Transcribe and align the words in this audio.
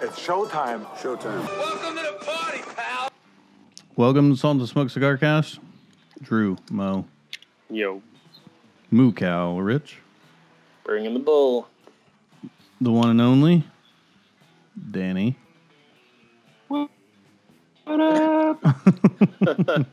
It's 0.00 0.18
showtime. 0.18 0.84
Showtime. 0.96 1.46
Welcome 1.58 1.96
to 1.96 2.02
the 2.02 2.24
party, 2.24 2.60
pal. 2.76 3.10
Welcome 3.96 4.30
to 4.32 4.36
Sultans 4.38 4.62
of 4.64 4.68
Smoke 4.68 4.90
Cigar 4.90 5.16
Cast. 5.16 5.58
Drew, 6.22 6.56
Mo, 6.70 7.04
Yo. 7.70 8.02
Moo 8.90 9.12
Cow, 9.12 9.58
Rich, 9.58 9.98
Bringing 10.84 11.14
the 11.14 11.20
bull. 11.20 11.68
the 12.80 12.90
one 12.90 13.10
and 13.10 13.20
only, 13.20 13.64
Danny. 14.90 15.36
What 16.68 18.00
up? 18.00 18.60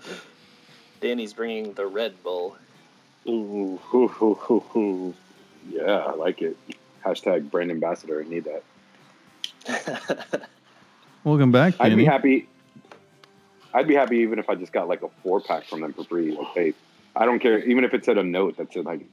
Danny's 1.01 1.33
bringing 1.33 1.73
the 1.73 1.85
Red 1.85 2.21
Bull. 2.23 2.57
Ooh, 3.27 3.79
hoo, 3.83 4.07
hoo, 4.09 4.33
hoo, 4.33 4.59
hoo. 4.59 5.13
Yeah, 5.69 5.97
I 6.07 6.13
like 6.15 6.41
it. 6.41 6.57
Hashtag 7.05 7.49
brand 7.49 7.71
ambassador. 7.71 8.21
I 8.21 8.27
need 8.27 8.43
that. 8.45 8.63
Welcome 11.23 11.51
back, 11.51 11.75
I'd 11.79 11.95
be 11.95 12.05
happy. 12.05 12.47
I'd 13.73 13.87
be 13.87 13.95
happy 13.95 14.17
even 14.17 14.39
if 14.39 14.49
I 14.49 14.55
just 14.55 14.71
got 14.71 14.87
like 14.87 15.01
a 15.01 15.09
four 15.23 15.41
pack 15.41 15.65
from 15.65 15.81
them 15.81 15.93
for 15.93 16.03
free. 16.03 16.31
Like, 16.31 16.47
hey, 16.53 16.73
I 17.15 17.25
don't 17.25 17.39
care. 17.39 17.59
Even 17.59 17.83
if 17.83 17.93
it 17.93 18.05
said 18.05 18.17
a 18.17 18.23
note 18.23 18.57
that 18.57 18.71
said 18.71 18.85
like, 18.85 19.05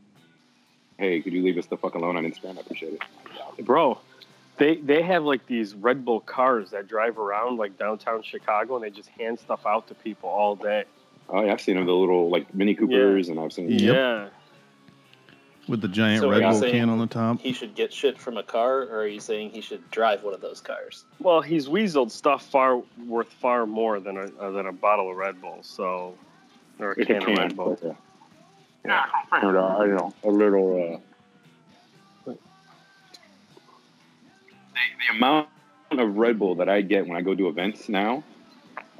"Hey, 0.98 1.20
could 1.20 1.32
you 1.32 1.42
leave 1.42 1.58
us 1.58 1.66
the 1.66 1.76
fuck 1.76 1.94
alone 1.94 2.16
on 2.16 2.24
Instagram?" 2.24 2.58
I 2.58 2.60
appreciate 2.60 2.94
it. 2.94 3.64
Bro, 3.64 3.98
they 4.58 4.76
they 4.76 5.02
have 5.02 5.24
like 5.24 5.46
these 5.46 5.74
Red 5.74 6.04
Bull 6.04 6.20
cars 6.20 6.70
that 6.70 6.86
drive 6.86 7.18
around 7.18 7.58
like 7.58 7.78
downtown 7.78 8.22
Chicago 8.22 8.76
and 8.76 8.84
they 8.84 8.90
just 8.90 9.08
hand 9.10 9.38
stuff 9.38 9.66
out 9.66 9.88
to 9.88 9.94
people 9.94 10.28
all 10.28 10.56
day. 10.56 10.84
Oh, 11.28 11.42
yeah, 11.44 11.52
I've 11.52 11.60
seen 11.60 11.76
them, 11.76 11.86
the 11.86 11.92
little 11.92 12.28
like 12.28 12.52
Mini 12.54 12.74
Coopers, 12.74 13.28
and 13.28 13.40
I've 13.40 13.52
seen. 13.52 13.70
Yep. 13.70 13.94
Yeah. 13.94 14.28
With 15.68 15.80
the 15.80 15.88
giant 15.88 16.22
So 16.22 16.30
Red 16.30 16.42
Bull 16.42 16.60
can 16.60 16.88
on 16.88 16.98
the 16.98 17.06
top. 17.06 17.40
He 17.40 17.52
should 17.52 17.76
get 17.76 17.92
shit 17.92 18.18
from 18.18 18.36
a 18.36 18.42
car, 18.42 18.82
or 18.82 19.02
are 19.02 19.06
you 19.06 19.20
saying 19.20 19.50
he 19.50 19.60
should 19.60 19.88
drive 19.92 20.24
one 20.24 20.34
of 20.34 20.40
those 20.40 20.60
cars? 20.60 21.04
Well, 21.20 21.40
he's 21.40 21.68
weaseled 21.68 22.10
stuff 22.10 22.44
far 22.46 22.82
worth 23.06 23.32
far 23.34 23.64
more 23.64 24.00
than 24.00 24.16
a 24.16 24.24
uh, 24.40 24.50
than 24.50 24.66
a 24.66 24.72
bottle 24.72 25.08
of 25.10 25.16
Red 25.16 25.40
Bull. 25.40 25.58
So, 25.62 26.14
or 26.80 26.92
a 26.92 27.00
If 27.00 27.06
can 27.06 27.16
it 27.16 27.28
of 27.28 27.38
Red 27.38 27.56
Bull. 27.56 27.78
but, 27.80 27.90
uh, 27.90 27.94
yeah, 28.84 29.06
I 29.30 29.40
don't 29.40 29.54
know. 29.54 29.68
I 29.68 29.86
don't 29.86 29.96
know. 29.96 30.14
A 30.24 30.30
little. 30.30 31.00
Uh, 32.26 32.30
the, 32.32 32.38
the 34.74 35.16
amount 35.16 35.48
of 35.92 36.16
Red 36.16 36.40
Bull 36.40 36.56
that 36.56 36.68
I 36.68 36.80
get 36.80 37.06
when 37.06 37.16
I 37.16 37.20
go 37.20 37.36
to 37.36 37.46
events 37.46 37.88
now, 37.88 38.24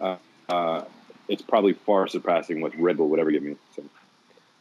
uh, 0.01 0.17
uh, 0.49 0.85
it's 1.27 1.43
probably 1.43 1.73
far 1.73 2.07
surpassing 2.07 2.61
what 2.61 2.79
Red 2.79 2.99
Bull 2.99 3.09
would 3.09 3.19
ever 3.19 3.33
give 3.33 3.43
me. 3.43 3.57
So. 3.75 3.83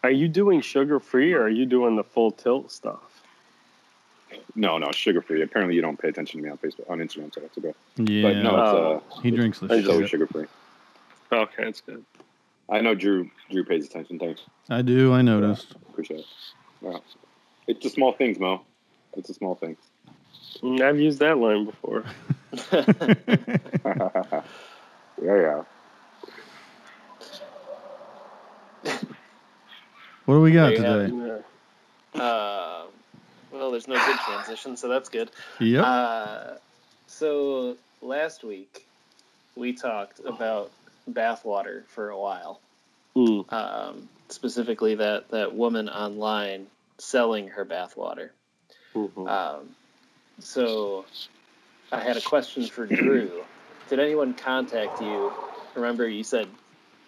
Are 0.04 0.12
you 0.12 0.28
doing 0.28 0.62
sugar 0.62 1.00
free 1.00 1.34
or 1.34 1.44
are 1.44 1.50
you 1.50 1.66
doing 1.66 1.96
the 1.96 2.04
full 2.04 2.32
tilt 2.32 2.72
stuff? 2.72 3.00
No, 4.56 4.78
no, 4.78 4.92
sugar 4.92 5.22
free. 5.22 5.42
Apparently, 5.44 5.76
you 5.76 5.82
don't 5.82 5.98
pay 6.00 6.08
attention 6.10 6.40
to 6.40 6.44
me 6.46 6.50
on 6.52 6.58
Facebook, 6.58 6.90
on 6.90 7.00
Instagram, 7.00 7.34
so 7.34 7.42
that's 7.42 7.58
okay. 7.58 7.74
Yeah, 7.98 8.22
But 8.24 8.38
no, 8.38 8.56
Oh. 8.56 8.96
it's, 9.08 9.18
uh, 9.18 9.22
he 9.22 9.32
drinks 9.32 9.60
the 9.60 9.68
it's 9.74 9.88
always 9.88 10.10
sugar 10.10 10.28
free. 10.28 10.46
Okay, 11.32 11.64
that's 11.66 11.82
good. 11.82 12.04
I 12.70 12.82
know 12.82 12.96
Drew. 12.96 13.30
Drew 13.52 13.64
pays 13.64 13.86
attention. 13.86 14.18
Thanks. 14.20 14.42
I 14.70 14.82
do. 14.82 15.14
I 15.14 15.22
noticed. 15.22 15.76
Appreciate 15.90 16.22
it. 16.22 16.26
Wow. 16.82 17.02
It's 17.68 17.84
the 17.84 17.90
small 17.90 18.14
things, 18.14 18.40
Mo. 18.40 18.62
It's 19.16 19.28
the 19.28 19.34
small 19.34 19.56
things. 19.56 19.78
Mm, 20.62 20.82
I've 20.82 21.00
used 21.00 21.20
that 21.20 21.38
line 21.38 21.66
before. 21.66 22.04
yeah, 22.74 24.42
yeah. 25.22 25.64
What 30.26 30.36
do 30.36 30.42
we 30.42 30.52
got 30.52 30.68
There 30.70 30.78
you 30.78 30.84
have 30.84 31.10
today? 31.10 31.44
Yeah. 32.14 32.22
Uh, 32.22 32.84
well, 33.52 33.72
there's 33.72 33.88
no 33.88 33.96
good 34.06 34.18
transition, 34.18 34.78
so 34.78 34.88
that's 34.88 35.10
good. 35.10 35.32
Yep. 35.60 35.84
Uh, 35.86 36.54
so 37.08 37.78
last 38.02 38.44
week 38.44 38.86
we 39.56 39.74
talked 39.74 40.20
about 40.20 40.72
bathwater 41.10 41.86
for 41.88 42.10
a 42.10 42.20
while. 42.20 42.60
Mm. 43.16 43.52
Um, 43.52 44.10
specifically, 44.30 44.96
that 44.96 45.30
that 45.32 45.54
woman 45.54 45.90
online 45.90 46.68
selling 46.98 47.50
her 47.50 47.66
bathwater. 47.66 48.30
Mhm. 48.96 49.28
Um, 49.28 49.76
so 50.40 51.06
I 51.92 52.00
had 52.00 52.18
a 52.18 52.22
question 52.22 52.66
for 52.68 52.86
Drew. 52.86 53.44
Did 53.90 54.00
anyone 54.00 54.34
contact 54.34 55.02
you? 55.02 55.34
Remember, 55.76 56.08
you 56.08 56.24
said 56.24 56.48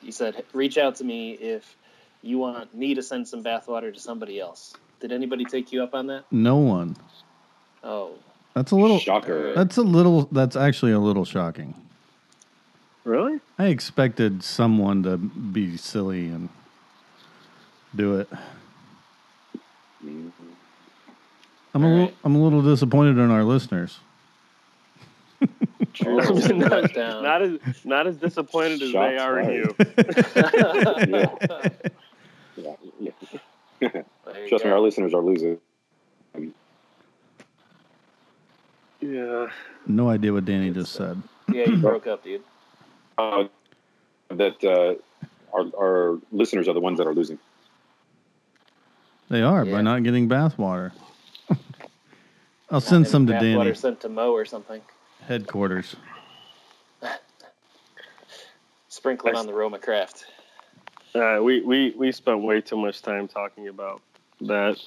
you 0.02 0.12
said 0.12 0.44
reach 0.54 0.78
out 0.78 0.96
to 0.98 1.04
me 1.04 1.32
if 1.34 1.78
you 2.24 2.40
want 2.40 2.74
me 2.74 2.96
to 2.96 3.04
send 3.04 3.28
some 3.28 3.44
bathwater 3.44 3.94
to 3.94 4.00
somebody 4.00 4.40
else. 4.40 4.74
Did 5.00 5.12
anybody 5.12 5.46
take 5.46 5.72
you 5.72 5.84
up 5.84 5.94
on 5.94 6.08
that? 6.08 6.24
no 6.32 6.58
one. 6.58 6.96
Oh, 7.84 8.14
That's 8.54 8.72
a 8.72 8.76
little. 8.78 8.98
Shocker. 8.98 9.54
That's 9.54 9.76
a 9.78 9.82
little. 9.82 10.30
That's 10.32 10.56
actually 10.56 10.94
a 10.94 11.00
little 11.00 11.26
shocking. 11.26 11.76
Really? 13.04 13.42
I 13.60 13.66
expected 13.66 14.42
someone 14.44 15.04
to 15.04 15.18
be 15.18 15.76
silly 15.76 16.28
and 16.28 16.48
do 17.94 18.20
it. 18.20 18.30
Mhm. 20.06 20.32
I'm 21.76 21.84
a 21.84 21.88
little. 21.90 22.06
right. 22.06 22.16
I'm 22.24 22.36
a 22.36 22.42
little 22.44 22.62
disappointed 22.62 23.18
in 23.18 23.30
our 23.32 23.44
listeners. 23.44 24.00
Drew 25.92 26.20
has 26.20 26.48
been 26.48 26.60
not, 26.60 26.96
not 26.96 27.42
as 27.42 27.60
not 27.84 28.08
as 28.08 28.16
disappointed 28.16 28.82
as 28.82 28.94
they 28.94 29.18
are 29.18 29.40
in 29.40 29.50
you. 29.52 29.76
Yeah, 30.36 31.70
yeah. 33.04 33.12
There 33.92 34.06
you 34.44 34.48
Trust 34.50 34.66
me, 34.66 34.72
our 34.72 34.80
listeners 34.80 35.14
are 35.14 35.22
losing. 35.22 35.60
Yeah. 39.02 39.48
No 39.86 40.10
idea 40.10 40.32
what 40.32 40.46
Danny 40.46 40.72
just 40.72 40.94
said. 40.94 41.22
Yeah, 41.52 41.70
you 41.70 41.78
broke 41.82 42.08
up, 42.08 42.24
dude. 42.24 42.42
Uh, 43.18 43.46
that 44.30 44.64
uh, 44.64 44.96
our, 45.56 45.66
our 45.78 46.20
listeners 46.32 46.68
are 46.68 46.74
the 46.74 46.80
ones 46.80 46.98
that 47.00 47.08
are 47.08 47.14
losing. 47.14 47.38
They 49.30 49.42
are 49.42 49.66
Yeah. 49.66 49.72
by 49.74 49.82
not 49.82 50.04
getting 50.04 50.30
bathwater. 50.30 50.92
I'll 52.72 52.82
send 52.82 53.08
some 53.08 53.28
to 53.28 53.34
Bathwater 53.34 53.40
Danny 53.64 53.74
sent 53.76 54.00
to 54.02 54.10
Mo 54.10 54.32
or 54.32 54.46
something. 54.46 54.82
headquarters. 55.28 55.96
Sprinkling 58.88 59.36
on 59.36 59.46
the 59.48 59.54
Roma 59.54 59.80
craft. 59.80 60.26
Uh, 61.16 61.40
we, 61.44 61.62
we 61.62 61.92
we 61.92 62.12
spent 62.12 62.42
way 62.42 62.60
too 62.62 62.78
much 62.78 63.02
time 63.02 63.28
talking 63.28 63.68
about 63.68 64.02
that. 64.42 64.78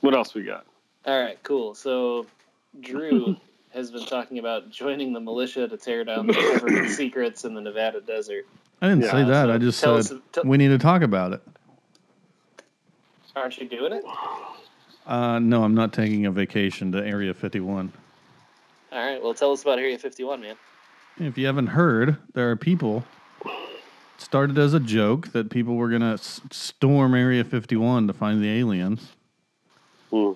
What 0.00 0.14
else 0.14 0.34
we 0.34 0.44
got? 0.44 0.64
All 1.04 1.20
right, 1.20 1.42
cool. 1.42 1.74
So 1.74 2.26
Drew 2.80 3.36
has 3.74 3.90
been 3.90 4.06
talking 4.06 4.38
about 4.38 4.70
joining 4.70 5.12
the 5.12 5.20
militia 5.20 5.66
to 5.66 5.76
tear 5.76 6.04
down 6.04 6.26
the 6.26 6.32
government 6.34 6.90
secrets 6.94 7.44
in 7.44 7.54
the 7.54 7.60
Nevada 7.60 8.00
desert. 8.00 8.46
I 8.80 8.88
didn't 8.88 9.02
Yeah, 9.04 9.10
say 9.10 9.24
that. 9.24 9.44
so 9.46 9.52
I 9.52 9.58
just 9.58 9.80
said 9.80 9.88
us- 9.90 10.12
tell- 10.32 10.44
we 10.44 10.56
need 10.58 10.68
to 10.68 10.78
talk 10.78 11.02
about 11.02 11.32
it. 11.32 11.42
Aren't 13.34 13.58
you 13.58 13.68
doing 13.68 13.92
it? 13.92 14.04
Uh, 15.06 15.38
no, 15.38 15.62
I'm 15.64 15.74
not 15.74 15.92
taking 15.92 16.26
a 16.26 16.30
vacation 16.30 16.92
to 16.92 16.98
Area 17.04 17.32
51. 17.34 17.92
All 18.92 18.98
right. 18.98 19.22
Well, 19.22 19.34
tell 19.34 19.52
us 19.52 19.62
about 19.62 19.78
Area 19.78 19.98
51, 19.98 20.40
man. 20.40 20.56
If 21.18 21.36
you 21.38 21.46
haven't 21.46 21.68
heard, 21.68 22.16
there 22.34 22.50
are 22.50 22.56
people. 22.56 23.04
It 24.18 24.22
Started 24.24 24.58
as 24.58 24.74
a 24.74 24.80
joke 24.80 25.28
that 25.32 25.50
people 25.50 25.76
were 25.76 25.88
gonna 25.88 26.14
s- 26.14 26.40
storm 26.50 27.14
Area 27.14 27.44
51 27.44 28.06
to 28.08 28.12
find 28.12 28.42
the 28.42 28.48
aliens, 28.50 29.12
Hmm. 30.10 30.32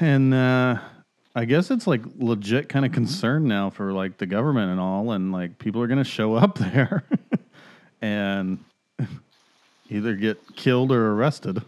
and 0.00 0.34
uh, 0.34 0.78
I 1.34 1.44
guess 1.44 1.70
it's 1.70 1.86
like 1.86 2.02
legit 2.18 2.68
kind 2.68 2.84
of 2.84 2.92
concern 2.92 3.46
now 3.48 3.70
for 3.70 3.92
like 3.92 4.18
the 4.18 4.26
government 4.26 4.70
and 4.70 4.80
all, 4.80 5.12
and 5.12 5.32
like 5.32 5.58
people 5.58 5.80
are 5.82 5.86
gonna 5.86 6.04
show 6.04 6.34
up 6.34 6.58
there 6.58 7.04
and 8.02 8.58
either 9.90 10.14
get 10.14 10.38
killed 10.56 10.92
or 10.92 11.12
arrested. 11.12 11.62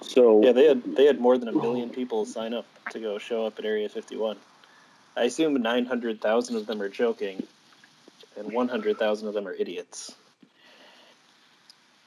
So 0.00 0.42
Yeah, 0.42 0.52
they 0.52 0.66
had 0.66 0.96
they 0.96 1.04
had 1.04 1.20
more 1.20 1.36
than 1.38 1.48
a 1.48 1.52
million 1.52 1.90
people 1.90 2.24
sign 2.24 2.54
up 2.54 2.64
to 2.90 2.98
go 3.00 3.18
show 3.18 3.44
up 3.46 3.58
at 3.58 3.64
Area 3.64 3.88
51. 3.88 4.36
I 5.16 5.24
assume 5.24 5.60
900,000 5.60 6.56
of 6.56 6.66
them 6.66 6.80
are 6.80 6.88
joking, 6.88 7.42
and 8.38 8.52
100,000 8.52 9.28
of 9.28 9.34
them 9.34 9.46
are 9.48 9.52
idiots. 9.52 10.14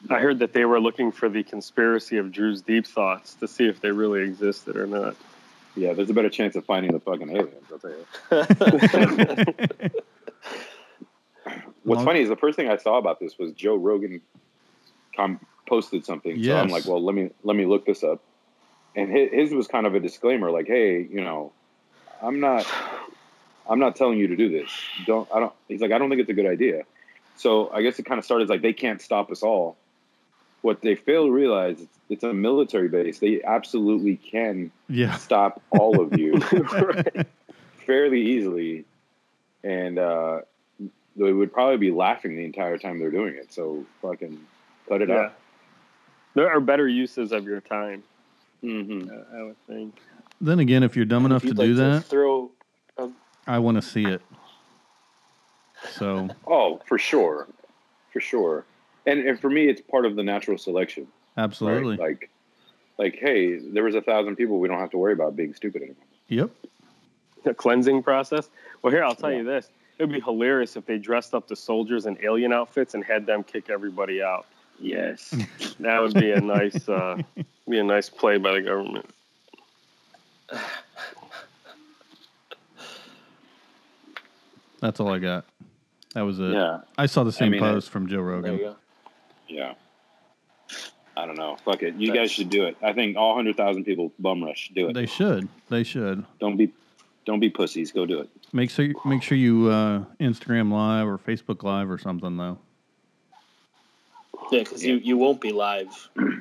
I 0.10 0.20
heard 0.20 0.40
that 0.40 0.54
they 0.54 0.66
were 0.66 0.80
looking 0.80 1.12
for 1.12 1.30
the 1.30 1.44
conspiracy 1.44 2.18
of 2.18 2.32
Drew's 2.32 2.62
deep 2.62 2.88
thoughts 2.88 3.36
to 3.36 3.48
see 3.48 3.68
if 3.68 3.82
they 3.82 3.92
really 3.92 4.22
existed 4.24 4.76
or 4.76 4.88
not. 4.88 5.16
yeah, 5.76 5.94
there's 5.94 6.10
a 6.10 6.14
better 6.14 6.30
chance 6.30 6.56
of 6.56 6.66
finding 6.66 6.92
the 6.92 7.00
fucking 7.00 7.30
aliens. 7.30 7.66
I'll 7.72 7.80
tell 7.80 7.92
you. 7.92 8.06
What's 11.84 11.98
Well- 11.98 12.06
funny 12.06 12.22
is 12.22 12.30
the 12.30 12.36
first 12.36 12.56
thing 12.56 12.70
I 12.70 12.78
saw 12.78 12.98
about 12.98 13.20
this 13.20 13.38
was 13.38 13.52
Joe 13.54 13.76
Rogan 13.76 14.22
com- 15.16 15.40
posted 15.68 16.06
something. 16.06 16.44
So 16.44 16.56
I'm 16.56 16.70
like, 16.70 16.86
well, 16.86 17.02
let 17.04 17.16
me 17.16 17.30
let 17.44 17.56
me 17.56 17.66
look 17.66 17.86
this 17.86 18.04
up. 18.04 18.22
And 18.96 19.10
his, 19.12 19.32
his 19.32 19.52
was 19.54 19.68
kind 19.68 19.86
of 19.88 19.96
a 19.96 20.00
disclaimer, 20.00 20.52
like, 20.52 20.68
hey, 20.68 21.02
you 21.02 21.22
know, 21.22 21.54
I'm 22.22 22.40
not 22.40 22.68
I'm 23.72 23.80
not 23.80 23.96
telling 23.96 24.20
you 24.20 24.28
to 24.28 24.36
do 24.36 24.50
this. 24.50 24.70
Don't 25.06 25.30
I 25.34 25.40
don't. 25.40 25.54
He's 25.70 25.80
like, 25.80 25.94
I 25.94 25.98
don't 25.98 26.10
think 26.10 26.20
it's 26.20 26.30
a 26.30 26.34
good 26.34 26.46
idea. 26.46 26.84
So 27.38 27.72
I 27.72 27.82
guess 27.82 27.98
it 27.98 28.04
kind 28.04 28.20
of 28.20 28.26
started 28.26 28.50
like 28.50 28.62
they 28.62 28.74
can't 28.74 29.02
stop 29.02 29.32
us 29.32 29.44
all. 29.44 29.78
What 30.62 30.82
they 30.82 30.96
fail 30.96 31.26
to 31.26 31.32
realize, 31.32 31.80
it's, 31.80 31.98
it's 32.10 32.24
a 32.24 32.34
military 32.34 32.90
base. 32.90 33.20
They 33.20 33.42
absolutely 33.44 34.18
can 34.18 34.72
yeah. 34.90 35.16
stop 35.16 35.62
all 35.72 36.02
of 36.02 36.20
you 36.20 36.36
right. 36.36 37.28
fairly 37.86 38.22
easily, 38.22 38.84
and 39.64 39.98
uh, 39.98 40.42
they 41.16 41.32
would 41.32 41.54
probably 41.54 41.78
be 41.78 41.92
laughing 41.92 42.36
the 42.36 42.44
entire 42.44 42.78
time 42.78 43.00
they're 43.00 43.10
doing 43.10 43.36
it. 43.36 43.54
So 43.54 43.86
fucking 44.02 44.38
cut 44.90 45.02
it 45.02 45.10
Yeah. 45.10 45.16
out. 45.16 45.34
There 46.34 46.50
are 46.50 46.60
better 46.60 46.88
uses 46.88 47.32
of 47.32 47.46
your 47.46 47.62
time, 47.62 48.04
hmm 48.62 49.10
uh, 49.10 49.38
I 49.38 49.44
would 49.44 49.66
think. 49.66 49.96
Then 50.42 50.60
again, 50.60 50.84
if 50.84 50.96
you're 50.96 51.06
dumb 51.06 51.26
enough 51.26 51.42
to 51.44 51.50
you'd 51.50 51.58
do 51.58 51.74
like 51.74 52.02
that, 52.02 52.04
throw. 52.06 52.52
I 53.48 53.60
want 53.60 53.76
to 53.76 53.82
see 53.82 54.06
it. 54.06 54.22
So 55.94 56.30
Oh, 56.48 56.80
for 56.86 56.98
sure, 56.98 57.48
for 58.14 58.20
sure. 58.20 58.66
And, 59.06 59.20
and 59.28 59.40
for 59.40 59.50
me, 59.50 59.68
it's 59.68 59.82
part 59.82 60.06
of 60.06 60.16
the 60.16 60.24
natural 60.24 60.58
selection. 60.58 61.08
right? 61.36 61.44
absolutely, 61.44 61.98
Like, 61.98 62.30
like, 63.00 63.16
hey, 63.20 63.58
there 63.58 63.84
was 63.84 63.96
a 63.96 64.02
thousand 64.02 64.36
people. 64.36 64.60
We 64.60 64.68
don't 64.68 64.78
have 64.80 64.92
to 64.92 64.98
worry 64.98 65.14
about 65.14 65.36
being 65.36 65.54
stupid 65.56 65.82
anymore. 65.82 66.04
yep. 66.28 66.52
The 67.44 67.56
cleansing 67.56 68.04
process. 68.04 68.50
Well, 68.84 68.94
here 68.94 69.04
I'll 69.04 69.16
tell 69.16 69.32
Yeah. 69.32 69.38
you 69.40 69.44
this: 69.44 69.72
it 69.98 70.04
would 70.04 70.12
be 70.14 70.20
hilarious 70.20 70.76
if 70.76 70.86
they 70.86 71.00
dressed 71.00 71.34
up 71.34 71.48
the 71.48 71.56
soldiers 71.56 72.06
in 72.06 72.16
alien 72.24 72.54
outfits 72.54 72.94
and 72.94 73.04
had 73.04 73.26
them 73.26 73.44
kick 73.44 73.72
everybody 73.72 74.22
out. 74.22 74.46
Yes. 74.80 75.34
That 75.80 76.00
would 76.02 76.14
be 76.14 76.32
a 76.32 76.40
nice, 76.42 76.88
uh, 76.88 77.18
be 77.68 77.80
a 77.80 77.84
nice 77.84 78.10
play 78.10 78.38
by 78.38 78.54
the 78.54 78.62
government. 78.62 79.10
That's 84.82 85.00
all 85.00 85.14
I 85.14 85.20
got. 85.20 85.46
That 86.14 86.22
was 86.22 86.40
it. 86.40 86.52
yeah. 86.52 86.80
I 86.98 87.06
saw 87.06 87.24
the 87.24 87.32
same 87.32 87.52
mean, 87.52 87.62
post 87.62 87.90
from 87.90 88.08
Joe 88.08 88.20
Rogan. 88.20 88.76
Yeah. 89.48 89.76
I 91.16 91.26
don't 91.26 91.38
know. 91.38 91.58
Fuck 91.64 91.84
it. 91.84 91.96
You 91.96 92.08
That's- 92.08 92.24
guys 92.24 92.32
should 92.32 92.50
do 92.50 92.66
it. 92.66 92.78
I 92.82 92.94
think 92.94 93.16
all 93.18 93.36
hundred 93.36 93.56
thousand 93.58 93.84
people 93.86 94.12
bum 94.20 94.44
rush. 94.44 94.72
Do 94.76 94.90
it. 94.90 94.94
They 94.94 95.06
should. 95.06 95.48
They 95.70 95.84
should. 95.84 96.26
don't 96.40 96.58
be, 96.58 96.74
don't 97.26 97.40
be 97.40 97.50
pussies. 97.50 97.92
Go 97.92 98.06
do 98.06 98.20
it. 98.20 98.30
Make 98.54 98.70
sure 98.70 98.90
make 99.06 99.22
sure 99.22 99.38
you 99.38 99.68
uh, 99.70 100.04
Instagram 100.20 100.72
live 100.72 101.08
or 101.08 101.18
Facebook 101.18 101.64
live 101.64 101.90
or 101.90 101.98
something 101.98 102.38
though. 102.38 102.58
Yeah, 104.52 104.60
because 104.60 104.84
you, 104.84 104.96
you 104.96 105.18
won't 105.18 105.40
be 105.40 105.52
live 105.52 105.88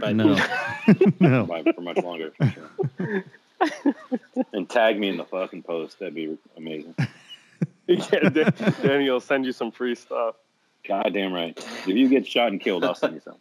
by 0.01 0.13
No, 0.13 0.35
no. 1.21 1.45
Live 1.45 1.67
for 1.75 1.81
much 1.81 1.99
longer. 1.99 2.33
For 2.37 2.55
sure. 2.99 3.25
and 4.53 4.69
tag 4.69 4.99
me 4.99 5.09
in 5.09 5.17
the 5.17 5.25
fucking 5.25 5.63
post. 5.63 5.99
That'd 5.99 6.15
be 6.15 6.37
amazing. 6.57 6.95
yeah, 8.13 8.29
Dan- 8.29 8.55
Danny 8.83 9.11
will 9.11 9.21
send 9.21 9.45
you 9.45 9.53
some 9.53 9.71
free 9.73 9.95
stuff. 9.95 10.37
God 10.87 11.13
damn 11.13 11.33
right. 11.33 11.57
If 11.59 11.89
you 11.89 12.09
get 12.09 12.27
shot 12.27 12.49
and 12.49 12.61
killed, 12.61 12.85
I'll 12.85 12.95
send 12.95 13.15
you 13.15 13.21
some. 13.21 13.37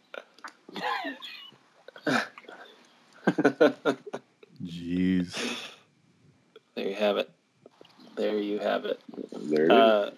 Jeez. 4.64 5.68
There 6.74 6.88
you 6.88 6.94
have 6.94 7.16
it. 7.16 7.30
There 8.16 8.38
you 8.38 8.58
have 8.58 8.84
it. 8.86 9.00
There 9.32 9.66
it 9.66 9.72
is. 9.72 9.78
Uh, 9.78 10.10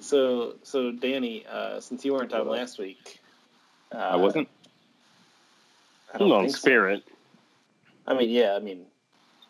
so, 0.00 0.54
so 0.62 0.92
Danny, 0.92 1.44
uh, 1.50 1.80
since 1.80 2.04
you 2.04 2.12
weren't 2.12 2.32
on 2.32 2.48
last 2.48 2.78
week, 2.78 3.20
uh, 3.92 3.98
I 3.98 4.16
wasn't. 4.16 4.48
I 6.12 6.18
don't 6.18 6.28
No, 6.28 6.36
in 6.40 6.44
think 6.46 6.56
so. 6.56 6.60
spirit. 6.60 7.02
I 8.06 8.14
mean, 8.14 8.30
yeah, 8.30 8.54
I 8.54 8.60
mean, 8.60 8.84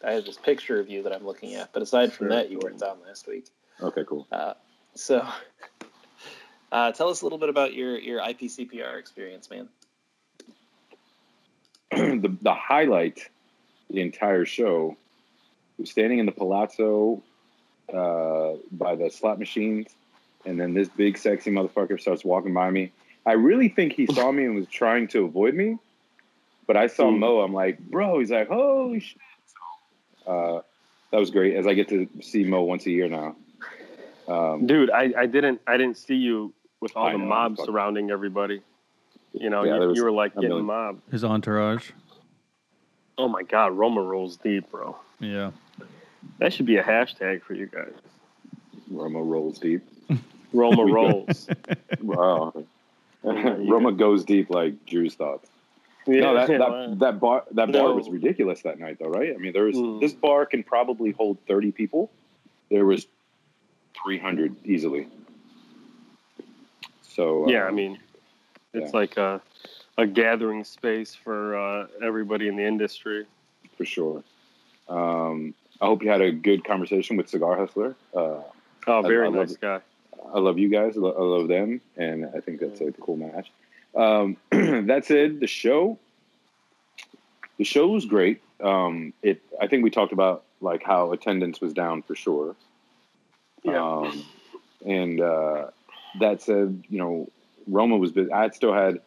I 0.02 0.12
have 0.12 0.25
this 0.25 0.38
picture 0.38 0.79
of 0.81 0.88
you 0.88 1.02
that 1.02 1.12
I'm 1.12 1.26
looking 1.26 1.55
at, 1.55 1.73
but 1.73 1.82
aside 1.82 2.12
from 2.12 2.29
Sure. 2.29 2.37
that, 2.37 2.50
you 2.50 2.59
weren't 2.59 2.82
on 2.82 2.99
last 3.06 3.26
week. 3.26 3.47
Okay, 3.81 4.05
cool. 4.08 4.26
Uh, 4.32 4.55
so, 4.94 5.26
uh, 6.73 6.93
tell 6.93 7.08
us 7.08 7.20
a 7.20 7.25
little 7.25 7.38
bit 7.38 7.49
about 7.49 7.75
your 7.75 7.99
your 7.99 8.20
IPCPR 8.20 8.99
experience, 8.99 9.49
man. 9.50 9.69
the 11.90 12.37
the 12.43 12.55
highlight, 12.55 13.28
the 13.90 14.00
entire 14.00 14.44
show, 14.44 14.96
was 15.78 15.90
standing 15.90 16.19
in 16.19 16.26
the 16.26 16.32
palazzo 16.32 17.23
uh, 17.93 18.52
by 18.73 18.96
the 18.96 19.11
slot 19.11 19.38
machines, 19.38 19.88
and 20.44 20.58
then 20.58 20.75
this 20.75 20.88
big 20.88 21.19
sexy 21.19 21.50
motherfucker 21.50 22.00
starts 22.00 22.25
walking 22.25 22.55
by 22.55 22.70
me. 22.70 22.93
I 23.25 23.32
really 23.32 23.69
think 23.69 23.93
he 23.93 24.06
saw 24.06 24.31
me 24.31 24.44
and 24.44 24.55
was 24.55 24.69
trying 24.69 25.08
to 25.08 25.25
avoid 25.25 25.55
me, 25.55 25.78
but 26.67 26.76
I 26.76 26.87
saw 26.87 27.11
Mm. 27.11 27.19
Mo. 27.19 27.40
I'm 27.40 27.52
like, 27.52 27.78
bro. 27.78 28.20
He's 28.20 28.31
like, 28.31 28.49
holy 28.49 29.00
shit. 29.00 29.19
Uh, 30.26 30.61
that 31.11 31.19
was 31.19 31.31
great. 31.31 31.56
As 31.56 31.67
I 31.67 31.75
get 31.75 31.88
to 31.88 32.08
see 32.20 32.44
Mo 32.44 32.62
once 32.62 32.87
a 32.87 32.90
year 32.90 33.08
now. 33.08 33.37
Um, 34.28 34.67
Dude, 34.67 34.90
I, 34.90 35.12
I 35.17 35.26
didn't 35.26 35.61
I 35.67 35.76
didn't 35.76 35.96
see 35.96 36.17
you 36.17 36.52
with 36.81 36.96
all 36.96 37.06
I 37.06 37.12
the 37.12 37.19
know, 37.19 37.26
mobs 37.26 37.62
surrounding 37.64 38.11
everybody. 38.11 38.61
You 39.32 39.50
know, 39.50 39.64
Yeah, 39.64 39.76
you, 39.81 39.94
you 39.94 40.05
were 40.05 40.12
like 40.12 40.32
a 40.32 40.37
getting 40.37 40.49
million. 40.50 40.67
mobbed. 40.67 41.02
His 41.12 41.25
entourage. 41.25 41.90
Oh 43.19 43.28
my 43.28 43.43
god, 43.43 43.73
Roma 43.73 44.02
rolls 44.02 44.37
deep, 44.37 44.70
bro. 44.70 44.96
Yeah. 45.20 45.52
That 46.38 46.52
should 46.52 46.67
be 46.67 46.76
a 46.76 46.82
hashtag 46.82 47.43
for 47.43 47.55
you 47.55 47.67
guys. 47.67 47.93
Roma 48.90 49.23
rolls 49.23 49.58
deep. 49.58 49.82
Roma 50.52 50.84
rolls. 50.84 51.49
Wow. 52.02 52.52
Roma 53.23 53.93
goes 53.93 54.25
deep 54.25 54.50
like 54.50 54.84
Drew's 54.87 55.14
thoughts. 55.14 55.49
Yeah, 56.06 56.20
no, 56.20 56.34
that, 56.34 56.46
that 56.46 56.99
that 57.00 57.20
bar 57.20 57.43
that 57.52 57.73
bar 57.73 57.82
No. 57.88 57.94
was 57.96 58.08
ridiculous 58.08 58.62
that 58.62 58.78
night, 58.78 58.99
though, 59.00 59.08
right? 59.08 59.34
I 59.34 59.38
mean, 59.38 59.52
there 59.52 59.64
was 59.64 59.76
Mm. 59.76 60.00
this 60.00 60.12
bar 60.12 60.46
can 60.46 60.62
probably 60.62 61.11
hold 61.11 61.38
thirty 61.49 61.73
people. 61.73 62.11
There 62.70 62.84
was 62.84 63.06
three 64.03 64.19
hundred 64.19 64.55
easily. 64.65 65.09
So 67.03 67.49
yeah, 67.49 67.65
uh, 67.65 67.69
I 67.69 67.71
mean, 67.71 67.99
it's 68.73 68.93
yeah. 68.93 68.99
like 68.99 69.17
a 69.17 69.41
a 69.99 70.07
gathering 70.07 70.65
space 70.65 71.15
for 71.15 71.57
uh, 71.57 71.87
everybody 72.03 72.49
in 72.49 72.57
the 72.57 72.65
industry. 72.65 73.27
for 73.77 73.85
sure. 73.85 74.23
Um, 74.89 75.55
I 75.81 75.87
hope 75.87 76.03
you 76.03 76.09
had 76.11 76.21
a 76.23 76.31
good 76.33 76.65
conversation 76.65 77.17
with 77.17 77.29
Cigar 77.29 77.57
Hustler. 77.57 77.95
Uh, 78.15 78.41
Oh, 78.89 79.01
I- 79.01 79.09
very 79.09 79.25
I 79.27 79.31
love 79.31 79.49
nice 79.49 79.53
it. 79.53 79.61
guy. 79.61 79.81
I 80.33 80.39
love 80.39 80.59
you 80.59 80.69
guys. 80.69 80.97
I 80.97 81.01
lo- 81.01 81.17
I 81.19 81.23
love 81.23 81.49
them, 81.49 81.81
and 81.97 82.25
I 82.37 82.41
think 82.41 82.61
that's 82.61 82.81
a 82.81 82.93
cool 82.93 83.17
match. 83.17 83.51
Um, 83.95 84.37
that 84.87 85.05
said, 85.05 85.41
the 85.41 85.47
show, 85.47 85.99
the 87.59 87.65
show 87.65 87.89
was 87.89 88.05
great. 88.07 88.43
Um, 88.61 89.13
it, 89.23 89.41
I 89.61 89.67
think 89.67 89.83
we 89.85 89.91
talked 89.91 90.13
about 90.13 90.45
like 90.61 90.83
how 90.85 91.13
attendance 91.13 91.61
was 91.61 91.73
down 91.73 92.03
for 92.03 92.15
sure. 92.15 92.55
Yeah. 93.67 93.83
Um, 93.83 94.25
and 94.85 95.21
uh, 95.21 95.67
that 96.21 96.43
said, 96.43 96.85
you 96.89 96.99
know, 96.99 97.29
Roma 97.67 97.97
was 97.97 98.13
busy. 98.13 98.31
I 98.33 98.49
still 98.51 98.73
had 98.73 99.01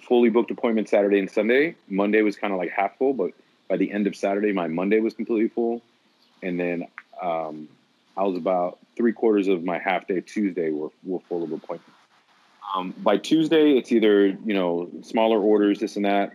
fully 0.00 0.30
booked 0.30 0.50
appointments 0.50 0.90
Saturday 0.90 1.18
and 1.18 1.30
Sunday. 1.30 1.76
Monday 1.88 2.22
was 2.22 2.36
kind 2.36 2.52
of 2.52 2.58
like 2.58 2.70
half 2.70 2.96
full, 2.96 3.12
but 3.12 3.32
by 3.68 3.76
the 3.76 3.90
end 3.90 4.06
of 4.06 4.16
Saturday, 4.16 4.52
my 4.52 4.68
Monday 4.68 5.00
was 5.00 5.14
completely 5.14 5.48
full, 5.48 5.82
and 6.42 6.58
then 6.58 6.86
um, 7.20 7.68
I 8.16 8.22
was 8.24 8.36
about 8.36 8.78
three 8.96 9.12
quarters 9.12 9.48
of 9.48 9.64
my 9.64 9.78
half 9.78 10.06
day 10.06 10.20
Tuesday 10.20 10.70
were, 10.70 10.90
were 11.04 11.20
full 11.20 11.42
of 11.42 11.52
appointments. 11.52 11.90
Um, 12.74 12.94
by 12.98 13.18
Tuesday, 13.18 13.72
it's 13.72 13.92
either 13.92 14.26
you 14.26 14.54
know 14.54 14.90
smaller 15.02 15.38
orders, 15.38 15.80
this 15.80 15.96
and 15.96 16.04
that. 16.04 16.32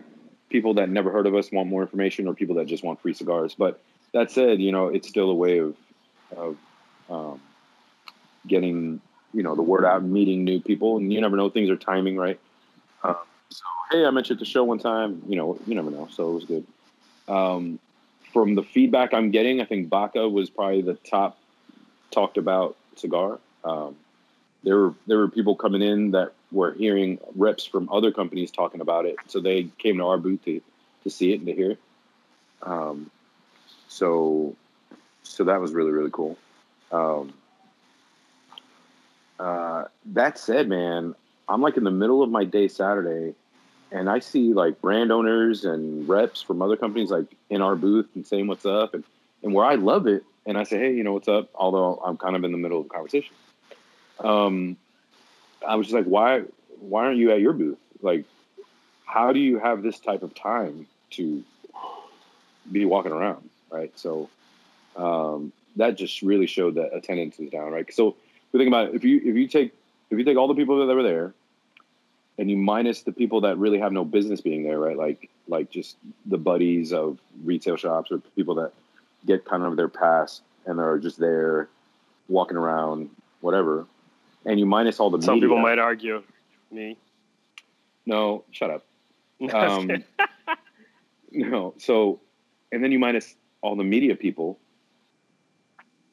People 0.50 0.74
that 0.74 0.88
never 0.88 1.10
heard 1.10 1.26
of 1.26 1.34
us 1.34 1.52
want 1.52 1.68
more 1.68 1.82
information, 1.82 2.26
or 2.26 2.34
people 2.34 2.54
that 2.56 2.66
just 2.66 2.82
want 2.84 3.00
free 3.02 3.12
cigars. 3.12 3.54
But 3.54 3.80
that 4.12 4.30
said, 4.30 4.60
you 4.60 4.72
know 4.72 4.88
it's 4.88 5.08
still 5.08 5.30
a 5.30 5.34
way 5.34 5.58
of 5.58 5.74
of 6.36 6.56
um, 7.10 7.40
getting 8.46 9.00
you 9.32 9.42
know 9.42 9.54
the 9.54 9.62
word 9.62 9.84
out, 9.84 10.02
meeting 10.02 10.44
new 10.44 10.60
people, 10.60 10.96
and 10.96 11.12
you 11.12 11.20
never 11.20 11.36
know 11.36 11.50
things 11.50 11.70
are 11.70 11.76
timing, 11.76 12.16
right? 12.16 12.38
Um, 13.02 13.16
so 13.50 13.64
hey, 13.90 14.04
I 14.04 14.10
mentioned 14.10 14.40
the 14.40 14.44
show 14.44 14.64
one 14.64 14.78
time. 14.78 15.22
You 15.28 15.36
know, 15.36 15.58
you 15.66 15.74
never 15.74 15.90
know, 15.90 16.08
so 16.10 16.30
it 16.30 16.34
was 16.34 16.44
good. 16.44 16.66
Um, 17.28 17.78
from 18.32 18.54
the 18.54 18.62
feedback 18.62 19.14
I'm 19.14 19.30
getting, 19.30 19.60
I 19.60 19.64
think 19.64 19.88
Baca 19.88 20.28
was 20.28 20.50
probably 20.50 20.82
the 20.82 20.94
top 20.94 21.38
talked 22.10 22.38
about 22.38 22.76
cigar. 22.96 23.38
Um, 23.64 23.96
there 24.64 24.76
were 24.76 24.94
there 25.06 25.18
were 25.18 25.28
people 25.28 25.54
coming 25.54 25.82
in 25.82 26.12
that 26.12 26.32
were 26.50 26.72
hearing 26.72 27.18
reps 27.34 27.64
from 27.64 27.88
other 27.90 28.10
companies 28.10 28.50
talking 28.50 28.80
about 28.80 29.06
it, 29.06 29.16
so 29.26 29.40
they 29.40 29.64
came 29.78 29.98
to 29.98 30.04
our 30.04 30.18
booth 30.18 30.44
to, 30.44 30.60
to 31.04 31.10
see 31.10 31.32
it 31.32 31.36
and 31.36 31.46
to 31.46 31.52
hear 31.52 31.72
it. 31.72 31.78
Um, 32.62 33.10
so 33.88 34.56
so 35.22 35.44
that 35.44 35.60
was 35.60 35.72
really 35.72 35.92
really 35.92 36.10
cool. 36.12 36.36
Um, 36.90 37.32
uh, 39.38 39.84
that 40.06 40.38
said, 40.38 40.68
man, 40.68 41.14
I'm 41.48 41.62
like 41.62 41.76
in 41.76 41.84
the 41.84 41.90
middle 41.90 42.22
of 42.22 42.30
my 42.30 42.44
day 42.44 42.68
Saturday, 42.68 43.34
and 43.90 44.10
I 44.10 44.18
see 44.18 44.52
like 44.52 44.80
brand 44.80 45.12
owners 45.12 45.64
and 45.64 46.08
reps 46.08 46.42
from 46.42 46.60
other 46.60 46.76
companies 46.76 47.10
like 47.10 47.26
in 47.48 47.62
our 47.62 47.76
booth 47.76 48.08
and 48.14 48.26
saying 48.26 48.46
what's 48.46 48.66
up, 48.66 48.94
and 48.94 49.04
and 49.42 49.54
where 49.54 49.64
I 49.64 49.76
love 49.76 50.06
it, 50.06 50.24
and 50.46 50.58
I 50.58 50.64
say, 50.64 50.78
hey, 50.78 50.92
you 50.92 51.04
know 51.04 51.12
what's 51.12 51.28
up, 51.28 51.48
although 51.54 52.02
I'm 52.04 52.16
kind 52.16 52.34
of 52.34 52.44
in 52.44 52.52
the 52.52 52.58
middle 52.58 52.80
of 52.80 52.88
the 52.88 52.90
conversation. 52.90 53.34
Um, 54.20 54.76
I 55.66 55.76
was 55.76 55.86
just 55.86 55.94
like, 55.94 56.06
why 56.06 56.42
why 56.80 57.04
aren't 57.04 57.18
you 57.18 57.30
at 57.32 57.40
your 57.40 57.52
booth? 57.52 57.78
Like, 58.02 58.24
how 59.04 59.32
do 59.32 59.40
you 59.40 59.58
have 59.58 59.82
this 59.82 59.98
type 60.00 60.22
of 60.22 60.34
time 60.34 60.86
to 61.10 61.42
be 62.70 62.84
walking 62.84 63.12
around, 63.12 63.48
right? 63.70 63.92
So 63.98 64.28
um, 64.96 65.52
that 65.78 65.96
just 65.96 66.22
really 66.22 66.46
showed 66.46 66.74
that 66.74 66.94
attendance 66.94 67.38
is 67.38 67.50
down, 67.50 67.72
right? 67.72 67.92
So 67.92 68.08
if 68.08 68.14
you 68.52 68.58
think 68.60 68.68
about 68.68 68.88
it, 68.88 68.94
if 68.94 69.04
you 69.04 69.16
if 69.24 69.34
you 69.36 69.48
take 69.48 69.72
if 70.10 70.18
you 70.18 70.24
take 70.24 70.36
all 70.36 70.48
the 70.48 70.54
people 70.54 70.86
that 70.86 70.94
were 70.94 71.02
there 71.02 71.34
and 72.38 72.50
you 72.50 72.56
minus 72.56 73.02
the 73.02 73.12
people 73.12 73.40
that 73.42 73.58
really 73.58 73.78
have 73.78 73.92
no 73.92 74.04
business 74.04 74.40
being 74.40 74.62
there, 74.64 74.78
right? 74.78 74.96
Like 74.96 75.30
like 75.48 75.70
just 75.70 75.96
the 76.26 76.38
buddies 76.38 76.92
of 76.92 77.18
retail 77.44 77.76
shops 77.76 78.10
or 78.12 78.18
people 78.36 78.54
that 78.56 78.72
get 79.26 79.44
kind 79.44 79.62
of 79.64 79.76
their 79.76 79.88
pass. 79.88 80.42
and 80.66 80.78
they're 80.78 80.98
just 80.98 81.18
there, 81.18 81.68
walking 82.28 82.56
around, 82.56 83.10
whatever, 83.40 83.86
and 84.44 84.60
you 84.60 84.66
minus 84.66 85.00
all 85.00 85.10
the 85.10 85.20
Some 85.22 85.34
media. 85.36 85.48
people 85.48 85.62
might 85.62 85.78
argue. 85.78 86.22
Me. 86.70 86.96
no, 88.04 88.44
shut 88.50 88.70
up. 88.70 88.84
Um, 89.54 89.90
no, 91.32 91.72
so, 91.78 92.20
and 92.72 92.82
then 92.82 92.90
you 92.92 92.98
minus 92.98 93.34
all 93.62 93.76
the 93.76 93.84
media 93.84 94.14
people 94.16 94.58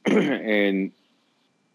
and 0.12 0.92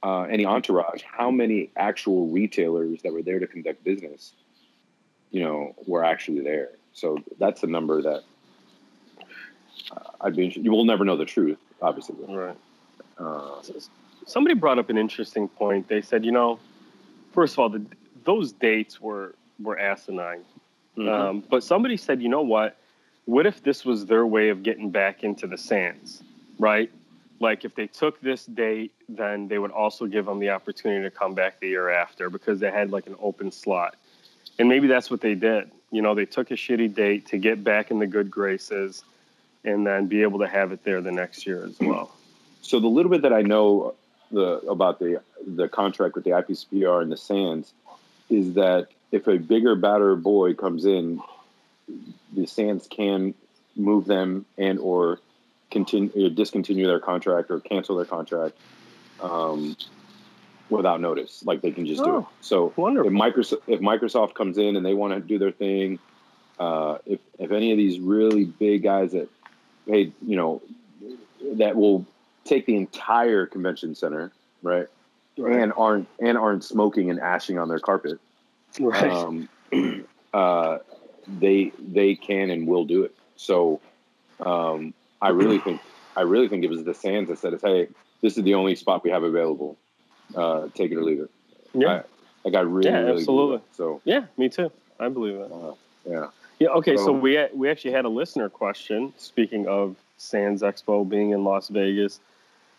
uh, 0.02 0.22
any 0.22 0.44
entourage. 0.46 1.02
How 1.02 1.30
many 1.30 1.70
actual 1.76 2.28
retailers 2.28 3.02
that 3.02 3.12
were 3.12 3.22
there 3.22 3.38
to 3.38 3.46
conduct 3.46 3.82
business, 3.84 4.32
you 5.30 5.42
know, 5.42 5.74
were 5.86 6.04
actually 6.04 6.40
there? 6.40 6.70
So 6.92 7.18
that's 7.38 7.60
the 7.60 7.66
number 7.66 8.02
that 8.02 8.22
uh, 9.92 10.00
I'd 10.20 10.36
be. 10.36 10.44
interested- 10.44 10.64
You 10.64 10.70
will 10.72 10.84
never 10.84 11.04
know 11.04 11.16
the 11.16 11.24
truth, 11.24 11.58
obviously. 11.82 12.16
right. 12.28 12.56
Uh, 13.18 13.60
Somebody 14.26 14.54
brought 14.54 14.78
up 14.78 14.90
an 14.90 14.96
interesting 14.98 15.48
point. 15.48 15.88
They 15.88 16.00
said, 16.00 16.24
you 16.24 16.30
know, 16.32 16.58
first 17.32 17.54
of 17.54 17.58
all, 17.58 17.68
the, 17.68 17.84
those 18.24 18.52
dates 18.52 19.00
were 19.00 19.34
were 19.62 19.78
asinine. 19.78 20.42
Mm-hmm. 20.96 21.08
Um, 21.08 21.44
but 21.50 21.62
somebody 21.64 21.96
said, 21.96 22.22
you 22.22 22.28
know 22.28 22.42
what? 22.42 22.76
What 23.26 23.46
if 23.46 23.62
this 23.62 23.84
was 23.84 24.06
their 24.06 24.26
way 24.26 24.48
of 24.48 24.62
getting 24.62 24.90
back 24.90 25.22
into 25.24 25.46
the 25.46 25.58
sands, 25.58 26.22
right? 26.58 26.90
Like 27.40 27.64
if 27.64 27.74
they 27.74 27.86
took 27.86 28.20
this 28.20 28.44
date, 28.44 28.92
then 29.08 29.48
they 29.48 29.58
would 29.58 29.70
also 29.70 30.06
give 30.06 30.26
them 30.26 30.38
the 30.38 30.50
opportunity 30.50 31.02
to 31.02 31.10
come 31.10 31.34
back 31.34 31.58
the 31.58 31.68
year 31.68 31.88
after 31.88 32.28
because 32.28 32.60
they 32.60 32.70
had 32.70 32.92
like 32.92 33.06
an 33.06 33.16
open 33.18 33.50
slot. 33.50 33.96
And 34.58 34.68
maybe 34.68 34.86
that's 34.86 35.10
what 35.10 35.22
they 35.22 35.34
did. 35.34 35.70
You 35.90 36.02
know, 36.02 36.14
they 36.14 36.26
took 36.26 36.50
a 36.50 36.54
shitty 36.54 36.94
date 36.94 37.26
to 37.28 37.38
get 37.38 37.64
back 37.64 37.90
in 37.90 37.98
the 37.98 38.06
good 38.06 38.30
graces 38.30 39.02
and 39.64 39.86
then 39.86 40.06
be 40.06 40.22
able 40.22 40.38
to 40.40 40.46
have 40.46 40.70
it 40.72 40.84
there 40.84 41.00
the 41.00 41.12
next 41.12 41.46
year 41.46 41.64
as 41.64 41.78
well. 41.80 42.14
so 42.62 42.78
the 42.78 42.86
little 42.86 43.10
bit 43.10 43.22
that 43.22 43.32
I 43.32 43.42
know 43.42 43.82
uh, 43.82 43.90
the 44.30 44.46
about 44.68 44.98
the 44.98 45.22
the 45.46 45.68
contract 45.68 46.14
with 46.14 46.24
the 46.24 46.30
IPCPR 46.30 47.02
and 47.02 47.10
the 47.10 47.16
Sands 47.16 47.72
is 48.28 48.54
that 48.54 48.88
if 49.10 49.26
a 49.26 49.38
bigger, 49.38 49.74
badder 49.74 50.14
boy 50.14 50.54
comes 50.54 50.84
in, 50.84 51.20
the 52.32 52.46
Sands 52.46 52.86
can 52.86 53.34
move 53.76 54.06
them 54.06 54.44
and 54.56 54.78
or 54.78 55.18
continue 55.70 56.30
discontinue 56.30 56.86
their 56.86 57.00
contract 57.00 57.50
or 57.50 57.60
cancel 57.60 57.96
their 57.96 58.04
contract 58.04 58.56
um, 59.20 59.76
without 60.68 61.00
notice. 61.00 61.42
Like 61.44 61.60
they 61.62 61.70
can 61.70 61.86
just 61.86 62.02
do 62.02 62.10
it. 62.10 62.18
Oh, 62.18 62.28
So 62.40 62.72
if 63.06 63.12
Microsoft 63.12 63.62
if 63.66 63.80
Microsoft 63.80 64.34
comes 64.34 64.58
in 64.58 64.76
and 64.76 64.84
they 64.84 64.94
want 64.94 65.14
to 65.14 65.20
do 65.20 65.38
their 65.38 65.52
thing, 65.52 65.98
uh, 66.58 66.98
if 67.06 67.20
if 67.38 67.50
any 67.52 67.72
of 67.72 67.78
these 67.78 67.98
really 67.98 68.44
big 68.44 68.82
guys 68.82 69.12
that 69.12 69.28
paid, 69.88 70.12
you 70.26 70.36
know, 70.36 70.62
that 71.54 71.76
will 71.76 72.06
take 72.44 72.66
the 72.66 72.76
entire 72.76 73.46
convention 73.46 73.94
center, 73.94 74.32
right, 74.62 74.86
and 75.36 75.72
aren't 75.76 76.08
and 76.18 76.36
aren't 76.36 76.64
smoking 76.64 77.10
and 77.10 77.20
ashing 77.20 77.58
on 77.58 77.68
their 77.68 77.78
carpet, 77.80 78.18
Right. 78.78 79.10
um, 79.10 79.48
uh, 80.34 80.78
they 81.38 81.72
they 81.78 82.14
can 82.14 82.50
and 82.50 82.66
will 82.66 82.84
do 82.84 83.04
it. 83.04 83.14
So 83.36 83.80
um, 84.40 84.94
I 85.22 85.28
really 85.30 85.58
think 85.58 85.80
I 86.16 86.22
really 86.22 86.48
think 86.48 86.64
it 86.64 86.70
was 86.70 86.84
the 86.84 86.94
Sands 86.94 87.28
that 87.28 87.38
said, 87.38 87.58
"Hey, 87.62 87.88
this 88.22 88.36
is 88.36 88.44
the 88.44 88.54
only 88.54 88.74
spot 88.74 89.04
we 89.04 89.10
have 89.10 89.22
available. 89.22 89.76
Uh, 90.34 90.68
take 90.74 90.92
it 90.92 90.96
or 90.96 91.04
leave 91.04 91.20
it." 91.20 91.30
yeah. 91.74 92.02
Like 92.44 92.54
I 92.54 92.60
really, 92.60 92.88
Yeah, 92.88 93.00
really 93.00 93.18
absolutely. 93.18 93.60
So 93.72 94.00
Yeah, 94.04 94.24
me 94.38 94.48
too. 94.48 94.72
I 94.98 95.08
believe 95.08 95.34
it. 95.36 95.52
uh, 95.52 95.72
yeah, 96.06 96.26
Yeah. 96.58 96.68
Okay. 96.68 96.96
So 96.96 97.06
So- 97.06 97.12
we 97.12 97.38
we 97.52 97.68
actually 97.68 97.92
had 97.92 98.04
a 98.04 98.08
listener 98.08 98.48
question. 98.48 99.12
Speaking 99.16 99.66
of 99.66 99.96
Sands 100.16 100.62
Expo 100.62 101.08
being 101.08 101.30
in 101.30 101.44
Las 101.44 101.68
Vegas, 101.68 102.20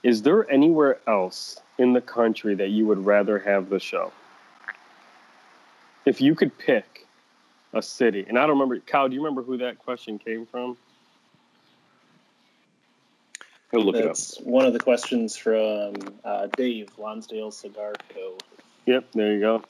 is 0.04 0.24
there 0.24 0.50
anywhere 0.52 1.00
else 1.08 1.60
in 1.78 1.94
the 1.94 2.02
country 2.02 2.56
that 2.56 2.70
you 2.70 2.86
would 2.88 3.06
rather 3.06 3.38
have 3.40 3.70
the 3.70 3.80
show? 3.80 4.12
If 6.06 6.20
you 6.20 6.34
could 6.34 6.58
pick 6.58 7.06
a 7.74 7.82
city, 7.82 8.26
and 8.28 8.38
I 8.38 8.42
don't 8.42 8.52
remember, 8.58 8.80
Kyle, 8.80 9.08
do 9.08 9.16
you 9.16 9.22
remember 9.22 9.44
who 9.44 9.58
that 9.58 9.78
question 9.80 10.18
came 10.18 10.46
from? 10.46 10.76
He'll 13.72 13.84
look 13.84 13.96
it 13.96 14.02
up. 14.02 14.10
That's 14.10 14.38
one 14.42 14.66
of 14.66 14.74
the 14.74 14.80
questions 14.80 15.36
from 15.36 15.94
uh, 16.24 16.48
Dave 16.56 16.90
Lonsdale 16.98 17.52
Cigar 17.52 17.94
Co. 18.14 18.38
Yep. 18.86 19.12
There 19.14 19.34
you 19.34 19.40
go. 19.40 19.64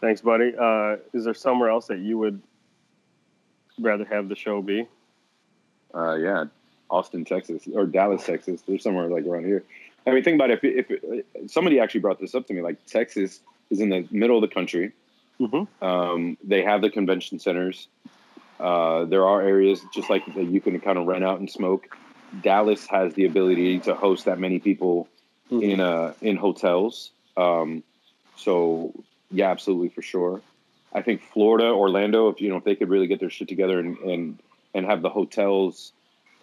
Thanks, 0.00 0.20
buddy. 0.20 0.52
Uh, 0.58 0.96
is 1.12 1.24
there 1.24 1.34
somewhere 1.34 1.70
else 1.70 1.86
that 1.86 1.98
you 1.98 2.18
would 2.18 2.42
rather 3.78 4.04
have 4.04 4.28
the 4.28 4.36
show 4.36 4.60
be? 4.60 4.86
Uh, 5.94 6.14
yeah, 6.14 6.44
Austin, 6.90 7.24
Texas, 7.24 7.68
or 7.72 7.86
Dallas, 7.86 8.24
Texas. 8.24 8.62
There's 8.66 8.82
somewhere 8.82 9.08
like 9.08 9.26
around 9.26 9.44
here. 9.44 9.62
I 10.06 10.10
mean, 10.10 10.24
think 10.24 10.34
about 10.34 10.50
it. 10.50 10.60
If, 10.62 10.86
if 10.90 11.50
somebody 11.50 11.78
actually 11.78 12.00
brought 12.00 12.18
this 12.18 12.34
up 12.34 12.46
to 12.48 12.54
me, 12.54 12.62
like 12.62 12.84
Texas 12.86 13.40
is 13.70 13.80
in 13.80 13.90
the 13.90 14.06
middle 14.10 14.36
of 14.36 14.42
the 14.42 14.52
country. 14.52 14.92
Mm-hmm. 15.38 15.84
Um, 15.84 16.36
they 16.42 16.62
have 16.62 16.82
the 16.82 16.90
convention 16.90 17.38
centers. 17.38 17.88
Uh, 18.58 19.04
there 19.04 19.26
are 19.26 19.40
areas 19.40 19.80
just 19.94 20.10
like 20.10 20.24
that 20.34 20.44
you 20.44 20.60
can 20.60 20.78
kind 20.80 20.98
of 20.98 21.06
rent 21.06 21.24
out 21.24 21.38
and 21.38 21.50
smoke. 21.50 21.96
Dallas 22.40 22.86
has 22.86 23.14
the 23.14 23.26
ability 23.26 23.80
to 23.80 23.94
host 23.94 24.24
that 24.24 24.38
many 24.38 24.58
people 24.58 25.08
in 25.50 25.80
uh, 25.80 26.14
in 26.22 26.36
hotels. 26.36 27.10
Um, 27.36 27.82
so 28.36 28.92
yeah, 29.30 29.50
absolutely 29.50 29.88
for 29.90 30.02
sure. 30.02 30.40
I 30.94 31.02
think 31.02 31.22
Florida, 31.22 31.66
Orlando, 31.66 32.28
if 32.28 32.40
you 32.40 32.48
know 32.48 32.56
if 32.56 32.64
they 32.64 32.74
could 32.74 32.88
really 32.88 33.06
get 33.06 33.20
their 33.20 33.30
shit 33.30 33.48
together 33.48 33.78
and 33.78 33.96
and 33.98 34.38
and 34.74 34.86
have 34.86 35.02
the 35.02 35.10
hotels. 35.10 35.92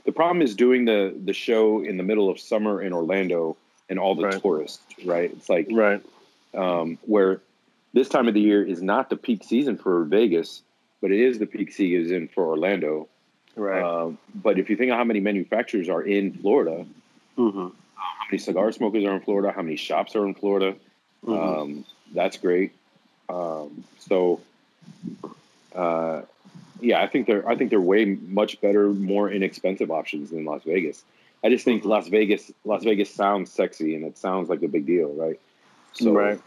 The 0.05 0.12
problem 0.12 0.41
is 0.41 0.55
doing 0.55 0.86
the 0.86 1.15
the 1.25 1.34
show 1.34 1.84
in 1.84 1.98
the 1.98 2.03
middle 2.03 2.29
of 2.29 2.39
summer 2.39 2.81
in 2.81 2.93
Orlando 2.93 3.58
and 3.89 4.00
all 4.00 4.15
the 4.15 4.24
Right. 4.24 4.41
tourists, 4.41 4.81
right? 5.05 5.31
It's 5.31 5.50
like 5.50 5.67
Right. 5.72 6.01
um, 6.53 6.98
where 7.01 7.41
this 7.93 8.08
time 8.08 8.27
of 8.27 8.34
the 8.34 8.41
year 8.41 8.63
is 8.63 8.81
not 8.81 9.10
the 9.10 9.17
peak 9.17 9.43
season 9.43 9.77
for 9.77 10.03
Vegas, 10.05 10.62
but 11.01 11.12
it 11.12 11.19
is 11.19 11.39
the 11.39 11.48
peak 11.48 11.72
season 11.72 12.27
for 12.27 12.46
Orlando. 12.46 13.08
Right. 13.56 13.84
Um, 13.84 14.18
but 14.36 14.58
if 14.60 14.70
you 14.70 14.75
think 14.75 14.91
of 14.91 14.98
how 14.98 15.03
many 15.03 15.20
manufacturers 15.20 15.89
are 15.89 16.01
in 16.01 16.34
Florida, 16.34 16.86
mm-hmm. 17.38 17.60
how 17.96 18.25
many 18.29 18.38
cigar 18.38 18.72
smokers 18.72 19.03
are 19.03 19.13
in 19.15 19.22
Florida, 19.22 19.51
how 19.51 19.62
many 19.62 19.75
shops 19.75 20.15
are 20.15 20.25
in 20.25 20.34
Florida, 20.36 20.75
Mm-hmm. 21.25 21.34
um, 21.62 21.86
that's 22.13 22.38
great. 22.38 22.72
Um, 23.27 23.84
so, 24.00 24.39
uh, 25.75 26.22
yeah, 26.79 27.01
I 27.01 27.08
think 27.08 27.27
they're 27.27 27.48
I 27.48 27.56
think 27.58 27.70
they're 27.70 27.82
way 27.82 28.06
much 28.06 28.62
better, 28.62 28.88
more 28.89 29.29
inexpensive 29.29 29.91
options 29.91 30.29
than 30.29 30.46
Las 30.46 30.63
Vegas. 30.63 31.03
I 31.44 31.50
just 31.50 31.65
think 31.65 31.84
Las 31.86 32.08
Vegas 32.08 32.51
Las 32.63 32.84
Vegas 32.86 33.13
sounds 33.13 33.51
sexy 33.51 33.96
and 33.96 34.06
it 34.06 34.18
sounds 34.18 34.50
like 34.50 34.63
a 34.63 34.68
big 34.68 34.86
deal, 34.86 35.10
right? 35.13 35.39
So, 35.94 36.13
Right. 36.13 36.39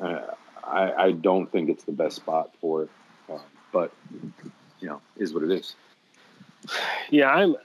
uh, 0.00 0.20
I, 0.62 0.92
I 0.92 1.10
don't 1.12 1.50
think 1.50 1.68
it's 1.70 1.84
the 1.84 1.92
best 1.92 2.16
spot 2.16 2.50
for 2.60 2.84
it, 2.84 2.90
uh, 3.28 3.38
but 3.72 3.92
you 4.80 4.88
know, 4.88 5.00
is 5.16 5.34
what 5.34 5.42
it 5.42 5.50
is. 5.50 5.74
Yeah, 7.10 7.28
I'm. 7.28 7.56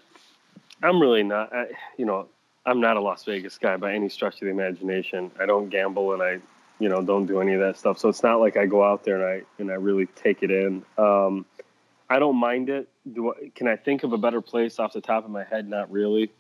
I'm 0.82 1.02
really 1.02 1.24
not. 1.24 1.54
I, 1.54 1.68
you 1.98 2.06
know, 2.06 2.28
I'm 2.66 2.80
not 2.80 2.96
a 2.96 3.02
Las 3.02 3.26
Vegas 3.26 3.58
guy 3.58 3.76
by 3.78 3.94
any 3.94 4.10
stretch 4.10 4.36
of 4.36 4.42
the 4.42 4.50
imagination. 4.50 5.32
I 5.40 5.46
don't 5.46 5.70
gamble, 5.70 6.14
and 6.14 6.22
I, 6.22 6.40
you 6.80 6.88
know, 6.88 7.02
don't 7.02 7.26
do 7.26 7.42
any 7.42 7.54
of 7.54 7.60
that 7.60 7.78
stuff. 7.78 7.98
So 8.00 8.10
it's 8.10 8.24
not 8.24 8.40
like 8.40 8.58
I 8.58 8.66
go 8.66 8.84
out 8.84 9.04
there 9.04 9.16
and 9.16 9.26
I 9.26 9.62
and 9.62 9.72
I 9.72 9.76
really 9.76 10.06
take 10.06 10.44
it 10.44 10.52
in. 10.52 10.84
Um, 10.98 11.46
I 12.10 12.20
don't 12.20 12.38
mind 12.38 12.70
it. 12.70 12.88
Do 13.14 13.32
I, 13.32 13.50
can 13.56 13.68
I 13.68 13.76
think 13.76 14.04
of 14.04 14.14
a 14.14 14.18
better 14.18 14.42
place 14.42 14.80
off 14.80 14.94
the 14.94 15.02
top 15.02 15.26
of 15.26 15.32
my 15.32 15.44
head? 15.44 15.68
Not 15.68 15.92
really. 15.92 16.32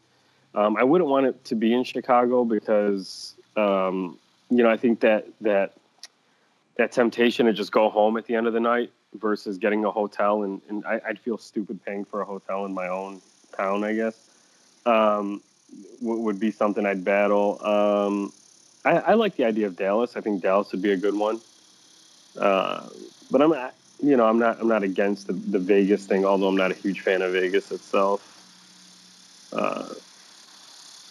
Um, 0.55 0.77
I 0.77 0.83
wouldn't 0.83 1.09
want 1.09 1.27
it 1.27 1.43
to 1.45 1.55
be 1.55 1.73
in 1.73 1.83
Chicago 1.83 2.43
because, 2.43 3.35
um, 3.55 4.17
you 4.49 4.63
know, 4.63 4.69
I 4.69 4.77
think 4.77 5.01
that 5.01 5.27
that 5.41 5.73
that 6.77 6.91
temptation 6.91 7.45
to 7.45 7.53
just 7.53 7.71
go 7.71 7.89
home 7.89 8.17
at 8.17 8.25
the 8.25 8.35
end 8.35 8.47
of 8.47 8.53
the 8.53 8.59
night 8.59 8.91
versus 9.15 9.57
getting 9.57 9.85
a 9.85 9.91
hotel 9.91 10.43
and, 10.43 10.61
and 10.69 10.85
I, 10.85 11.01
I'd 11.07 11.19
feel 11.19 11.37
stupid 11.37 11.83
paying 11.83 12.05
for 12.05 12.21
a 12.21 12.25
hotel 12.25 12.65
in 12.65 12.73
my 12.73 12.87
own 12.87 13.21
town, 13.55 13.83
I 13.83 13.93
guess, 13.93 14.15
um, 14.85 15.41
w- 16.01 16.21
would 16.21 16.39
be 16.39 16.51
something 16.51 16.85
I'd 16.85 17.03
battle. 17.03 17.63
Um, 17.65 18.31
I, 18.85 18.97
I 18.97 19.13
like 19.15 19.35
the 19.35 19.45
idea 19.45 19.67
of 19.67 19.75
Dallas. 19.75 20.15
I 20.15 20.21
think 20.21 20.41
Dallas 20.41 20.71
would 20.71 20.81
be 20.81 20.91
a 20.91 20.97
good 20.97 21.15
one. 21.15 21.41
Uh, 22.37 22.87
but 23.31 23.41
I'm, 23.41 23.53
you 24.01 24.15
know, 24.15 24.25
I'm 24.25 24.39
not, 24.39 24.59
I'm 24.61 24.67
not 24.67 24.83
against 24.83 25.27
the, 25.27 25.33
the 25.33 25.59
Vegas 25.59 26.05
thing, 26.05 26.25
although 26.25 26.47
I'm 26.47 26.57
not 26.57 26.71
a 26.71 26.75
huge 26.75 27.01
fan 27.01 27.21
of 27.21 27.33
Vegas 27.33 27.71
itself. 27.71 28.25
Uh, 29.51 29.87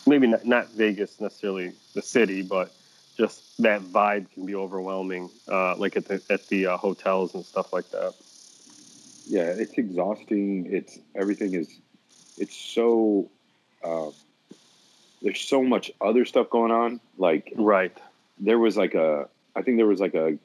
maybe 0.07 0.29
not, 0.29 0.45
not 0.45 0.71
Vegas 0.71 1.21
necessarily 1.21 1.73
the 1.95 2.03
city, 2.03 2.43
but 2.43 2.73
just 3.19 3.43
that 3.59 3.83
vibe 3.83 4.31
can 4.31 4.47
be 4.47 4.55
overwhelming, 4.55 5.29
uh, 5.51 5.77
like 5.77 5.97
at 5.97 6.07
the 6.07 6.23
at 6.31 6.47
the 6.49 6.69
uh, 6.69 6.77
hotels 6.77 7.35
and 7.35 7.45
stuff 7.45 7.73
like 7.73 7.91
that. 7.91 8.15
Yeah, 9.27 9.43
it's 9.59 9.77
exhausting. 9.77 10.69
It's 10.71 10.99
everything 11.15 11.55
is. 11.55 11.69
It's 12.39 12.57
so. 12.57 13.29
Uh, 13.85 14.11
there's 15.21 15.41
so 15.41 15.63
much 15.63 15.91
other 16.01 16.25
stuff 16.25 16.49
going 16.49 16.71
on. 16.71 17.01
Like 17.19 17.53
Right. 17.57 17.97
there 18.39 18.59
was 18.59 18.77
like 18.77 18.95
a. 18.95 19.29
I 19.57 19.63
think 19.63 19.77
there 19.77 19.87
was 19.87 20.01
like 20.01 20.15
a. 20.15 20.39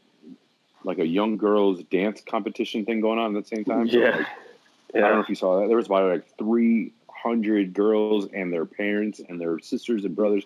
Like 0.86 1.00
a 1.00 1.08
young 1.08 1.38
girls 1.38 1.82
dance 1.84 2.22
competition 2.28 2.84
thing 2.84 3.00
going 3.00 3.18
on 3.18 3.34
at 3.38 3.42
the 3.42 3.48
same 3.48 3.64
time. 3.64 3.90
So, 3.90 4.00
Yeah. 4.00 4.18
like, 4.18 4.28
I 4.96 5.00
don't 5.00 5.14
know 5.14 5.20
if 5.22 5.30
you 5.30 5.36
saw 5.36 5.62
that. 5.62 5.68
There 5.70 5.78
was 5.78 5.86
about 5.86 6.12
like 6.12 6.26
three 6.38 6.92
hundred 7.10 7.74
girls 7.74 8.28
and 8.34 8.52
their 8.52 8.66
parents 8.66 9.22
and 9.26 9.40
their 9.40 9.60
sisters 9.60 10.04
and 10.04 10.14
brothers, 10.14 10.44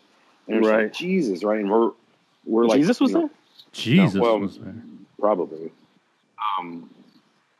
and 0.48 0.58
it's 0.58 0.68
Right. 0.68 0.84
like 0.84 0.94
Jesus, 0.94 1.44
right? 1.44 1.60
And 1.60 1.72
we're 1.72 1.90
we're 2.48 2.66
like 2.66 2.80
Jesus 2.80 3.00
was 3.00 3.12
you 3.12 3.18
know, 3.18 3.22
there. 3.28 3.30
Jesus 3.74 4.20
well, 4.20 4.40
was 4.40 4.58
there. 4.58 4.76
probably. 5.20 5.72
Um, 6.60 6.90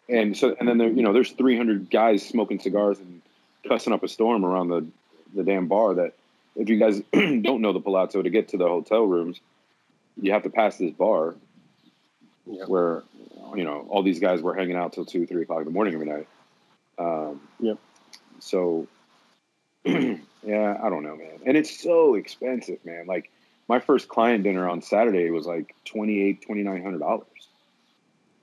and 0.10 0.36
so, 0.38 0.56
and 0.60 0.68
then 0.68 0.78
there, 0.78 0.90
you 0.90 1.04
know, 1.04 1.14
there's 1.14 1.32
300 1.32 1.90
guys 1.92 2.26
smoking 2.26 2.60
cigars 2.60 2.98
and 3.00 3.22
cussing 3.68 3.92
up 3.94 4.04
a 4.04 4.08
storm 4.08 4.46
around 4.46 4.70
the 4.70 4.88
the 5.36 5.44
damn 5.44 5.68
bar. 5.68 5.96
That 5.96 6.14
if 6.56 6.70
you 6.70 6.78
guys 6.80 7.02
don't 7.12 7.62
know 7.62 7.74
the 7.74 7.82
Palazzo, 7.82 8.22
to 8.22 8.30
get 8.30 8.50
to 8.50 8.58
the 8.58 8.68
hotel 8.68 9.04
rooms, 9.04 9.40
you 10.20 10.32
have 10.32 10.44
to 10.44 10.50
pass 10.50 10.78
this 10.78 10.92
bar 10.92 11.36
Yeah. 12.46 12.64
where 12.66 13.04
you 13.56 13.66
know 13.66 13.86
all 13.90 14.04
these 14.04 14.20
guys 14.20 14.42
were 14.42 14.56
hanging 14.56 14.78
out 14.78 14.94
till 14.94 15.06
two, 15.06 15.26
three 15.28 15.44
o'clock 15.44 15.60
in 15.60 15.66
the 15.66 15.72
morning 15.72 15.94
every 15.94 16.08
night. 16.08 16.28
Um, 16.98 17.42
Yep. 17.60 17.78
So, 18.40 18.88
yeah, 19.86 20.78
I 20.82 20.90
don't 20.90 21.04
know, 21.04 21.16
man. 21.16 21.40
And 21.46 21.58
it's 21.58 21.82
so 21.82 22.16
expensive, 22.16 22.84
man. 22.86 23.08
Like 23.08 23.30
my 23.68 23.80
first 23.80 24.08
client 24.08 24.44
dinner 24.44 24.68
on 24.70 24.82
Saturday 24.82 25.30
was 25.30 25.46
like 25.46 25.76
twenty 25.86 26.22
eight, 26.22 26.42
twenty 26.42 26.64
nine 26.64 26.84
hundred 26.84 27.00
dollars. 27.00 27.28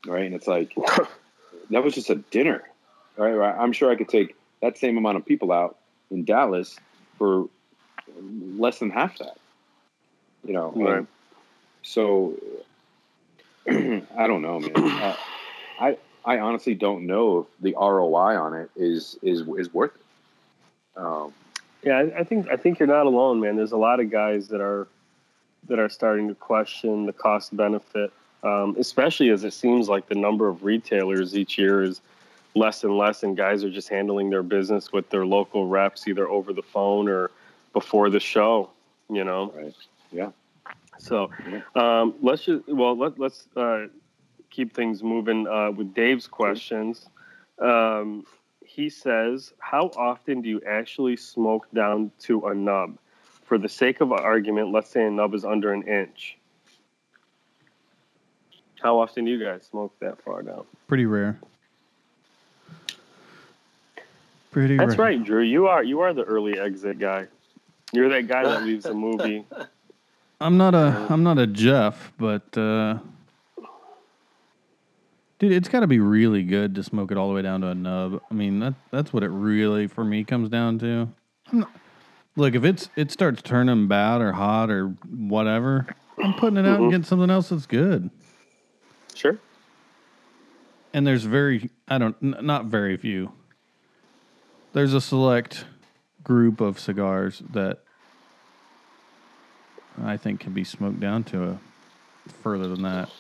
Right, 0.07 0.25
and 0.25 0.35
it's 0.35 0.47
like 0.47 0.75
that 1.71 1.83
was 1.83 1.95
just 1.95 2.11
a 2.11 2.17
dinner. 2.17 2.63
Right. 3.17 3.55
I'm 3.57 3.73
sure 3.73 3.91
I 3.91 3.97
could 3.97 4.09
take 4.09 4.35
that 4.61 4.77
same 4.77 4.99
amount 4.99 5.17
of 5.19 5.25
people 5.25 5.53
out 5.53 5.79
in 6.11 6.25
Dallas 6.25 6.77
for 7.17 7.49
less 8.21 8.79
than 8.81 8.91
half 8.91 9.19
that. 9.19 9.37
You 10.45 10.53
know, 10.53 10.73
Right. 10.75 11.07
so 11.83 12.35
I 13.69 14.27
don't 14.27 14.43
know, 14.43 14.61
man. 14.61 14.73
Uh, 15.05 15.17
I 15.81 15.99
I 16.25 16.39
honestly 16.39 16.75
don't 16.75 17.07
know 17.07 17.41
if 17.41 17.47
the 17.61 17.75
ROI 17.75 18.39
on 18.41 18.55
it 18.55 18.71
is 18.77 19.19
is 19.23 19.43
is 19.59 19.73
worth 19.73 19.93
it. 19.95 21.01
Um, 21.01 21.33
Yeah, 21.83 21.99
I, 21.99 22.21
I 22.21 22.25
think 22.25 22.49
I 22.49 22.57
think 22.57 22.79
you're 22.79 22.89
not 22.89 23.07
alone, 23.07 23.41
man. 23.41 23.57
There's 23.57 23.73
a 23.73 23.77
lot 23.77 24.01
of 24.01 24.11
guys 24.11 24.49
that 24.49 24.61
are 24.61 24.87
that 25.69 25.79
are 25.79 25.89
starting 25.89 26.29
to 26.29 26.35
question 26.35 27.07
the 27.07 27.13
cost 27.13 27.57
benefit, 27.57 28.13
um, 28.43 28.77
especially 28.79 29.31
as 29.31 29.45
it 29.45 29.53
seems 29.53 29.89
like 29.89 30.09
the 30.09 30.15
number 30.15 30.49
of 30.49 30.65
retailers 30.65 31.37
each 31.37 31.59
year 31.59 31.83
is 31.83 32.01
less 32.55 32.85
and 32.85 32.97
less, 32.97 33.23
and 33.23 33.37
guys 33.37 33.65
are 33.65 33.71
just 33.71 33.89
handling 33.89 34.31
their 34.31 34.43
business 34.43 34.93
with 34.93 35.09
their 35.11 35.27
local 35.27 35.67
reps, 35.67 36.07
either 36.07 36.29
over 36.29 36.53
the 36.53 36.63
phone 36.63 37.09
or 37.09 37.31
before 37.73 38.11
the 38.11 38.21
show. 38.21 38.71
You 39.11 39.25
know, 39.25 39.53
right? 39.55 39.75
Yeah. 40.13 40.31
so 40.99 41.31
um, 41.75 42.15
let's 42.23 42.45
just 42.45 42.67
well 42.69 42.97
let, 42.97 43.19
let's 43.19 43.49
uh, 43.57 43.87
keep 44.51 44.75
things 44.75 45.03
moving 45.03 45.47
uh, 45.47 45.71
with 45.73 45.95
Dave's 45.95 46.27
questions. 46.27 47.09
Um, 47.59 48.25
he 48.65 48.89
says, 48.89 49.53
"How 49.59 49.91
often 49.97 50.41
do 50.41 50.49
you 50.49 50.61
actually 50.67 51.17
smoke 51.17 51.67
down 51.75 52.11
to 52.21 52.47
a 52.47 52.55
nub? 52.55 52.97
For 53.55 53.59
the 53.59 53.69
sake 53.69 54.01
of 54.01 54.11
argument, 54.11 54.73
let's 54.73 54.91
say 54.91 55.05
a 55.05 55.11
nub 55.13 55.33
is 55.33 55.45
under 55.45 55.73
an 55.73 55.85
inch. 55.85 56.37
How 58.83 58.99
often 58.99 59.27
do 59.27 59.31
you 59.31 59.39
guys 59.39 59.63
smoke 59.71 59.95
that 60.01 60.21
far 60.25 60.43
down? 60.43 60.65
Pretty 60.89 61.07
rare. 61.07 61.39
Pretty 64.51 64.77
rare. 64.77 64.85
That's 64.85 64.99
rare. 64.99 65.11
right, 65.11 65.25
Drew. 65.25 65.41
You 65.41 65.69
are 65.69 65.85
you 65.85 66.01
are 66.01 66.13
the 66.13 66.25
early 66.25 66.59
exit 66.59 66.99
guy. 66.99 67.29
You're 67.93 68.09
that 68.09 68.27
guy 68.27 68.43
that 68.43 68.65
leaves 68.65 68.87
a 68.87 68.95
movie. 68.95 69.47
I'm 70.41 70.57
not 70.57 70.75
a 70.75 71.07
I'm 71.09 71.23
not 71.23 71.39
a 71.39 71.47
Jeff, 71.47 72.13
but 72.19 72.59
uh, 72.59 72.99
dude, 75.39 75.53
it's 75.53 75.69
got 75.69 75.79
to 75.79 75.87
be 75.87 76.01
really 76.01 76.43
good 76.43 76.75
to 76.75 76.83
smoke 76.83 77.13
it 77.13 77.17
all 77.17 77.29
the 77.29 77.35
way 77.35 77.43
down 77.43 77.61
to 77.61 77.69
a 77.69 77.75
nub. 77.77 78.21
I 78.29 78.35
mean, 78.35 78.59
that 78.59 78.75
that's 78.91 79.13
what 79.13 79.23
it 79.23 79.31
really 79.31 79.87
for 79.87 80.03
me 80.03 80.25
comes 80.25 80.49
down 80.49 80.81
to. 80.81 81.09
Look, 82.37 82.55
if 82.55 82.65
it's 82.65 82.89
it 82.97 83.11
starts 83.13 83.43
turning 83.43 83.87
bad 83.87 84.21
or 84.21 84.33
hot 84.33 84.71
or 84.71 84.89
whatever, 85.09 85.87
I'm 86.23 86.35
putting 86.35 86.57
it 86.57 86.67
out 86.67 86.79
and 86.81 86.87
Mhm. 86.87 86.91
getting 86.91 87.05
something 87.05 87.31
else 87.31 87.51
that's 87.51 87.67
good. 87.67 88.11
Sure. 89.15 89.39
And 90.93 91.07
there's 91.07 91.25
very 91.25 91.71
I 91.89 91.99
don't 91.99 92.17
n- 92.23 92.37
not 92.43 92.67
very 92.67 92.97
few. 92.97 93.33
There's 94.73 94.95
a 94.95 95.01
select 95.01 95.65
group 96.25 96.61
of 96.61 96.81
cigars 96.81 97.43
that 97.53 97.81
I 100.03 100.17
think 100.17 100.41
can 100.41 100.53
be 100.53 100.65
smoked 100.65 100.99
down 100.99 101.23
to 101.25 101.45
a 101.51 101.59
further 102.43 102.67
than 102.69 102.83
that. 102.83 103.11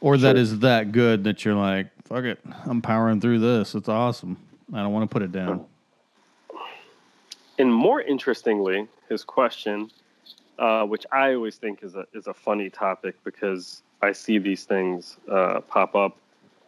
Or 0.00 0.16
that 0.16 0.36
Sure. 0.36 0.42
is 0.42 0.58
that 0.60 0.90
good 0.92 1.24
that 1.24 1.44
you're 1.44 1.54
like, 1.54 1.90
fuck 2.04 2.24
it, 2.24 2.40
I'm 2.64 2.80
powering 2.80 3.20
through 3.20 3.40
this. 3.40 3.74
It's 3.74 3.88
awesome. 3.88 4.36
I 4.72 4.78
don't 4.78 4.92
want 4.92 5.08
to 5.08 5.12
put 5.12 5.22
it 5.22 5.32
down. 5.32 5.66
And 7.58 7.72
more 7.72 8.00
interestingly, 8.00 8.88
his 9.08 9.24
question, 9.24 9.90
uh, 10.58 10.84
which 10.84 11.04
I 11.12 11.34
always 11.34 11.56
think 11.56 11.82
is 11.82 11.94
a 11.94 12.06
is 12.12 12.26
a 12.26 12.34
funny 12.34 12.70
topic 12.70 13.16
because 13.24 13.82
I 14.00 14.12
see 14.12 14.38
these 14.38 14.64
things 14.64 15.16
uh, 15.30 15.60
pop 15.60 15.94
up, 15.94 16.16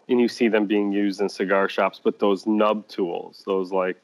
and 0.09 0.21
you 0.21 0.29
see 0.29 0.49
them 0.49 0.67
being 0.67 0.93
used 0.93 1.21
in 1.21 1.29
cigar 1.29 1.69
shops. 1.69 2.01
But 2.03 2.19
those 2.19 2.47
nub 2.47 2.87
tools, 2.89 3.43
those 3.47 3.73
like 3.73 4.03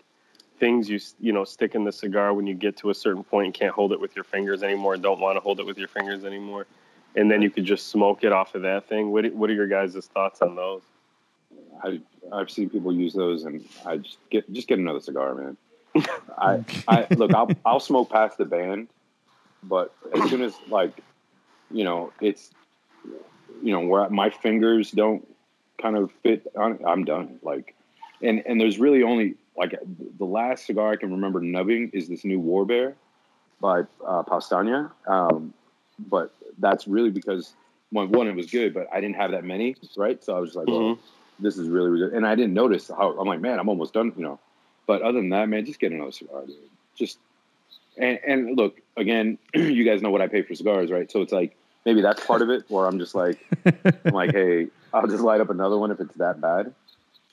things 0.58 0.88
you 0.88 1.00
you 1.20 1.32
know 1.32 1.44
stick 1.44 1.74
in 1.74 1.84
the 1.84 1.92
cigar 1.92 2.34
when 2.34 2.46
you 2.46 2.54
get 2.54 2.76
to 2.78 2.90
a 2.90 2.94
certain 2.94 3.24
point 3.24 3.46
and 3.46 3.54
can't 3.54 3.74
hold 3.74 3.92
it 3.92 4.00
with 4.00 4.14
your 4.14 4.24
fingers 4.24 4.62
anymore, 4.62 4.94
and 4.94 5.02
don't 5.02 5.20
want 5.20 5.36
to 5.36 5.40
hold 5.40 5.60
it 5.60 5.66
with 5.66 5.78
your 5.78 5.88
fingers 5.88 6.24
anymore, 6.24 6.66
and 7.14 7.30
then 7.30 7.42
you 7.42 7.50
could 7.50 7.64
just 7.64 7.88
smoke 7.88 8.24
it 8.24 8.32
off 8.32 8.54
of 8.54 8.62
that 8.62 8.88
thing. 8.88 9.10
What 9.10 9.32
what 9.34 9.50
are 9.50 9.54
your 9.54 9.68
guys' 9.68 10.08
thoughts 10.14 10.40
on 10.40 10.56
those? 10.56 10.82
I 11.82 12.00
I've 12.32 12.50
seen 12.50 12.70
people 12.70 12.92
use 12.92 13.12
those, 13.12 13.44
and 13.44 13.64
I 13.84 13.98
just 13.98 14.18
get 14.30 14.50
just 14.52 14.66
get 14.66 14.78
another 14.78 15.00
cigar, 15.00 15.34
man. 15.34 15.56
I 16.38 16.58
I 16.88 17.06
look, 17.14 17.32
I'll 17.34 17.56
I'll 17.64 17.80
smoke 17.80 18.10
past 18.10 18.38
the 18.38 18.44
band, 18.44 18.88
but 19.62 19.94
as 20.14 20.28
soon 20.30 20.42
as 20.42 20.54
like, 20.68 21.02
you 21.70 21.84
know, 21.84 22.12
it's 22.20 22.50
you 23.62 23.72
know 23.72 23.80
where 23.80 24.08
my 24.10 24.30
fingers 24.30 24.90
don't 24.90 25.26
kind 25.80 25.96
of 25.96 26.10
fit 26.22 26.46
on 26.56 26.72
it, 26.72 26.80
I'm 26.86 27.04
done. 27.04 27.38
Like, 27.42 27.74
and 28.22 28.42
and 28.46 28.60
there's 28.60 28.78
really 28.78 29.02
only 29.02 29.34
like 29.56 29.78
the 30.18 30.24
last 30.24 30.66
cigar 30.66 30.92
I 30.92 30.96
can 30.96 31.10
remember 31.12 31.40
nubbing 31.40 31.90
is 31.92 32.08
this 32.08 32.24
new 32.24 32.40
War 32.40 32.64
Bear 32.64 32.96
by 33.60 33.80
uh, 34.06 34.22
Pastania, 34.22 34.90
um, 35.06 35.52
but 35.98 36.34
that's 36.58 36.86
really 36.88 37.10
because 37.10 37.54
one 37.90 38.10
one 38.10 38.26
it 38.26 38.34
was 38.34 38.50
good, 38.50 38.72
but 38.72 38.86
I 38.92 39.00
didn't 39.00 39.16
have 39.16 39.32
that 39.32 39.44
many, 39.44 39.76
right? 39.96 40.22
So 40.22 40.36
I 40.36 40.40
was 40.40 40.50
just 40.50 40.56
like, 40.56 40.68
well, 40.68 40.80
Mhm. 40.80 40.98
this 41.38 41.58
is 41.58 41.68
really, 41.68 41.90
really, 41.90 42.06
good, 42.06 42.16
and 42.16 42.26
I 42.26 42.34
didn't 42.34 42.54
notice 42.54 42.88
how 42.88 43.18
I'm 43.18 43.26
like, 43.26 43.40
man, 43.40 43.58
I'm 43.58 43.68
almost 43.68 43.92
done, 43.92 44.12
you 44.16 44.22
know. 44.22 44.38
But 44.86 45.02
other 45.02 45.18
than 45.18 45.30
that, 45.30 45.48
man, 45.48 45.64
just 45.64 45.80
get 45.80 45.92
another 45.92 46.12
cigar, 46.12 46.44
dude. 46.46 46.56
Just 46.96 47.18
and 47.96 48.18
and 48.26 48.56
look 48.56 48.80
again, 48.96 49.38
you 49.54 49.84
guys 49.84 50.02
know 50.02 50.10
what 50.10 50.20
I 50.20 50.28
pay 50.28 50.42
for 50.42 50.54
cigars, 50.54 50.90
right? 50.90 51.10
So 51.10 51.22
it's 51.22 51.32
like 51.32 51.56
maybe 51.84 52.02
that's 52.02 52.24
part 52.24 52.42
of 52.42 52.50
it, 52.50 52.64
where 52.68 52.86
I'm 52.86 52.98
just 52.98 53.14
like, 53.14 53.38
I'm 54.04 54.12
like, 54.12 54.32
hey, 54.32 54.68
I'll 54.92 55.06
just 55.06 55.22
light 55.22 55.40
up 55.40 55.50
another 55.50 55.78
one 55.78 55.90
if 55.90 56.00
it's 56.00 56.14
that 56.16 56.40
bad. 56.40 56.74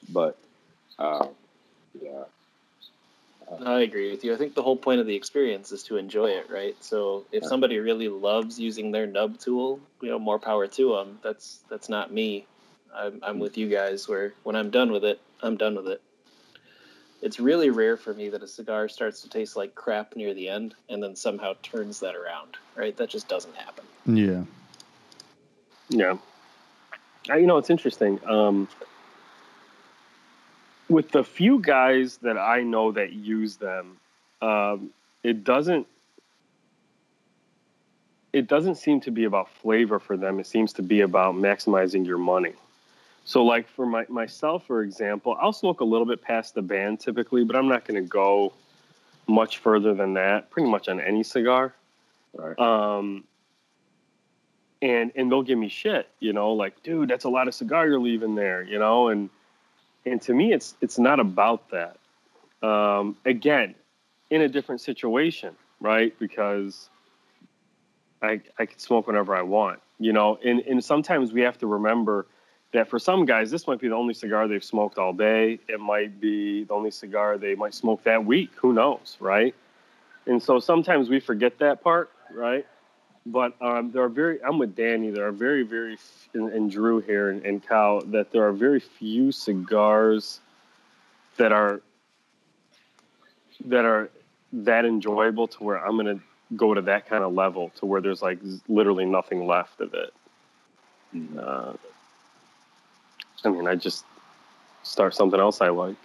But 0.09 0.37
uh, 0.99 1.27
yeah, 2.01 2.23
I 3.65 3.81
agree 3.81 4.11
with 4.11 4.23
you. 4.23 4.33
I 4.33 4.37
think 4.37 4.55
the 4.55 4.63
whole 4.63 4.75
point 4.75 4.99
of 4.99 5.07
the 5.07 5.15
experience 5.15 5.71
is 5.71 5.83
to 5.83 5.97
enjoy 5.97 6.31
it, 6.31 6.49
right? 6.49 6.75
So 6.83 7.25
if 7.31 7.45
somebody 7.45 7.79
really 7.79 8.09
loves 8.09 8.59
using 8.59 8.91
their 8.91 9.07
nub 9.07 9.39
tool, 9.39 9.79
you 10.01 10.09
know, 10.09 10.19
more 10.19 10.39
power 10.39 10.67
to 10.67 10.95
them. 10.95 11.19
That's 11.23 11.59
that's 11.69 11.89
not 11.89 12.11
me. 12.11 12.45
I'm 12.93 13.19
I'm 13.23 13.39
with 13.39 13.57
you 13.57 13.69
guys. 13.69 14.07
Where 14.07 14.33
when 14.43 14.55
I'm 14.55 14.69
done 14.69 14.91
with 14.91 15.05
it, 15.05 15.21
I'm 15.41 15.55
done 15.57 15.75
with 15.75 15.87
it. 15.87 16.01
It's 17.21 17.39
really 17.39 17.69
rare 17.71 17.97
for 17.97 18.13
me 18.13 18.29
that 18.29 18.43
a 18.43 18.47
cigar 18.47 18.87
starts 18.87 19.21
to 19.21 19.29
taste 19.29 19.55
like 19.55 19.73
crap 19.73 20.15
near 20.15 20.33
the 20.33 20.49
end 20.49 20.75
and 20.89 21.01
then 21.01 21.15
somehow 21.15 21.53
turns 21.63 21.99
that 22.01 22.15
around, 22.15 22.57
right? 22.75 22.95
That 22.95 23.09
just 23.09 23.27
doesn't 23.27 23.55
happen. 23.55 23.85
yeah. 24.05 24.43
Yeah. 25.89 26.17
Uh, 27.29 27.35
you 27.35 27.47
know, 27.47 27.57
it's 27.57 27.69
interesting. 27.69 28.19
Um, 28.25 28.67
with 30.89 31.11
the 31.11 31.23
few 31.23 31.59
guys 31.59 32.17
that 32.17 32.37
I 32.37 32.63
know 32.63 32.91
that 32.91 33.13
use 33.13 33.57
them, 33.57 33.97
um, 34.41 34.91
it 35.23 35.43
doesn't. 35.43 35.87
It 38.33 38.47
doesn't 38.47 38.75
seem 38.75 39.01
to 39.01 39.11
be 39.11 39.23
about 39.23 39.49
flavor 39.49 39.99
for 39.99 40.15
them. 40.15 40.39
It 40.39 40.47
seems 40.47 40.73
to 40.73 40.83
be 40.83 41.01
about 41.01 41.35
maximizing 41.35 42.05
your 42.05 42.17
money. 42.17 42.53
So, 43.27 43.43
like 43.43 43.67
for 43.67 43.85
my, 43.85 44.05
myself, 44.07 44.65
for 44.65 44.83
example, 44.83 45.37
I'll 45.41 45.51
smoke 45.51 45.81
a 45.81 45.83
little 45.83 46.05
bit 46.05 46.21
past 46.21 46.55
the 46.55 46.61
band 46.61 47.01
typically, 47.01 47.43
but 47.43 47.57
I'm 47.57 47.67
not 47.67 47.83
going 47.83 48.01
to 48.01 48.07
go 48.07 48.53
much 49.27 49.57
further 49.57 49.93
than 49.93 50.13
that. 50.13 50.49
Pretty 50.49 50.69
much 50.69 50.87
on 50.87 51.01
any 51.01 51.23
cigar 51.23 51.73
right. 52.37 52.57
um, 52.57 53.25
and 54.81 55.11
and 55.13 55.29
they'll 55.29 55.43
give 55.43 55.57
me 55.57 55.67
shit, 55.67 56.07
you 56.21 56.31
know, 56.31 56.53
like, 56.53 56.81
dude, 56.83 57.09
that's 57.09 57.25
a 57.25 57.29
lot 57.29 57.49
of 57.49 57.53
cigar 57.53 57.85
you're 57.87 57.99
leaving 57.99 58.35
there, 58.35 58.61
you 58.61 58.79
know, 58.79 59.09
and 59.09 59.29
and 60.05 60.21
to 60.21 60.33
me, 60.33 60.53
it's 60.53 60.75
it's 60.79 60.97
not 60.97 61.19
about 61.19 61.69
that. 61.71 61.97
Um, 62.65 63.17
again, 63.25 63.75
in 64.29 64.41
a 64.41 64.47
different 64.47 64.79
situation, 64.79 65.53
right? 65.81 66.17
Because 66.17 66.89
I 68.21 68.39
I 68.57 68.67
can 68.67 68.79
smoke 68.79 69.07
whenever 69.07 69.35
I 69.35 69.41
want, 69.41 69.81
you 69.99 70.13
know, 70.13 70.39
and 70.45 70.61
and 70.61 70.81
sometimes 70.81 71.33
we 71.33 71.41
have 71.41 71.57
to 71.57 71.67
remember 71.67 72.25
that 72.73 72.89
for 72.89 72.99
some 72.99 73.25
guys, 73.25 73.49
this 73.49 73.67
might 73.67 73.79
be 73.79 73.87
the 73.87 73.95
only 73.95 74.13
cigar 74.13 74.47
they've 74.47 74.63
smoked 74.63 74.97
all 74.97 75.13
day. 75.13 75.59
It 75.67 75.79
might 75.79 76.19
be 76.19 76.65
the 76.65 76.73
only 76.73 76.91
cigar 76.91 77.37
they 77.37 77.55
might 77.55 77.73
smoke 77.73 78.03
that 78.03 78.25
week. 78.25 78.51
Who 78.55 78.73
knows, 78.73 79.17
right? 79.19 79.55
And 80.25 80.41
so 80.41 80.59
sometimes 80.59 81.09
we 81.09 81.19
forget 81.19 81.57
that 81.59 81.81
part, 81.81 82.11
right? 82.33 82.65
But 83.25 83.53
um, 83.61 83.91
there 83.91 84.03
are 84.03 84.09
very, 84.09 84.41
I'm 84.43 84.57
with 84.57 84.75
Danny, 84.75 85.09
there 85.09 85.27
are 85.27 85.31
very, 85.31 85.63
very, 85.63 85.97
and, 86.33 86.51
and 86.51 86.71
Drew 86.71 86.99
here 86.99 87.29
and, 87.29 87.45
and 87.45 87.65
Cal, 87.65 88.01
that 88.07 88.31
there 88.31 88.45
are 88.47 88.53
very 88.53 88.79
few 88.79 89.31
cigars 89.31 90.39
that 91.37 91.51
are 91.51 91.81
that 93.65 93.85
are 93.85 94.09
that 94.53 94.85
enjoyable 94.85 95.47
to 95.47 95.63
where 95.63 95.83
I'm 95.83 95.97
going 95.97 96.17
to 96.17 96.23
go 96.55 96.73
to 96.73 96.81
that 96.81 97.09
kind 97.09 97.23
of 97.23 97.33
level 97.33 97.71
to 97.77 97.85
where 97.85 98.01
there's 98.01 98.21
like 98.21 98.39
literally 98.67 99.05
nothing 99.05 99.45
left 99.45 99.81
of 99.81 99.93
it. 99.93 100.13
Uh, 101.37 101.73
I 103.47 103.49
mean, 103.49 103.67
I 103.67 103.75
just 103.75 104.05
start 104.83 105.15
something 105.15 105.39
else 105.39 105.61
I 105.61 105.69
like. 105.69 105.95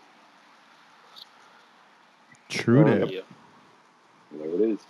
True 2.48 2.83
Oh, 2.87 2.98
that. 2.98 3.12
Yeah. 3.12 3.20
There 4.33 4.48
it 4.48 4.61
is. 4.61 4.81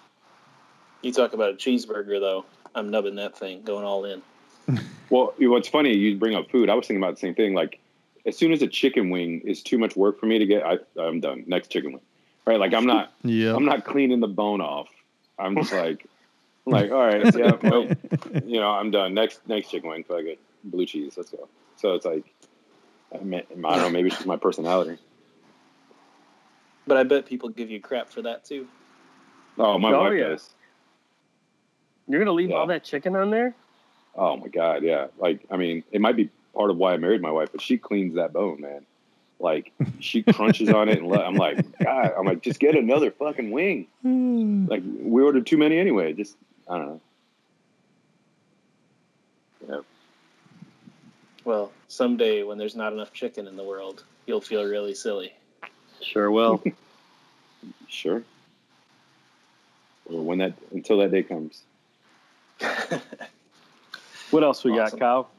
You 1.03 1.13
talk 1.13 1.33
about 1.33 1.51
a 1.51 1.55
cheeseburger 1.55 2.21
though. 2.21 2.45
I'm 2.75 2.91
nubbing 2.91 3.17
that 3.17 3.37
thing, 3.37 3.63
going 3.63 3.85
all 3.85 4.05
in. 4.05 4.23
Well, 5.11 5.35
what's 5.39 5.69
funny, 5.69 5.95
you 5.95 6.17
bring 6.17 6.35
up 6.35 6.51
food. 6.51 6.71
I 6.71 6.75
was 6.75 6.87
thinking 6.87 7.03
about 7.03 7.17
the 7.17 7.21
same 7.21 7.35
thing. 7.35 7.53
Like, 7.53 7.79
as 8.25 8.35
soon 8.35 8.51
as 8.51 8.63
a 8.63 8.67
chicken 8.67 9.11
wing 9.11 9.43
is 9.45 9.63
too 9.63 9.77
much 9.77 9.95
work 9.95 10.19
for 10.19 10.25
me 10.25 10.39
to 10.39 10.47
get, 10.47 10.65
I, 10.65 10.79
I'm 10.99 11.21
done. 11.21 11.45
Next 11.47 11.69
chicken 11.69 11.93
wing, 11.93 12.01
right? 12.47 12.59
Like, 12.59 12.73
I'm 12.73 12.87
not, 12.87 13.13
Yeah. 13.23 13.55
I'm 13.55 13.67
not 13.67 13.85
cleaning 13.85 14.21
the 14.21 14.29
bone 14.29 14.63
off. 14.63 14.89
I'm 15.39 15.55
just 15.55 15.71
like, 15.71 16.07
like, 16.65 16.91
all 16.93 17.05
right, 17.05 17.23
yeah, 17.37 17.59
nope. 17.63 17.91
you 18.47 18.59
know, 18.59 18.71
I'm 18.71 18.91
done. 18.91 19.13
Next, 19.13 19.47
next 19.47 19.71
chicken 19.71 19.91
wing, 19.91 20.03
fuck 20.03 20.23
it, 20.23 20.39
blue 20.65 20.87
cheese, 20.87 21.13
let's 21.19 21.29
go. 21.29 21.47
So 21.83 21.95
it's 21.95 22.07
like, 22.07 22.25
I, 23.13 23.19
mean, 23.25 23.43
I 23.51 23.73
don't 23.73 23.83
know, 23.83 23.91
maybe 23.91 24.07
it's 24.07 24.17
just 24.17 24.27
my 24.27 24.37
personality. 24.37 24.99
But 26.87 26.97
I 26.97 27.03
bet 27.03 27.27
people 27.27 27.49
give 27.49 27.71
you 27.71 27.81
crap 27.81 28.09
for 28.09 28.23
that 28.23 28.45
too. 28.45 28.69
Oh, 29.59 29.79
my 29.79 29.93
Oh, 29.93 30.03
wife 30.05 30.13
yeah. 30.17 30.29
does. 30.29 30.49
You're 32.07 32.21
gonna 32.21 32.31
leave 32.31 32.51
Yeah. 32.51 32.57
all 32.57 32.69
that 32.69 32.85
chicken 32.85 33.17
on 33.17 33.31
there? 33.31 33.57
Oh 34.15 34.37
my 34.37 34.47
god, 34.47 34.85
yeah. 34.85 35.09
Like, 35.19 35.41
I 35.51 35.57
mean, 35.57 35.83
it 35.91 36.01
might 36.01 36.15
be 36.15 36.31
part 36.55 36.71
of 36.71 36.77
why 36.77 36.93
I 36.93 36.99
married 36.99 37.21
my 37.21 37.33
wife, 37.33 37.49
but 37.51 37.61
she 37.61 37.79
cleans 37.79 38.15
that 38.15 38.33
bone, 38.33 38.61
man. 38.61 38.87
Like, 39.41 39.73
she 39.99 40.23
crunches 40.35 40.69
on 40.71 40.89
it, 40.89 40.99
and 40.99 41.09
let, 41.09 41.23
I'm 41.23 41.35
like, 41.35 41.79
God, 41.81 42.13
I'm 42.17 42.27
like, 42.27 42.43
just 42.43 42.61
get 42.61 42.77
another 42.77 43.11
fucking 43.11 43.51
wing. 43.51 43.89
Hmm. 44.03 44.67
Like, 44.69 44.85
we 44.85 45.21
ordered 45.21 45.47
too 45.49 45.59
many 45.59 45.79
anyway. 45.79 46.13
Just, 46.13 46.37
I 46.69 46.79
don't 46.79 46.87
know. 46.87 47.01
Yeah. 49.69 49.81
Well, 51.45 51.73
someday 51.89 52.43
when 52.43 52.59
there's 52.59 52.77
not 52.77 52.93
enough 52.93 53.13
chicken 53.13 53.47
in 53.47 53.57
the 53.57 53.65
world, 53.65 54.05
you'll 54.27 54.41
feel 54.41 54.65
really 54.65 54.95
silly. 54.95 55.33
Sure 56.01 56.31
will. 56.31 56.63
Sure. 57.89 58.25
Or 60.07 60.23
when 60.23 60.39
that 60.39 60.55
until 60.73 60.99
that 60.99 61.13
day 61.13 61.23
comes. 61.23 61.63
what 64.31 64.43
else 64.43 64.65
we 64.65 64.73
Awesome. 64.73 64.99
got, 64.99 64.99
Kyle? 64.99 65.31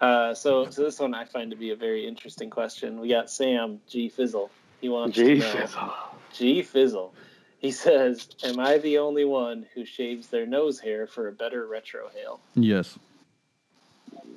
Uh, 0.00 0.34
so, 0.34 0.70
so 0.70 0.84
this 0.84 1.00
one 1.00 1.14
I 1.14 1.24
find 1.24 1.50
to 1.50 1.56
be 1.56 1.70
a 1.70 1.76
very 1.76 2.06
interesting 2.06 2.50
question. 2.50 3.00
We 3.00 3.08
got 3.08 3.30
Sam 3.30 3.80
G 3.88 4.08
Fizzle. 4.08 4.52
He 4.80 4.88
wants 4.88 5.16
G 5.16 5.24
to 5.24 5.40
know. 5.40 5.92
G 6.32 6.62
Fizzle. 6.62 7.12
He 7.58 7.72
says, 7.72 8.28
"Am 8.44 8.60
I 8.60 8.78
the 8.78 8.98
only 8.98 9.24
one 9.24 9.66
who 9.74 9.84
shaves 9.84 10.28
their 10.28 10.46
nose 10.46 10.78
hair 10.78 11.08
for 11.08 11.26
a 11.26 11.32
better 11.32 11.66
retrohale?" 11.66 12.38
Yes. 12.54 12.96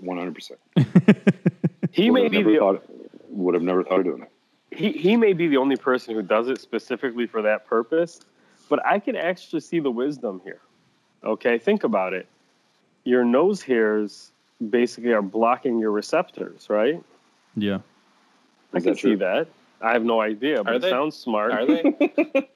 One 0.02 0.18
hundred 0.18 0.36
percent. 0.36 0.60
he 1.92 2.10
may 2.10 2.28
be 2.28 2.42
the 2.44 2.58
thought 2.58 2.84
would 3.30 3.54
have 3.54 3.64
never 3.64 3.84
thought 3.84 4.00
of 4.00 4.06
doing 4.06 4.20
that. 4.22 4.32
he, 4.78 4.92
he 4.92 5.16
may 5.16 5.34
be 5.34 5.48
the 5.48 5.58
only 5.58 5.76
person 5.78 6.16
who 6.16 6.22
does 6.22 6.48
it 6.50 6.60
specifically 6.60 7.28
for 7.28 7.42
that 7.44 7.66
purpose, 7.68 8.20
but 8.70 8.86
I 8.86 9.00
can 9.00 9.16
actually 9.16 9.62
see 9.62 9.80
the 9.80 9.92
wisdom 9.92 10.42
here. 10.44 10.60
Okay, 11.24 11.58
think 11.58 11.84
about 11.84 12.14
it. 12.14 12.28
Your 13.04 13.24
nose 13.24 13.62
hairs 13.62 14.32
basically 14.70 15.12
are 15.14 15.22
blocking 15.22 15.80
your 15.80 15.92
receptors, 15.92 16.70
right? 16.70 17.02
Yeah. 17.56 17.80
I 18.74 18.78
Is 18.78 18.84
can 18.84 18.94
that 18.94 18.96
see 19.00 19.02
true? 19.10 19.18
that. 19.18 19.48
I 19.82 19.94
have 19.94 20.04
no 20.04 20.22
idea, 20.22 20.64
but 20.64 20.74
Are 20.74 20.76
it 20.76 20.82
they? 20.82 20.90
sounds 20.90 21.16
smart. 21.16 21.52
Are 21.54 21.66
they? 21.66 21.82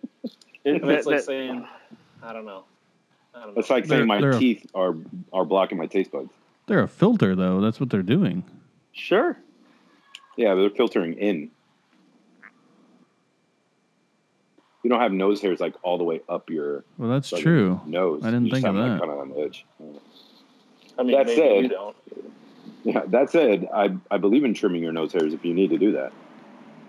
It- 0.65 0.84
I 0.84 0.93
it's 0.93 1.05
like 1.05 1.17
that- 1.17 1.25
saying, 1.25 1.67
I 2.23 2.34
don't 2.34 2.45
know. 2.45 2.63
I 3.36 3.41
don't 3.45 3.53
know. 3.53 3.60
It's 3.60 3.69
like 3.69 3.86
They're- 3.86 3.99
saying 3.99 4.08
my 4.08 4.19
they're 4.19 4.39
teeth 4.39 4.65
are 4.73 4.95
are 5.31 5.45
blocking 5.45 5.77
my 5.77 5.86
taste 5.86 6.12
buds. 6.12 6.31
They're 6.67 6.82
a 6.84 6.88
filter 6.88 7.36
though. 7.36 7.62
That's 7.62 7.80
what 7.80 7.89
they're 7.89 8.01
doing. 8.04 8.43
sure. 8.91 9.38
Yeah, 10.38 10.54
they're 10.56 10.69
filtering 10.69 11.13
in. 11.13 11.49
You 14.84 14.89
don't 14.89 14.99
have 14.99 15.12
nose 15.13 15.41
hairs 15.41 15.60
like 15.60 15.73
all 15.82 15.97
the 15.97 16.04
way 16.04 16.21
up 16.30 16.49
your 16.49 16.84
Well, 16.97 17.10
that's 17.10 17.32
like, 17.32 17.41
true. 17.41 17.82
nose. 17.86 18.21
I 18.23 18.28
didn't 18.28 18.45
You 18.45 18.51
just 18.51 18.62
think 18.63 18.69
of 18.69 18.75
have 18.75 18.84
them, 18.84 18.99
that. 18.99 19.08
Like, 19.08 19.10
kind 19.10 19.12
of 19.12 19.19
on 19.19 19.30
the 19.30 19.45
edge. 19.45 19.65
I 20.99 21.04
mean, 21.04 21.12
that 21.17 21.25
maybe 21.25 21.36
said- 21.36 21.63
you 21.63 21.69
don't. 21.69 21.95
Yeah. 22.84 23.01
That 23.08 23.30
said, 23.32 23.67
I 23.73 23.95
I 24.12 24.17
believe 24.17 24.43
in 24.43 24.54
trimming 24.54 24.84
your 24.84 24.91
nose 24.91 25.12
hairs 25.12 25.34
if 25.34 25.43
you 25.43 25.54
need 25.56 25.71
to 25.71 25.78
do 25.80 25.93
that. 25.93 26.13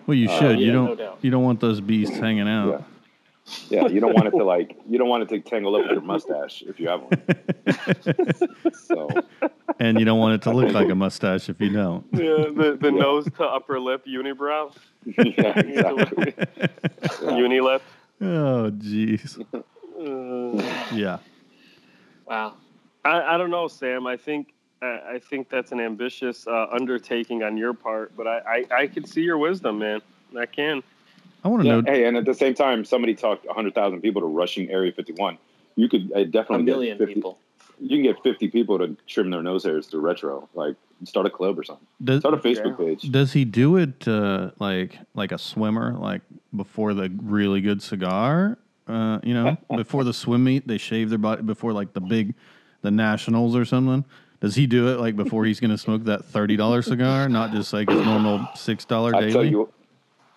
Well, 0.06 0.14
you 0.16 0.28
Uh, 0.28 0.38
should. 0.38 0.60
yeah, 0.60 0.66
you 0.66 0.72
no 0.72 0.86
don't. 0.88 0.98
doubt. 0.98 1.18
you 1.22 1.30
don't 1.30 1.42
want 1.42 1.60
those 1.60 1.80
beasts 1.80 2.16
hanging 2.18 2.46
out. 2.48 2.68
Yeah, 2.68 2.82
you 3.70 4.00
don't 4.00 4.14
want 4.14 4.28
it 4.28 4.32
to 4.32 4.44
like 4.44 4.76
you 4.88 4.98
don't 4.98 5.08
want 5.08 5.22
it 5.22 5.28
to 5.28 5.40
tangle 5.40 5.76
up 5.76 5.82
with 5.82 5.92
your 5.92 6.00
mustache 6.00 6.62
if 6.66 6.80
you 6.80 6.88
have 6.88 7.02
one. 7.02 8.72
So 8.74 9.08
and 9.78 9.98
you 9.98 10.04
don't 10.04 10.18
want 10.18 10.34
it 10.34 10.42
to 10.42 10.52
look 10.52 10.72
like 10.72 10.88
a 10.88 10.94
mustache 10.94 11.48
if 11.48 11.60
you 11.60 11.70
don't. 11.70 12.04
Yeah, 12.12 12.48
the, 12.50 12.78
the 12.80 12.90
nose 12.90 13.24
to 13.36 13.44
upper 13.44 13.78
lip 13.80 14.04
unibrow, 14.06 14.74
yeah, 15.04 15.58
exactly. 15.58 16.32
unilip. 17.22 17.80
Oh, 18.20 18.70
jeez. 18.72 19.38
Uh, 19.52 20.94
Yeah. 20.94 21.18
Wow. 22.26 22.54
I, 23.04 23.34
I 23.34 23.38
don't 23.38 23.50
know, 23.50 23.68
Sam. 23.68 24.06
I 24.06 24.16
think 24.16 24.54
I, 24.82 25.00
I 25.14 25.18
think 25.18 25.48
that's 25.48 25.72
an 25.72 25.80
ambitious 25.80 26.46
uh, 26.46 26.66
undertaking 26.72 27.42
on 27.42 27.56
your 27.56 27.74
part, 27.74 28.16
but 28.16 28.26
I, 28.26 28.64
I, 28.70 28.74
I 28.82 28.86
can 28.86 29.04
see 29.06 29.22
your 29.22 29.38
wisdom, 29.38 29.78
man. 29.78 30.00
I 30.38 30.46
can. 30.46 30.82
I 31.46 31.48
want 31.48 31.62
to 31.62 31.68
Yeah, 31.68 31.80
know. 31.80 31.82
hey, 31.86 32.06
and 32.06 32.16
at 32.16 32.24
the 32.24 32.34
same 32.34 32.54
time, 32.54 32.84
somebody 32.84 33.14
talked 33.14 33.46
100,000 33.46 34.00
people 34.00 34.20
to 34.22 34.26
rushing 34.26 34.68
Area 34.68 34.90
51. 34.90 35.38
You 35.76 35.88
could 35.88 36.10
uh, 36.12 36.18
A 36.20 36.24
definitely 36.24 36.64
million 36.64 36.98
get 36.98 37.06
50, 37.06 37.14
people. 37.14 37.38
You 37.78 37.88
can 37.90 38.02
get 38.02 38.20
50 38.24 38.48
people 38.48 38.78
to 38.80 38.96
trim 39.06 39.30
their 39.30 39.42
nose 39.44 39.62
hairs 39.62 39.86
to 39.88 40.00
retro. 40.00 40.48
Like 40.54 40.74
start 41.04 41.24
a 41.26 41.30
club 41.30 41.56
or 41.56 41.62
something. 41.62 41.86
Does, 42.02 42.20
Start 42.20 42.34
a 42.34 42.38
Facebook 42.38 42.78
page. 42.78 43.02
does 43.12 43.32
he 43.32 43.44
do 43.44 43.76
it 43.76 44.08
uh, 44.08 44.50
like 44.58 44.98
like 45.14 45.30
a 45.30 45.38
swimmer, 45.38 45.94
like 45.96 46.22
before 46.56 46.94
the 46.94 47.12
really 47.22 47.60
good 47.60 47.80
cigar? 47.80 48.58
Uh, 48.88 49.20
you 49.22 49.34
know, 49.34 49.56
before 49.76 50.02
the 50.02 50.12
swim 50.12 50.42
meet, 50.42 50.66
they 50.66 50.78
shave 50.78 51.10
their 51.10 51.18
body 51.18 51.42
before 51.42 51.72
like 51.72 51.92
the 51.92 52.00
big, 52.00 52.34
the 52.82 52.90
nationals 52.90 53.54
or 53.54 53.64
something. 53.64 54.04
Does 54.40 54.56
he 54.56 54.66
do 54.66 54.88
it 54.88 54.98
like 54.98 55.14
before 55.14 55.44
he's 55.44 55.60
going 55.60 55.70
to 55.70 55.78
smoke 55.78 56.04
that 56.04 56.24
thirty 56.24 56.56
dollar 56.56 56.82
cigar, 56.82 57.28
not 57.28 57.52
just 57.52 57.72
like 57.72 57.88
his 57.88 58.04
normal 58.04 58.48
six 58.54 58.84
dollar 58.84 59.14
I 59.14 59.20
daily? 59.20 59.32
tell 59.32 59.44
you, 59.44 59.72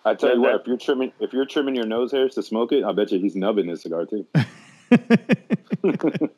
I 0.04 0.14
tell 0.14 0.30
That- 0.30 0.34
you 0.36 0.40
what, 0.42 0.54
if 0.60 0.66
you're 0.66 0.76
trimming 0.78 1.12
if 1.20 1.32
you're 1.32 1.44
trimming 1.46 1.74
your 1.76 1.86
nose 1.86 2.12
hairs 2.12 2.34
to 2.36 2.42
smoke 2.42 2.72
it, 2.72 2.84
I 2.84 2.92
bet 2.92 3.12
you 3.12 3.18
he's 3.18 3.36
nubbing 3.36 3.68
his 3.68 3.82
cigar 3.82 4.06
too. 4.06 4.26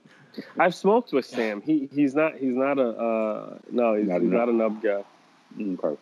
I've 0.58 0.74
smoked 0.74 1.12
with 1.12 1.26
Sam. 1.26 1.60
He 1.62 1.88
he's 1.94 2.14
not 2.14 2.36
he's 2.36 2.54
not 2.54 2.78
a 2.78 2.88
uh, 2.88 3.58
no 3.70 3.94
he's 3.94 4.08
Not 4.08 4.16
a 4.16 4.20
he's 4.20 4.30
nub. 4.30 4.38
not 4.40 4.48
a 4.48 4.52
nub 4.52 4.82
guy. 4.82 5.04
Okay. 5.60 6.00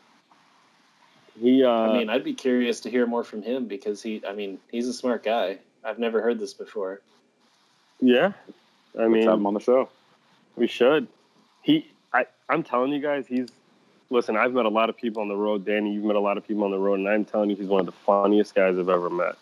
He 1.40 1.64
uh, 1.64 1.68
I 1.70 1.98
mean, 1.98 2.10
I'd 2.10 2.24
be 2.24 2.34
curious 2.34 2.80
to 2.80 2.90
hear 2.90 3.06
more 3.06 3.24
from 3.24 3.42
him 3.42 3.66
because 3.66 4.02
he, 4.02 4.22
I 4.26 4.32
mean, 4.34 4.58
he's 4.70 4.86
a 4.88 4.92
smart 4.92 5.22
guy. 5.24 5.58
I've 5.82 5.98
never 5.98 6.20
heard 6.20 6.38
this 6.38 6.52
before. 6.54 7.00
yeah. 8.00 8.32
I 8.98 9.02
Let's 9.02 9.12
mean, 9.12 9.22
have 9.28 9.34
him 9.38 9.46
on 9.46 9.54
the 9.54 9.60
show. 9.60 9.88
We 10.56 10.66
should. 10.66 11.06
He, 11.62 11.86
I, 12.12 12.26
I'm 12.48 12.62
telling 12.64 12.92
you 12.92 13.00
guys, 13.00 13.26
he's. 13.26 13.48
Listen, 14.10 14.36
I've 14.36 14.52
met 14.52 14.66
a 14.66 14.70
lot 14.70 14.90
of 14.90 14.96
people 14.96 15.22
on 15.22 15.28
the 15.28 15.36
road. 15.36 15.64
Danny, 15.64 15.92
you've 15.92 16.04
met 16.04 16.16
a 16.16 16.20
lot 16.20 16.36
of 16.36 16.46
people 16.46 16.64
on 16.64 16.72
the 16.72 16.78
road, 16.78 16.98
and 16.98 17.08
I'm 17.08 17.24
telling 17.24 17.48
you, 17.48 17.56
he's 17.56 17.68
one 17.68 17.80
of 17.80 17.86
the 17.86 17.92
funniest 17.92 18.56
guys 18.56 18.76
I've 18.76 18.88
ever 18.88 19.08
met. 19.08 19.36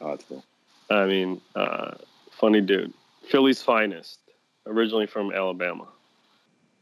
Oh, 0.00 0.10
that's 0.10 0.24
cool. 0.24 0.44
I 0.88 1.06
mean, 1.06 1.40
uh, 1.56 1.94
funny 2.30 2.60
dude. 2.60 2.92
Philly's 3.28 3.60
finest, 3.60 4.20
originally 4.64 5.06
from 5.06 5.32
Alabama. 5.32 5.88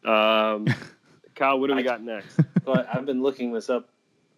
Um, 0.04 0.66
Kyle, 1.34 1.58
what 1.58 1.68
do 1.68 1.74
we 1.74 1.82
got 1.82 2.02
next? 2.02 2.38
But 2.64 2.88
I've 2.94 3.04
been 3.04 3.22
looking 3.22 3.52
this 3.52 3.68
up 3.68 3.90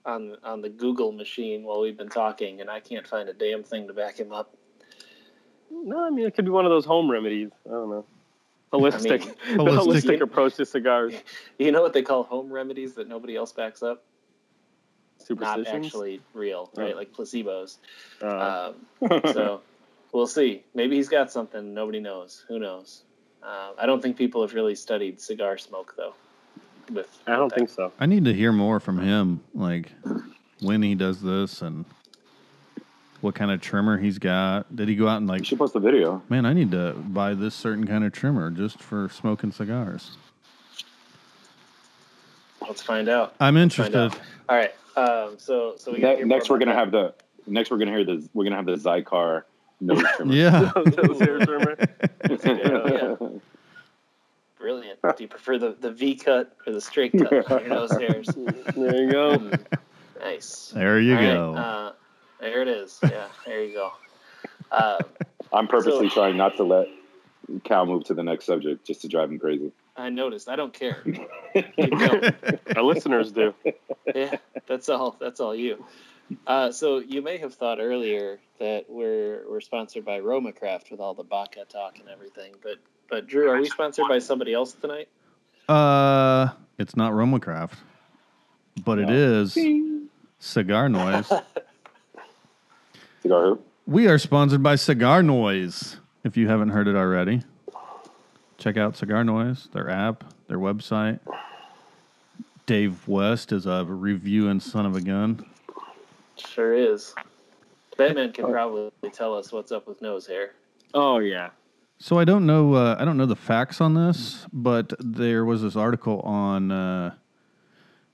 on 0.04 0.36
on 0.42 0.60
the 0.60 0.68
Google 0.68 1.12
machine 1.12 1.62
while 1.62 1.80
we've 1.80 1.96
been 1.96 2.08
talking, 2.08 2.60
and 2.60 2.68
I 2.68 2.80
can't 2.80 3.06
find 3.06 3.28
a 3.28 3.32
damn 3.32 3.62
thing 3.62 3.86
to 3.86 3.94
back 3.94 4.18
him 4.18 4.32
up. 4.32 4.52
No, 5.70 6.04
I 6.04 6.10
mean, 6.10 6.26
it 6.26 6.34
could 6.34 6.44
be 6.44 6.50
one 6.50 6.64
of 6.64 6.70
those 6.70 6.84
home 6.84 7.08
remedies. 7.08 7.50
I 7.64 7.70
don't 7.70 7.88
know. 7.88 8.04
Holistic, 8.72 9.22
I 9.22 9.56
the 9.56 9.62
Holistic. 9.62 10.02
holistic 10.02 10.20
approach 10.20 10.54
to 10.56 10.66
cigars. 10.66 11.14
You 11.58 11.72
know 11.72 11.82
what 11.82 11.92
they 11.92 12.02
call 12.02 12.24
home 12.24 12.52
remedies 12.52 12.94
that 12.94 13.08
nobody 13.08 13.36
else 13.36 13.52
backs 13.52 13.82
up? 13.82 14.02
Not 15.30 15.66
actually 15.66 16.20
real, 16.34 16.70
right? 16.76 16.92
Oh. 16.94 16.96
Like 16.96 17.12
placebos. 17.12 17.78
Uh, 18.22 18.72
Um, 19.02 19.20
so 19.32 19.60
we'll 20.12 20.26
see. 20.26 20.62
Maybe 20.74 20.96
he's 20.96 21.08
got 21.08 21.32
something 21.32 21.74
nobody 21.74 22.00
knows. 22.00 22.44
Who 22.48 22.58
knows? 22.58 23.02
Uh, 23.42 23.72
I 23.78 23.86
don't 23.86 24.00
think 24.02 24.16
people 24.16 24.40
have 24.42 24.54
really 24.54 24.74
studied 24.74 25.20
cigar 25.20 25.58
smoke 25.58 25.94
though. 25.96 26.14
with. 26.92 27.08
I 27.26 27.36
don't 27.36 27.52
think 27.52 27.70
so. 27.70 27.92
I 27.98 28.06
need 28.06 28.24
to 28.24 28.32
hear 28.34 28.52
more 28.52 28.78
from 28.80 28.98
him, 29.00 29.40
like 29.54 29.92
when 30.60 30.82
he 30.82 30.94
does 30.94 31.20
this 31.20 31.62
and 31.62 31.84
what 33.22 33.34
kind 33.34 33.50
of 33.50 33.60
trimmer 33.60 33.98
he's 33.98 34.18
got. 34.18 34.74
Did 34.74 34.88
he 34.88 34.94
go 34.96 35.08
out 35.08 35.18
and 35.18 35.26
You 35.26 35.32
like, 35.34 35.44
should 35.44 35.58
post 35.58 35.74
a 35.74 35.80
video. 35.80 36.22
man, 36.28 36.44
I 36.46 36.52
need 36.52 36.70
to 36.72 36.92
buy 36.92 37.34
this 37.34 37.54
certain 37.54 37.86
kind 37.86 38.04
of 38.04 38.12
trimmer 38.12 38.50
just 38.50 38.78
for 38.80 39.08
smoking 39.08 39.52
cigars? 39.52 40.16
Let's 42.62 42.82
find 42.82 43.08
out. 43.08 43.34
I'm 43.40 43.56
interested. 43.56 43.96
out. 43.96 44.18
All 44.48 44.56
right. 44.56 44.74
Um, 44.96 45.38
so 45.38 45.74
so 45.76 45.92
we 45.92 46.00
gotta 46.00 46.18
Ne- 46.18 46.24
next, 46.24 46.48
we're 46.48 46.58
gonna 46.58 46.72
that. 46.72 46.78
have 46.78 46.90
the 46.90 47.14
next 47.46 47.70
we're 47.70 47.78
gonna 47.78 47.90
hear 47.92 48.04
the 48.04 48.26
we're 48.34 48.44
gonna 48.44 48.56
have 48.56 48.66
the 48.66 48.76
Xikar 48.76 49.42
nose 49.80 50.02
trimmer. 50.16 50.32
Yeah. 50.34 50.72
Those 50.86 51.20
hair 51.20 51.38
trimmer. 51.40 51.76
Yeah. 52.28 53.16
brilliant. 54.58 54.98
Do 55.02 55.14
you 55.22 55.28
prefer 55.28 55.58
the, 55.58 55.76
the 55.80 55.92
V 55.92 56.16
cut 56.16 56.56
or 56.66 56.72
the 56.72 56.80
straight 56.80 57.12
cut 57.12 57.46
for 57.46 57.60
your 57.60 57.68
nose 57.68 57.92
hairs? 57.92 58.26
There 58.74 59.02
you 59.04 59.10
go. 59.12 59.38
Mm, 59.38 59.64
nice. 60.20 60.72
There 60.74 60.98
you 61.00 61.12
All 61.16 61.22
right, 61.22 61.34
go. 61.34 61.54
uh, 61.54 61.92
there 62.40 62.62
it 62.62 62.68
is. 62.68 62.98
Yeah, 63.02 63.26
there 63.46 63.64
you 63.64 63.74
go. 63.74 63.90
Um, 64.70 64.98
I'm 65.52 65.68
purposely 65.68 66.08
So- 66.08 66.14
trying 66.14 66.36
not 66.36 66.56
to 66.56 66.64
let 66.64 66.88
Cal 67.64 67.86
move 67.86 68.04
to 68.04 68.14
the 68.14 68.22
next 68.24 68.46
subject 68.46 68.84
just 68.86 69.02
to 69.02 69.08
drive 69.08 69.30
him 69.30 69.38
crazy. 69.38 69.72
I 69.96 70.10
noticed. 70.10 70.48
I 70.48 70.56
don't 70.56 70.74
care. 70.74 71.02
Our 72.76 72.82
listeners 72.82 73.32
do. 73.32 73.54
yeah, 74.14 74.36
that's 74.68 74.88
all. 74.88 75.16
That's 75.18 75.40
all 75.40 75.54
you. 75.54 75.84
Uh, 76.46 76.72
so 76.72 76.98
you 76.98 77.22
may 77.22 77.38
have 77.38 77.54
thought 77.54 77.78
earlier 77.80 78.38
that 78.58 78.86
we're 78.88 79.42
we're 79.48 79.60
sponsored 79.60 80.04
by 80.04 80.18
Roma 80.18 80.52
Craft 80.52 80.90
with 80.90 81.00
all 81.00 81.14
the 81.14 81.22
Baca 81.22 81.64
talk 81.66 81.98
and 81.98 82.08
everything, 82.08 82.52
but 82.62 82.74
but 83.08 83.26
Drew, 83.26 83.48
are 83.48 83.58
we 83.60 83.68
sponsored 83.68 84.06
by 84.08 84.18
somebody 84.18 84.52
else 84.52 84.72
tonight? 84.72 85.08
Uh, 85.68 86.48
it's 86.78 86.96
not 86.96 87.12
Romacraft, 87.12 87.74
but 88.84 88.98
it 88.98 89.08
No. 89.08 89.14
is 89.14 89.56
Cigar 90.40 90.88
Noise. 90.88 91.32
Cigar 93.26 93.44
hoop. 93.44 93.66
we 93.86 94.06
are 94.06 94.18
sponsored 94.18 94.62
by 94.62 94.76
Cigar 94.76 95.20
Noise. 95.20 95.96
If 96.22 96.36
you 96.36 96.46
haven't 96.46 96.68
heard 96.68 96.86
it 96.86 96.94
already, 96.94 97.42
check 98.56 98.76
out 98.76 98.96
Cigar 98.96 99.24
Noise, 99.24 99.68
their 99.72 99.90
app, 99.90 100.22
their 100.46 100.58
website. 100.58 101.18
Dave 102.66 103.08
West 103.08 103.50
is 103.50 103.66
a 103.66 103.84
reviewing 103.84 104.60
son 104.60 104.86
of 104.86 104.94
a 104.94 105.00
gun. 105.00 105.44
Sure 106.36 106.72
is. 106.72 107.16
Batman 107.98 108.30
can 108.32 108.44
probably 108.44 108.92
tell 109.12 109.36
us 109.36 109.50
what's 109.50 109.72
up 109.72 109.88
with 109.88 110.00
nose 110.00 110.28
hair. 110.28 110.52
Oh 110.94 111.18
yeah. 111.18 111.50
So 111.98 112.20
I 112.20 112.24
don't 112.24 112.46
know. 112.46 112.74
Uh, 112.74 112.94
I 112.96 113.04
don't 113.04 113.16
know 113.16 113.26
the 113.26 113.34
facts 113.34 113.80
on 113.80 113.94
this, 113.94 114.46
but 114.52 114.92
there 115.00 115.44
was 115.44 115.62
this 115.62 115.74
article 115.74 116.20
on 116.20 116.70
uh, 116.70 117.14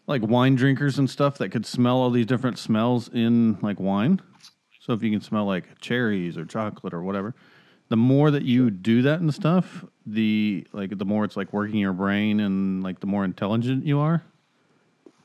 like 0.07 0.23
wine 0.23 0.55
drinkers 0.55 0.99
and 0.99 1.11
stuff 1.11 1.37
that 1.37 1.51
could 1.51 1.67
smell 1.67 1.99
all 1.99 2.11
these 2.11 2.25
different 2.25 2.59
smells 2.59 3.11
in 3.13 3.59
like 3.61 3.79
wine. 3.79 4.23
So 4.85 4.93
if 4.93 5.03
you 5.05 5.13
can 5.13 5.21
smell 5.21 5.45
like 5.45 5.79
cherries 5.81 6.37
or 6.37 6.45
chocolate 6.45 6.93
or 6.93 7.03
whatever, 7.05 7.37
the 7.89 7.97
more 7.97 8.33
that 8.33 8.43
you 8.43 8.69
do 8.69 9.03
that 9.03 9.21
and 9.21 9.33
stuff, 9.33 9.85
the 10.05 10.67
like 10.73 10.99
the 10.99 11.05
more 11.05 11.25
it's 11.25 11.37
like 11.37 11.53
working 11.53 11.77
your 11.77 11.93
brain 11.93 12.41
and 12.41 12.83
like 12.83 12.99
the 12.99 13.07
more 13.07 13.25
intelligent 13.25 13.87
you 13.87 14.01
are. 14.01 14.25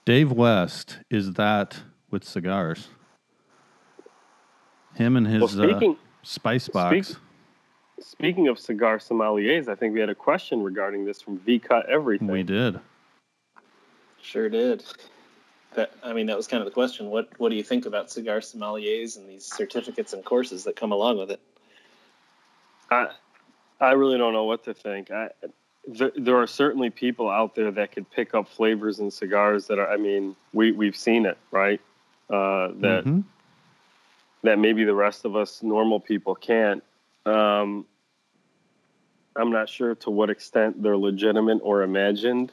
Dave 0.05 0.31
West 0.31 0.99
is 1.09 1.33
that 1.33 1.79
with 2.11 2.23
cigars. 2.23 2.89
Him 4.93 5.17
and 5.17 5.25
his 5.25 5.41
Well, 5.41 5.47
speaking 5.69 5.91
uh, 5.93 5.95
spice 6.21 6.67
box. 6.69 7.07
speak- 7.07 7.17
speaking 7.99 8.47
of 8.49 8.59
cigar 8.59 8.99
sommeliers, 8.99 9.67
I 9.67 9.73
think 9.73 9.95
we 9.95 9.99
had 9.99 10.09
a 10.09 10.15
question 10.15 10.61
regarding 10.61 11.03
this 11.03 11.19
from 11.19 11.39
V 11.39 11.57
Cut 11.57 11.89
Everything. 11.89 12.27
we 12.27 12.43
did. 12.43 12.79
Sure 14.21 14.49
did. 14.49 14.83
That, 15.75 15.91
I 16.03 16.13
mean, 16.13 16.25
that 16.27 16.38
was 16.38 16.47
kind 16.47 16.62
of 16.62 16.65
the 16.65 16.71
question. 16.73 17.08
What 17.08 17.30
What 17.38 17.49
do 17.49 17.56
you 17.56 17.63
think 17.63 17.86
about 17.86 18.10
cigar 18.10 18.39
sommeliers 18.39 19.17
and 19.17 19.30
these 19.30 19.45
certificates 19.45 20.13
and 20.13 20.23
courses 20.23 20.63
that 20.63 20.75
come 20.75 20.91
along 20.91 21.17
with 21.19 21.32
it? 21.32 21.39
I, 22.89 23.10
I 23.80 23.91
really 23.91 24.17
don't 24.17 24.34
know 24.34 24.45
what 24.45 24.63
to 24.65 24.73
think. 24.73 25.12
I, 25.12 25.30
th- 25.95 26.13
there 26.15 26.38
are 26.38 26.47
certainly 26.47 26.89
people 26.89 27.30
out 27.30 27.53
there 27.53 27.71
that 27.71 27.91
could 27.91 28.10
pick 28.10 28.34
up 28.34 28.47
flavors 28.47 28.99
in 28.99 29.12
cigars 29.12 29.67
that 29.67 29.77
are. 29.77 29.89
I 29.89 29.97
mean, 29.97 30.36
we 30.53 30.71
we've 30.71 30.95
seen 30.95 31.25
it, 31.25 31.38
right? 31.51 31.82
Uh, 32.30 32.69
that 32.80 33.03
Mhm. 33.06 33.23
that 34.43 34.58
maybe 34.60 34.84
the 34.84 34.95
rest 34.95 35.25
of 35.25 35.36
us 35.36 35.62
normal 35.62 35.99
people 35.99 36.34
can't. 36.36 36.84
Um, 37.25 37.86
I'm 39.36 39.51
not 39.51 39.69
sure 39.69 39.95
to 39.95 40.10
what 40.10 40.30
extent 40.30 40.82
they're 40.82 40.97
legitimate 40.97 41.60
or 41.62 41.84
imagined, 41.84 42.51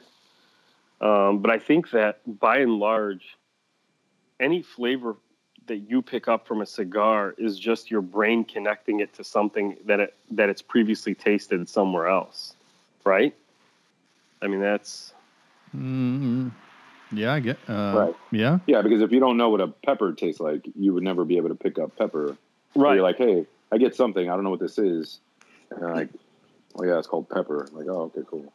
um, 1.01 1.39
but 1.39 1.51
I 1.51 1.59
think 1.59 1.91
that 1.91 2.19
by 2.39 2.59
and 2.59 2.73
large, 2.73 3.37
any 4.39 4.61
flavor 4.61 5.15
that 5.67 5.77
you 5.77 6.01
pick 6.01 6.27
up 6.27 6.47
from 6.47 6.61
a 6.61 6.65
cigar 6.65 7.33
is 7.37 7.57
just 7.57 7.89
your 7.89 8.01
brain 8.01 8.43
connecting 8.43 8.99
it 8.99 9.13
to 9.13 9.23
something 9.23 9.77
that 9.85 9.99
it 9.99 10.15
that 10.31 10.49
it's 10.49 10.61
previously 10.61 11.15
tasted 11.15 11.67
somewhere 11.67 12.07
else, 12.07 12.55
right? 13.03 13.35
I 14.41 14.47
mean, 14.47 14.61
that's 14.61 15.13
mm 15.75 16.51
Yeah, 17.11 17.33
I 17.33 17.39
get. 17.39 17.57
Uh, 17.67 17.93
Right. 17.95 18.15
Yeah. 18.31 18.59
Yeah, 18.67 18.81
because 18.81 19.01
if 19.01 19.11
you 19.11 19.19
don't 19.19 19.37
know 19.37 19.49
what 19.49 19.61
a 19.61 19.67
pepper 19.67 20.13
tastes 20.13 20.39
like, 20.39 20.67
you 20.77 20.93
would 20.93 21.03
never 21.03 21.25
be 21.25 21.37
able 21.37 21.49
to 21.49 21.55
pick 21.55 21.79
up 21.79 21.95
pepper. 21.97 22.29
Or 22.29 22.37
right. 22.75 22.95
You're 22.95 23.03
like, 23.03 23.17
hey, 23.17 23.45
I 23.71 23.77
get 23.77 23.95
something. 23.95 24.29
I 24.29 24.35
don't 24.35 24.43
know 24.43 24.49
what 24.49 24.59
this 24.59 24.77
is. 24.77 25.19
And 25.71 25.81
they're 25.81 25.95
like, 25.95 26.09
oh 26.75 26.83
yeah, 26.83 26.97
it's 26.97 27.07
called 27.07 27.29
pepper. 27.29 27.67
Like, 27.71 27.87
oh, 27.87 28.11
okay, 28.15 28.21
cool. 28.27 28.51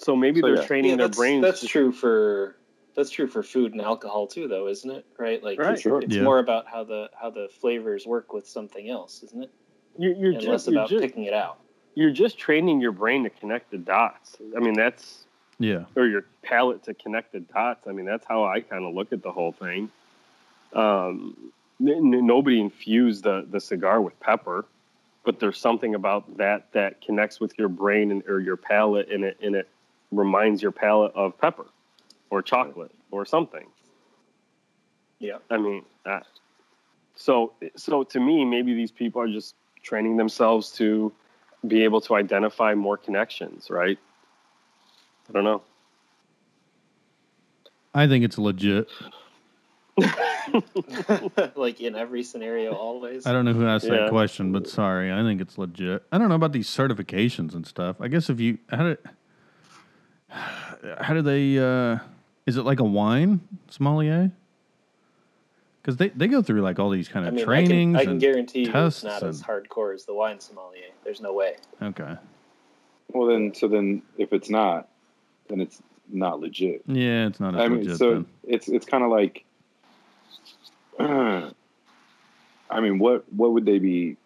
So 0.00 0.16
maybe 0.16 0.40
So, 0.40 0.46
they're 0.48 0.56
yeah. 0.62 0.66
training 0.66 0.96
their 0.96 1.06
that's, 1.08 1.18
brains. 1.18 1.42
That's 1.42 1.60
to- 1.60 1.66
true 1.68 1.92
for 1.92 2.56
that's 2.96 3.10
true 3.10 3.28
for 3.28 3.42
food 3.44 3.72
and 3.72 3.80
alcohol 3.80 4.26
too, 4.26 4.48
though, 4.48 4.66
isn't 4.66 4.90
it? 4.90 5.06
Right? 5.16 5.42
Like, 5.42 5.58
Right. 5.60 5.72
it's, 5.74 5.82
Sure. 5.82 6.00
it's 6.02 6.14
Yeah. 6.14 6.22
more 6.22 6.38
about 6.40 6.66
how 6.66 6.82
the 6.84 7.08
how 7.18 7.30
the 7.30 7.48
flavors 7.60 8.06
work 8.06 8.32
with 8.32 8.46
something 8.48 8.90
else, 8.90 9.22
isn't 9.22 9.44
it? 9.44 9.50
You're, 9.96 10.14
you're 10.14 10.30
And 10.32 10.40
just 10.40 10.48
less 10.48 10.66
you're 10.66 10.80
about 10.82 10.90
just, 10.90 11.02
picking 11.02 11.24
it 11.24 11.32
out. 11.32 11.58
you're 11.94 12.10
just 12.10 12.36
training 12.38 12.80
your 12.80 12.92
brain 12.92 13.22
to 13.24 13.30
connect 13.30 13.70
the 13.70 13.78
dots. 13.78 14.36
I 14.56 14.60
mean, 14.60 14.74
that's 14.74 15.24
Yeah. 15.58 15.84
or 15.96 16.06
your 16.06 16.24
palate 16.42 16.82
to 16.84 16.94
connect 16.94 17.32
the 17.32 17.40
dots. 17.40 17.86
I 17.86 17.92
mean, 17.92 18.06
that's 18.06 18.26
how 18.26 18.44
I 18.44 18.60
kind 18.60 18.84
of 18.84 18.92
look 18.94 19.12
at 19.12 19.22
the 19.22 19.30
whole 19.32 19.52
thing. 19.52 19.90
Um, 20.72 21.52
n- 21.80 22.14
n- 22.14 22.26
nobody 22.26 22.60
infused 22.60 23.24
the, 23.24 23.46
the 23.48 23.60
cigar 23.60 24.00
with 24.00 24.18
pepper, 24.20 24.64
but 25.24 25.40
there's 25.40 25.58
something 25.58 25.94
about 25.94 26.36
that 26.38 26.72
that 26.72 27.00
connects 27.00 27.40
with 27.40 27.58
your 27.58 27.68
brain 27.68 28.10
and, 28.10 28.22
or 28.28 28.40
your 28.40 28.56
palate, 28.56 29.10
and 29.10 29.24
it 29.24 29.36
and 29.42 29.54
it 29.56 29.68
reminds 30.10 30.62
your 30.62 30.72
palate 30.72 31.12
of 31.14 31.38
pepper, 31.38 31.66
or 32.30 32.42
chocolate, 32.42 32.92
or 33.10 33.24
something. 33.24 33.66
Yeah. 35.18 35.38
I 35.50 35.58
mean, 35.58 35.84
uh, 36.06 36.20
so 37.14 37.52
so 37.76 38.02
to 38.04 38.20
me, 38.20 38.44
maybe 38.44 38.74
these 38.74 38.90
people 38.90 39.20
are 39.22 39.28
just 39.28 39.54
training 39.82 40.16
themselves 40.16 40.72
to 40.72 41.12
be 41.66 41.84
able 41.84 42.00
to 42.00 42.14
identify 42.14 42.74
more 42.74 42.96
connections, 42.96 43.68
right? 43.70 43.98
I 45.28 45.32
don't 45.32 45.44
know. 45.44 45.62
I 47.94 48.06
think 48.06 48.24
it's 48.24 48.38
legit. 48.38 48.88
like 51.54 51.80
in 51.80 51.94
every 51.94 52.22
scenario, 52.22 52.72
always. 52.74 53.26
I 53.26 53.32
don't 53.32 53.44
know 53.44 53.52
who 53.52 53.66
asked 53.66 53.84
Yeah. 53.84 53.96
that 53.96 54.08
question, 54.08 54.52
but 54.52 54.66
sorry, 54.68 55.12
I 55.12 55.22
think 55.22 55.40
it's 55.40 55.58
legit. 55.58 56.04
I 56.10 56.18
don't 56.18 56.28
know 56.28 56.34
about 56.34 56.52
these 56.52 56.68
certifications 56.68 57.54
and 57.54 57.66
stuff. 57.66 57.96
I 58.00 58.08
guess 58.08 58.30
if 58.30 58.40
you 58.40 58.58
how 58.70 58.84
did 58.84 58.98
how 61.00 61.14
do 61.14 61.22
they 61.22 61.58
uh 61.58 61.98
is 62.46 62.56
it 62.56 62.62
like 62.64 62.80
a 62.80 62.84
wine 62.84 63.40
sommelier? 63.68 64.30
Because 65.82 65.96
they, 65.96 66.08
they 66.10 66.28
go 66.28 66.42
through 66.42 66.60
like 66.60 66.78
all 66.78 66.90
these 66.90 67.08
kind 67.08 67.24
I 67.24 67.28
of 67.28 67.34
mean, 67.34 67.44
trainings. 67.44 67.96
I 67.96 68.00
can, 68.00 68.00
I 68.00 68.04
can 68.04 68.10
and- 68.12 68.20
guarantee 68.20 68.60
you 68.60 68.72
tests 68.72 69.02
it's 69.04 69.20
not 69.20 69.22
as 69.22 69.42
hardcore 69.42 69.94
as 69.94 70.04
the 70.04 70.14
wine 70.14 70.38
sommelier. 70.40 70.88
There's 71.04 71.20
no 71.20 71.32
way. 71.32 71.56
okay. 71.80 72.16
Well, 73.12 73.26
then, 73.26 73.52
so 73.54 73.66
then, 73.66 74.02
if 74.18 74.32
it's 74.32 74.48
not, 74.50 74.88
then 75.48 75.60
it's 75.60 75.82
not 76.12 76.38
legit. 76.40 76.82
Yeah, 76.86 77.26
it's 77.26 77.40
not 77.40 77.54
as 77.56 77.60
I 77.62 77.68
mean, 77.68 77.78
legit 77.80 77.96
so 77.98 78.12
then. 78.12 78.26
it's 78.44 78.68
it's 78.68 78.86
kind 78.86 79.02
of 79.02 79.10
like, 79.10 79.44
I 81.00 81.50
mean, 82.80 82.98
what 83.00 83.24
what 83.32 83.52
would 83.52 83.64
they 83.66 83.78
be? 83.78 84.16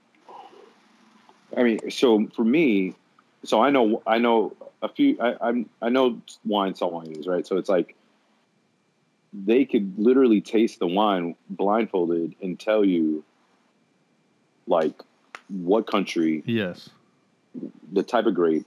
I 1.56 1.62
mean, 1.62 1.90
so 1.90 2.26
for 2.34 2.44
me, 2.44 2.94
so 3.44 3.62
I 3.62 3.70
know 3.70 4.02
I 4.06 4.18
know 4.18 4.56
a 4.82 4.88
few. 4.88 5.16
I 5.20 5.36
I'm, 5.40 5.68
I 5.80 5.88
know 5.88 6.20
wine 6.44 6.74
sommeliers, 6.74 7.26
right? 7.26 7.46
So 7.46 7.56
it's 7.56 7.68
like 7.68 7.94
they 9.32 9.64
could 9.64 9.98
literally 9.98 10.40
taste 10.40 10.78
the 10.78 10.86
wine 10.86 11.34
blindfolded 11.50 12.36
and 12.40 12.58
tell 12.58 12.84
you, 12.84 13.24
like, 14.66 14.94
what 15.48 15.86
country, 15.86 16.42
Yes. 16.46 16.88
the 17.92 18.02
type 18.02 18.26
of 18.26 18.34
grape, 18.34 18.66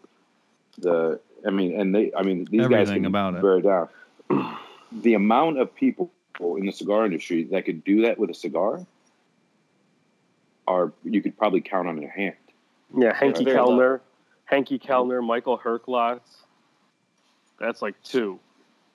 the 0.77 1.19
I 1.45 1.51
mean, 1.51 1.79
and 1.79 1.93
they 1.95 2.11
I 2.15 2.23
mean 2.23 2.45
these 2.49 2.61
guys 2.61 2.89
Everything 2.89 3.03
can 3.03 3.05
about 3.05 3.35
it. 3.35 3.41
bear 3.41 3.57
it 3.57 3.61
down. 3.63 3.89
the 4.91 5.13
amount 5.13 5.59
of 5.59 5.73
people 5.75 6.11
in 6.39 6.65
the 6.65 6.71
cigar 6.71 7.05
industry 7.05 7.43
that 7.45 7.65
could 7.65 7.83
do 7.83 8.03
that 8.03 8.17
with 8.19 8.29
a 8.29 8.33
cigar 8.33 8.85
are 10.67 10.91
you 11.03 11.21
could 11.21 11.37
probably 11.37 11.61
count 11.61 11.87
on 11.87 12.01
your 12.01 12.11
hand. 12.11 12.35
Yeah, 12.97 13.13
Henke 13.15 13.43
very 13.43 13.57
low. 13.57 13.77
Kelner, 13.77 13.99
Henke 14.47 14.79
Kelner, 14.81 15.21
Michael 15.25 15.57
Herklots. 15.57 16.21
That's 17.60 17.81
like 17.81 18.01
two. 18.03 18.39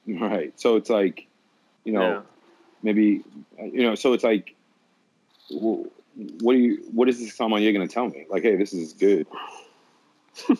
Right. 0.06 0.52
So 0.58 0.76
it's 0.76 0.90
like, 0.90 1.26
you 1.84 1.92
know, 1.92 2.08
Yeah. 2.10 2.20
maybe, 2.82 3.22
you 3.58 3.82
know, 3.82 3.94
so 3.94 4.12
it's 4.12 4.24
like, 4.24 4.54
what 5.50 6.52
do 6.52 6.58
you, 6.58 6.82
what 6.92 7.08
is 7.08 7.18
this 7.18 7.34
sommelier 7.34 7.72
going 7.72 7.86
to 7.86 7.92
tell 7.92 8.08
me? 8.08 8.26
Like, 8.28 8.42
hey, 8.42 8.56
this 8.56 8.72
is 8.72 8.92
good. 8.92 9.26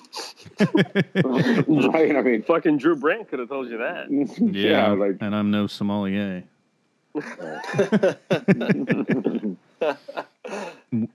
right. 0.61 2.17
I 2.17 2.23
mean, 2.23 2.43
Fucking 2.43 2.79
Drew 2.79 2.95
Brandt 2.97 3.29
could 3.29 3.39
have 3.39 3.49
told 3.49 3.69
you 3.71 3.79
that. 3.79 4.11
yeah, 4.11 4.71
yeah, 4.71 4.93
like, 4.93 5.17
and 5.21 5.35
I'm 5.35 5.51
no 5.51 5.67
sommelier 5.67 6.45
w- 7.15 7.27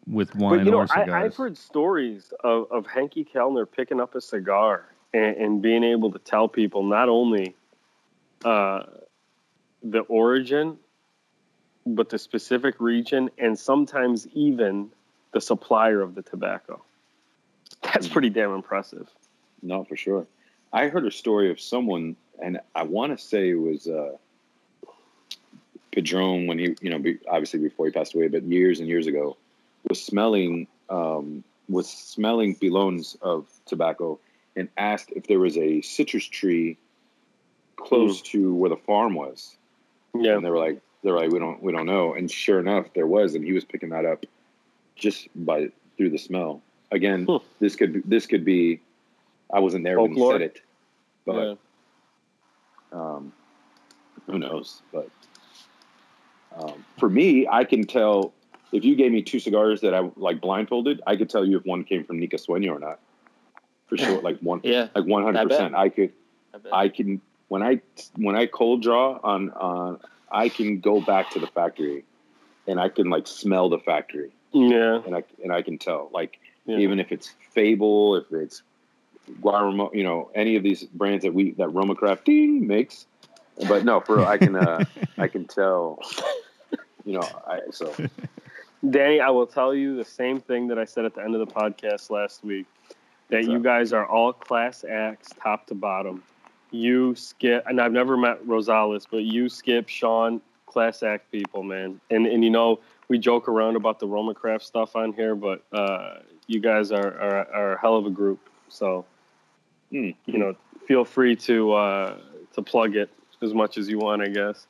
with 0.08 0.36
wine 0.36 0.58
But 0.58 0.66
you 0.66 0.72
know, 0.72 0.78
or 0.78 0.88
I, 0.92 1.04
cigars. 1.04 1.10
I've 1.10 1.36
heard 1.36 1.58
stories 1.58 2.34
of, 2.44 2.72
of 2.72 2.88
Henke 2.88 3.28
Kelner 3.32 3.66
picking 3.70 4.00
up 4.00 4.16
a 4.16 4.22
cigar 4.22 4.86
and, 5.14 5.36
and 5.38 5.62
being 5.62 5.84
able 5.84 6.12
to 6.12 6.20
tell 6.20 6.48
people 6.48 6.84
not 6.84 7.10
only 7.10 7.56
uh, 8.44 8.84
the 9.84 10.00
origin, 10.02 10.78
but 11.86 12.10
the 12.10 12.18
specific 12.18 12.80
region, 12.80 13.30
and 13.38 13.58
sometimes 13.58 14.28
even 14.34 14.90
the 15.34 15.42
supplier 15.42 16.02
of 16.02 16.16
the 16.16 16.22
tobacco. 16.22 16.84
That's 17.82 18.08
pretty 18.08 18.30
damn 18.30 18.54
impressive. 18.54 19.08
no, 19.62 19.84
for 19.84 19.96
sure. 19.96 20.28
I 20.74 20.88
heard 20.88 21.06
a 21.06 21.12
story 21.12 21.50
of 21.50 21.62
someone, 21.62 22.18
and 22.44 22.60
I 22.76 22.84
want 22.84 23.18
to 23.18 23.24
say 23.24 23.52
it 23.52 23.54
was 23.54 23.88
uh, 23.88 24.18
Padron 25.94 26.48
when 26.48 26.60
he, 26.60 26.76
you 26.82 26.90
know, 26.90 27.02
obviously 27.30 27.60
before 27.60 27.86
he 27.86 27.92
passed 27.92 28.16
away, 28.16 28.28
but 28.28 28.44
years 28.44 28.80
and 28.80 28.88
years 28.90 29.08
ago, 29.08 29.38
was 29.90 30.04
smelling 30.04 30.68
um, 30.90 31.44
was 31.70 31.90
smelling 31.90 32.56
pilons 32.56 33.18
of 33.22 33.48
tobacco 33.66 34.20
and 34.56 34.70
asked 34.78 35.12
if 35.16 35.28
there 35.28 35.40
was 35.40 35.58
a 35.58 35.82
citrus 35.82 36.26
tree 36.26 36.78
close 37.76 38.22
to 38.22 38.54
where 38.56 38.70
the 38.70 38.78
farm 38.78 39.14
was. 39.14 39.56
Yeah. 40.16 40.36
And 40.36 40.46
they 40.46 40.50
were 40.50 40.58
like, 40.58 40.80
they're 41.04 41.16
like, 41.16 41.30
we 41.30 41.40
don't, 41.40 41.62
we 41.62 41.72
don't 41.72 41.86
know. 41.86 42.14
And 42.14 42.32
sure 42.32 42.60
enough, 42.60 42.88
there 42.96 43.06
was, 43.06 43.36
and 43.36 43.44
he 43.44 43.52
was 43.54 43.66
picking 43.66 43.90
that 43.90 44.06
up 44.06 44.26
just 44.96 45.28
by 45.36 45.70
through 45.98 46.10
the 46.10 46.18
smell. 46.18 46.62
Again, 46.92 47.26
Hmm. 47.26 47.38
this 47.60 47.76
could 47.76 47.94
be, 47.94 48.02
this 48.06 48.26
could 48.26 48.46
be. 48.46 48.80
I 49.54 49.60
wasn't 49.60 49.84
there 49.84 50.00
when 50.00 50.12
Folklore? 50.12 50.34
he 50.34 50.40
said 50.40 50.42
it, 50.42 50.62
but 51.26 51.58
yeah. 52.94 53.00
um, 53.00 53.32
who 54.26 54.40
knows? 54.40 54.82
But 54.92 55.10
um, 56.58 56.84
for 56.98 57.10
me, 57.10 57.48
I 57.48 57.64
can 57.64 57.86
tell 57.86 58.34
if 58.72 58.84
you 58.84 58.96
gave 58.96 59.12
me 59.12 59.22
two 59.22 59.40
cigars 59.40 59.82
that 59.82 59.94
I 59.94 60.10
like 60.16 60.42
blindfolded, 60.42 61.02
I 61.08 61.16
could 61.16 61.30
tell 61.30 61.46
you 61.46 61.58
if 61.58 61.66
one 61.66 61.84
came 61.84 62.04
from 62.04 62.20
Nica 62.20 62.38
Sueño 62.38 62.72
or 62.76 62.80
not. 62.80 63.00
For 63.88 63.98
sure, 64.04 64.22
like 64.22 64.40
one, 64.40 64.62
Yeah, 64.64 64.88
like 64.96 65.06
one 65.06 65.24
hundred 65.24 65.48
percent. 65.48 65.76
I 65.76 65.90
could, 65.90 66.14
I. 66.54 66.84
I 66.84 66.90
can 66.90 67.22
when 67.48 67.64
I 67.64 67.82
when 68.16 68.36
I 68.36 68.46
cold 68.46 68.82
draw 68.82 69.20
on 69.24 69.52
on, 69.52 70.00
I 70.32 70.50
can 70.50 70.80
go 70.80 71.00
back 71.02 71.32
to 71.32 71.40
the 71.40 71.48
factory, 71.48 72.04
and 72.68 72.80
I 72.80 72.90
can 72.90 73.10
like 73.10 73.28
smell 73.28 73.70
the 73.70 73.80
factory, 73.80 74.32
Yeah. 74.52 75.02
and 75.06 75.16
I 75.16 75.24
and 75.42 75.54
I 75.54 75.62
can 75.62 75.78
tell 75.78 76.10
like 76.14 76.40
Yeah. 76.66 76.80
even 76.80 77.00
if 77.00 77.12
it's 77.14 77.34
Fable, 77.52 78.18
if 78.18 78.32
it's 78.32 78.62
Guaramo, 79.42 79.94
you 79.94 80.04
know, 80.04 80.30
any 80.36 80.58
of 80.58 80.64
these 80.64 80.84
brands 80.84 81.24
that 81.24 81.34
we 81.34 81.52
that 81.52 81.70
Roma 81.70 81.96
Craft 81.96 82.26
ding 82.26 82.68
makes. 82.68 83.06
But 83.68 83.86
no, 83.86 84.02
for 84.02 84.26
I 84.26 84.38
can 84.38 84.56
uh, 84.56 84.84
I 85.18 85.28
can 85.28 85.46
tell, 85.46 86.00
you 87.06 87.14
know, 87.14 87.42
I 87.48 87.60
so 87.72 87.96
Danny, 88.88 89.20
I 89.20 89.30
will 89.30 89.48
tell 89.48 89.74
you 89.74 89.96
the 89.96 90.06
same 90.06 90.40
thing 90.40 90.68
that 90.68 90.78
I 90.78 90.86
said 90.86 91.06
at 91.06 91.16
the 91.16 91.24
end 91.24 91.36
of 91.36 91.40
the 91.46 91.52
podcast 91.54 92.10
last 92.10 92.44
week 92.44 92.66
that 93.30 93.38
What's 93.38 93.48
you 93.48 93.58
up? 93.58 93.64
guys 93.64 93.94
are 93.94 94.06
all 94.06 94.32
class 94.34 94.84
acts 94.90 95.30
top 95.42 95.66
to 95.68 95.76
bottom. 95.76 96.24
You, 96.72 97.16
Skip, 97.16 97.66
and 97.66 97.80
I've 97.82 97.92
never 97.94 98.18
met 98.18 98.46
Rosales, 98.46 99.06
but 99.10 99.24
you, 99.24 99.50
Skip, 99.50 99.88
Sean, 99.90 100.42
class 100.66 101.02
act 101.02 101.32
people, 101.32 101.64
man. 101.64 102.00
And 102.12 102.28
and 102.28 102.44
you 102.44 102.50
know, 102.50 102.80
we 103.08 103.18
joke 103.18 103.48
around 103.48 103.78
about 103.78 104.00
the 104.00 104.08
Roma 104.08 104.34
Craft 104.34 104.66
stuff 104.66 104.96
on 104.96 105.14
here, 105.14 105.34
but 105.34 105.64
uh, 105.72 106.20
you 106.46 106.60
guys 106.60 106.92
are, 106.92 107.08
are, 107.20 107.54
are 107.54 107.74
a 107.74 107.80
hell 107.80 107.96
of 107.96 108.06
a 108.06 108.10
group. 108.10 108.40
So, 108.70 109.06
Hmm. 109.92 110.10
you 110.26 110.38
know, 110.38 110.56
feel 110.88 111.06
free 111.06 111.36
to 111.38 111.74
uh, 111.74 112.18
to 112.54 112.62
plug 112.62 112.96
it 112.98 113.10
as 113.42 113.54
much 113.54 113.78
as 113.78 113.88
you 113.90 113.98
want, 113.98 114.22
I 114.22 114.28
guess. 114.28 114.68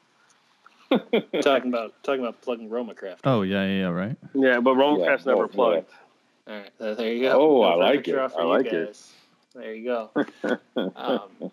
talking 1.42 1.70
about 1.70 1.94
talking 2.04 2.22
about 2.22 2.42
plugging 2.42 2.70
Romacraft. 2.70 3.20
oh 3.24 3.42
yeah, 3.42 3.66
yeah, 3.66 3.80
yeah, 3.80 3.88
right. 3.88 4.18
Yeah, 4.34 4.60
but 4.60 4.76
Roma 4.76 5.00
Yeah, 5.04 5.18
never 5.26 5.42
no. 5.42 5.48
plugged. 5.48 5.90
All 6.48 6.56
right, 6.56 6.72
uh, 6.80 6.94
there 6.94 7.12
you 7.14 7.24
go. 7.24 7.60
Oh, 7.60 7.62
I 7.62 7.76
like 7.76 8.08
it. 8.08 8.16
I 8.18 8.42
you 8.42 8.48
like 8.48 8.66
it. 8.68 8.88
guys. 8.88 9.12
There 9.54 9.74
you 9.74 9.84
go. 9.86 10.12
um, 10.96 11.52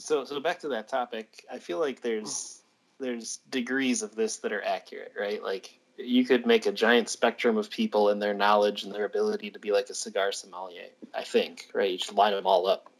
so 0.00 0.24
so 0.24 0.40
back 0.40 0.60
to 0.60 0.68
that 0.68 0.88
topic 0.88 1.44
i 1.52 1.58
feel 1.58 1.78
like 1.78 2.00
there's 2.00 2.62
there's 2.98 3.38
degrees 3.50 4.02
of 4.02 4.14
this 4.14 4.38
that 4.38 4.52
are 4.52 4.62
accurate 4.64 5.12
right 5.18 5.42
like 5.42 5.78
you 5.96 6.24
could 6.24 6.46
make 6.46 6.64
a 6.64 6.72
giant 6.72 7.08
spectrum 7.10 7.58
of 7.58 7.68
people 7.68 8.08
and 8.08 8.22
their 8.22 8.32
knowledge 8.32 8.84
and 8.84 8.94
their 8.94 9.04
ability 9.04 9.50
to 9.50 9.58
be 9.58 9.70
like 9.70 9.90
a 9.90 9.94
cigar 9.94 10.32
sommelier 10.32 10.86
i 11.14 11.22
think 11.22 11.68
right 11.74 11.90
you 11.92 11.98
should 11.98 12.14
line 12.14 12.32
them 12.32 12.46
all 12.46 12.66
up 12.66 12.90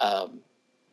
um, 0.00 0.40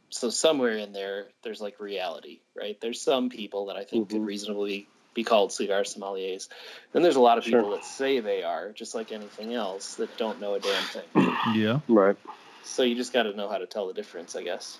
so 0.10 0.30
somewhere 0.30 0.78
in 0.78 0.94
there 0.94 1.28
there's 1.44 1.60
like 1.62 1.80
reality 1.80 2.40
right 2.56 2.80
there's 2.82 3.02
some 3.02 3.30
people 3.30 3.66
that 3.68 3.76
i 3.76 3.84
think 3.84 4.10
could 4.10 4.22
Mhm. 4.22 4.26
reasonably 4.26 4.88
be 5.14 5.24
called 5.24 5.52
cigar 5.52 5.82
sommeliers 5.84 6.48
then 6.92 7.02
there's 7.02 7.16
a 7.16 7.22
lot 7.22 7.38
of 7.38 7.44
Sure. 7.46 7.60
people 7.62 7.72
that 7.76 7.86
say 7.86 8.20
they 8.20 8.44
are 8.44 8.72
just 8.72 8.94
like 8.96 9.12
anything 9.12 9.54
else 9.54 9.96
that 9.96 10.16
don't 10.18 10.40
know 10.42 10.54
a 10.56 10.60
damn 10.60 10.84
thing 10.84 11.04
Yeah. 11.56 11.80
Right. 11.88 12.18
so 12.64 12.84
you 12.84 12.96
just 12.96 13.14
got 13.14 13.24
to 13.24 13.34
know 13.34 13.48
how 13.50 13.58
to 13.58 13.66
tell 13.68 13.88
the 13.88 13.94
difference 13.94 14.36
i 14.36 14.44
guess 14.44 14.80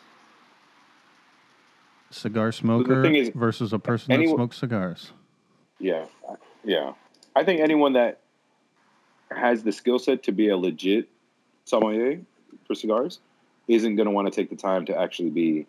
Cigar 2.12 2.52
smoker 2.52 3.02
thing 3.02 3.16
is, 3.16 3.30
versus 3.30 3.74
a 3.74 3.80
person 3.80 4.12
any- 4.14 4.28
that 4.28 4.36
smokes 4.36 4.58
cigars. 4.58 5.12
yeah, 5.80 6.06
yeah. 6.64 6.94
I 7.36 7.44
think 7.44 7.60
anyone 7.60 7.94
that 7.94 8.22
has 9.32 9.64
the 9.64 9.72
skill 9.72 10.00
set 10.00 10.24
to 10.24 10.32
be 10.32 10.48
a 10.50 10.56
legit 10.56 11.10
sommelier 11.66 12.22
for 12.68 12.76
cigars 12.76 13.20
isn't 13.68 13.96
going 13.96 14.06
to 14.06 14.12
want 14.12 14.28
to 14.28 14.32
take 14.32 14.50
the 14.50 14.56
time 14.56 14.86
to 14.86 14.98
actually 14.98 15.30
be 15.30 15.66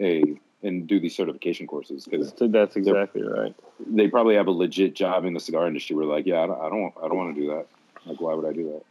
a 0.00 0.40
and 0.64 0.86
do 0.86 0.98
these 0.98 1.14
certification 1.14 1.66
courses 1.66 2.06
because 2.06 2.32
That's, 2.32 2.76
exactly 2.76 3.22
right. 3.22 3.54
they 3.86 4.08
probably 4.08 4.34
have 4.36 4.46
a 4.46 4.50
legit 4.50 4.94
job 4.94 5.26
in 5.26 5.34
the 5.34 5.40
cigar 5.40 5.68
industry. 5.68 5.94
We're 5.94 6.04
like, 6.04 6.24
yeah, 6.26 6.42
I 6.42 6.46
don't, 6.46 6.60
I 6.60 6.68
don't, 6.70 6.94
I 7.02 7.08
don't 7.08 7.16
want 7.16 7.34
to 7.34 7.40
do 7.40 7.48
that. 7.48 7.66
Like, 8.06 8.20
why 8.20 8.32
would 8.32 8.46
I 8.46 8.52
do 8.52 8.64
that? 8.72 8.82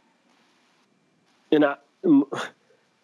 And 1.50 1.64
I, 1.64 1.76
m- 2.04 2.24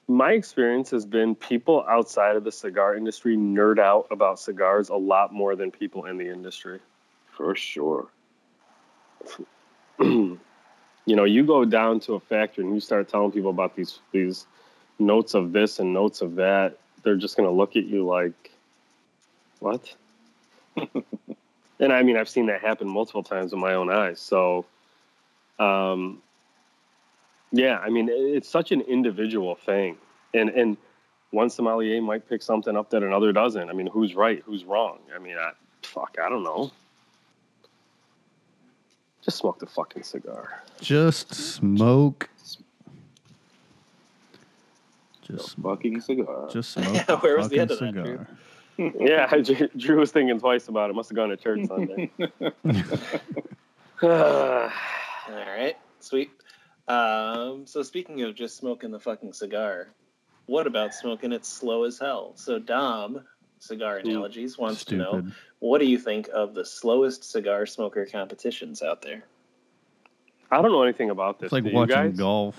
my 0.06 0.32
experience 0.32 0.90
has 0.90 1.04
been 1.04 1.34
people 1.34 1.84
outside 1.88 2.36
of 2.36 2.44
the 2.44 2.52
cigar 2.52 2.96
industry 2.96 3.36
nerd 3.36 3.78
out 3.78 4.06
about 4.10 4.38
cigars 4.38 4.88
a 4.88 4.96
lot 4.96 5.32
more 5.32 5.56
than 5.56 5.70
people 5.70 6.04
in 6.06 6.16
the 6.16 6.28
industry. 6.28 6.78
For 7.36 7.54
sure. 7.56 8.08
you 10.00 10.38
know, 11.06 11.24
you 11.24 11.44
go 11.44 11.64
down 11.64 12.00
to 12.00 12.14
a 12.14 12.20
factory 12.20 12.64
and 12.64 12.74
you 12.74 12.80
start 12.80 13.08
telling 13.08 13.32
people 13.32 13.50
about 13.50 13.76
these 13.76 13.98
these 14.12 14.46
notes 15.00 15.34
of 15.34 15.52
this 15.52 15.78
and 15.78 15.92
notes 15.92 16.20
of 16.20 16.36
that, 16.36 16.78
they're 17.02 17.16
just 17.16 17.36
going 17.36 17.48
to 17.48 17.54
look 17.54 17.76
at 17.76 17.84
you 17.84 18.06
like, 18.06 18.50
"What?" 19.58 19.94
and 21.80 21.92
I 21.92 22.02
mean, 22.02 22.16
I've 22.16 22.28
seen 22.28 22.46
that 22.46 22.60
happen 22.60 22.88
multiple 22.88 23.22
times 23.22 23.52
in 23.52 23.58
my 23.58 23.74
own 23.74 23.90
eyes. 23.90 24.20
So, 24.20 24.66
um, 25.58 26.22
yeah, 27.52 27.78
I 27.78 27.90
mean, 27.90 28.08
it's 28.10 28.48
such 28.48 28.72
an 28.72 28.82
individual 28.82 29.54
thing, 29.54 29.96
and 30.34 30.50
and 30.50 30.76
one 31.30 31.50
sommelier 31.50 32.00
might 32.02 32.28
pick 32.28 32.42
something 32.42 32.76
up 32.76 32.90
that 32.90 33.02
another 33.02 33.32
doesn't. 33.32 33.68
I 33.68 33.72
mean, 33.72 33.86
who's 33.86 34.14
right? 34.14 34.42
Who's 34.44 34.64
wrong? 34.64 34.98
I 35.14 35.18
mean, 35.18 35.36
I, 35.38 35.52
fuck, 35.82 36.16
I 36.22 36.28
don't 36.28 36.42
know. 36.42 36.72
Just 39.22 39.38
smoke 39.38 39.58
the 39.58 39.66
fucking 39.66 40.02
cigar. 40.02 40.62
Just 40.80 41.34
smoke. 41.34 42.28
Just 45.30 45.50
smoke. 45.50 45.78
Fucking 45.78 46.00
cigar. 46.00 46.48
Just 46.50 46.70
smoke. 46.74 46.94
Yeah, 46.94 47.04
a 47.08 47.16
where 47.18 47.36
was 47.36 47.48
the 47.48 47.58
fucking 47.58 47.60
end 47.60 47.70
of 47.70 47.78
that, 47.78 48.26
cigar. 48.76 48.96
yeah, 49.00 49.36
Drew, 49.36 49.68
Drew 49.76 50.00
was 50.00 50.10
thinking 50.10 50.38
twice 50.38 50.68
about 50.68 50.90
it. 50.90 50.94
Must 50.94 51.10
have 51.10 51.16
gone 51.16 51.28
to 51.30 51.36
church 51.36 51.66
Sunday. 51.66 52.10
All 54.02 54.70
right, 55.28 55.76
sweet. 56.00 56.30
Um, 56.88 57.66
so 57.66 57.82
speaking 57.82 58.22
of 58.22 58.34
just 58.34 58.56
smoking 58.56 58.90
the 58.90 58.98
fucking 58.98 59.32
cigar, 59.32 59.88
what 60.46 60.66
about 60.66 60.94
smoking 60.94 61.32
it 61.32 61.44
slow 61.46 61.84
as 61.84 61.98
hell? 61.98 62.32
So 62.34 62.58
Dom, 62.58 63.22
cigar 63.60 63.98
analogies, 63.98 64.58
wants 64.58 64.84
to 64.86 64.96
know 64.96 65.24
what 65.60 65.78
do 65.78 65.86
you 65.86 65.98
think 65.98 66.28
of 66.34 66.54
the 66.54 66.64
slowest 66.64 67.30
cigar 67.30 67.66
smoker 67.66 68.06
competitions 68.06 68.82
out 68.82 69.02
there? 69.02 69.24
I 70.50 70.60
don't 70.60 70.72
know 70.72 70.82
anything 70.82 71.10
about 71.10 71.38
this. 71.38 71.46
It's 71.46 71.52
like 71.52 71.72
watching 71.72 71.94
guys? 71.94 72.16
golf. 72.16 72.56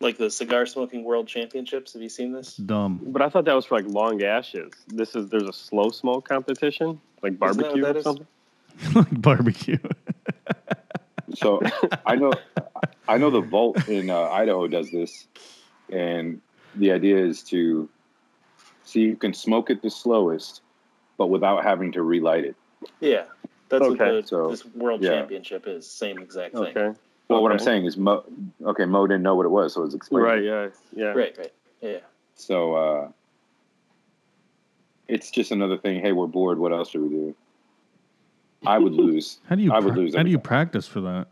Like 0.00 0.16
the 0.16 0.30
cigar 0.30 0.64
smoking 0.66 1.02
world 1.02 1.26
championships. 1.26 1.92
Have 1.94 2.02
you 2.02 2.08
seen 2.08 2.32
this? 2.32 2.54
Dumb. 2.56 3.00
But 3.02 3.20
I 3.20 3.28
thought 3.28 3.44
that 3.46 3.54
was 3.54 3.66
for 3.66 3.76
like 3.76 3.86
long 3.86 4.22
ashes. 4.22 4.72
This 4.86 5.16
is 5.16 5.28
there's 5.28 5.48
a 5.48 5.52
slow 5.52 5.90
smoke 5.90 6.28
competition, 6.28 7.00
like 7.22 7.38
barbecue 7.38 7.82
that 7.82 7.96
or 7.96 7.98
is? 7.98 8.04
something. 8.04 8.26
like 8.94 9.20
barbecue. 9.22 9.78
So 11.34 11.60
I 12.06 12.16
know, 12.16 12.32
I 13.06 13.18
know 13.18 13.30
the 13.30 13.42
Vault 13.42 13.86
in 13.86 14.08
uh, 14.08 14.18
Idaho 14.18 14.66
does 14.66 14.90
this, 14.90 15.26
and 15.90 16.40
the 16.74 16.90
idea 16.90 17.18
is 17.18 17.42
to 17.44 17.88
see 18.84 19.00
you 19.00 19.16
can 19.16 19.34
smoke 19.34 19.68
it 19.70 19.82
the 19.82 19.90
slowest, 19.90 20.62
but 21.18 21.26
without 21.26 21.64
having 21.64 21.92
to 21.92 22.02
relight 22.02 22.44
it. 22.44 22.56
Yeah, 23.00 23.24
that's 23.68 23.84
Okay, 23.84 24.14
what 24.14 24.22
the, 24.22 24.26
so, 24.26 24.50
this 24.50 24.64
world 24.64 25.02
yeah. 25.02 25.10
championship 25.10 25.64
is. 25.66 25.86
Same 25.86 26.18
exact 26.18 26.54
thing. 26.54 26.76
Okay. 26.76 26.98
Well, 27.28 27.42
what 27.42 27.52
I'm 27.52 27.58
saying 27.58 27.84
is, 27.84 27.96
Mo, 27.96 28.24
okay, 28.64 28.86
Mo 28.86 29.06
didn't 29.06 29.22
know 29.22 29.34
what 29.34 29.44
it 29.44 29.50
was, 29.50 29.74
so 29.74 29.82
it's 29.82 29.94
explaining. 29.94 30.30
Right. 30.30 30.42
Yeah. 30.42 30.68
Yeah. 30.94 31.12
Right, 31.12 31.36
right. 31.36 31.52
Yeah. 31.82 31.98
So 32.34 32.74
uh, 32.74 33.08
it's 35.08 35.30
just 35.30 35.50
another 35.50 35.76
thing. 35.76 36.00
Hey, 36.00 36.12
we're 36.12 36.26
bored. 36.26 36.58
What 36.58 36.72
else 36.72 36.90
do 36.90 37.02
we 37.02 37.08
do? 37.10 37.36
I 38.66 38.78
would 38.78 38.94
lose. 38.94 39.38
How 39.46 39.56
do 39.56 39.62
you 39.62 39.72
I 39.72 39.78
would 39.78 39.92
pra- 39.92 40.02
lose 40.02 40.16
how 40.16 40.22
do 40.22 40.30
you 40.30 40.38
practice 40.38 40.86
for 40.86 41.00
that? 41.02 41.28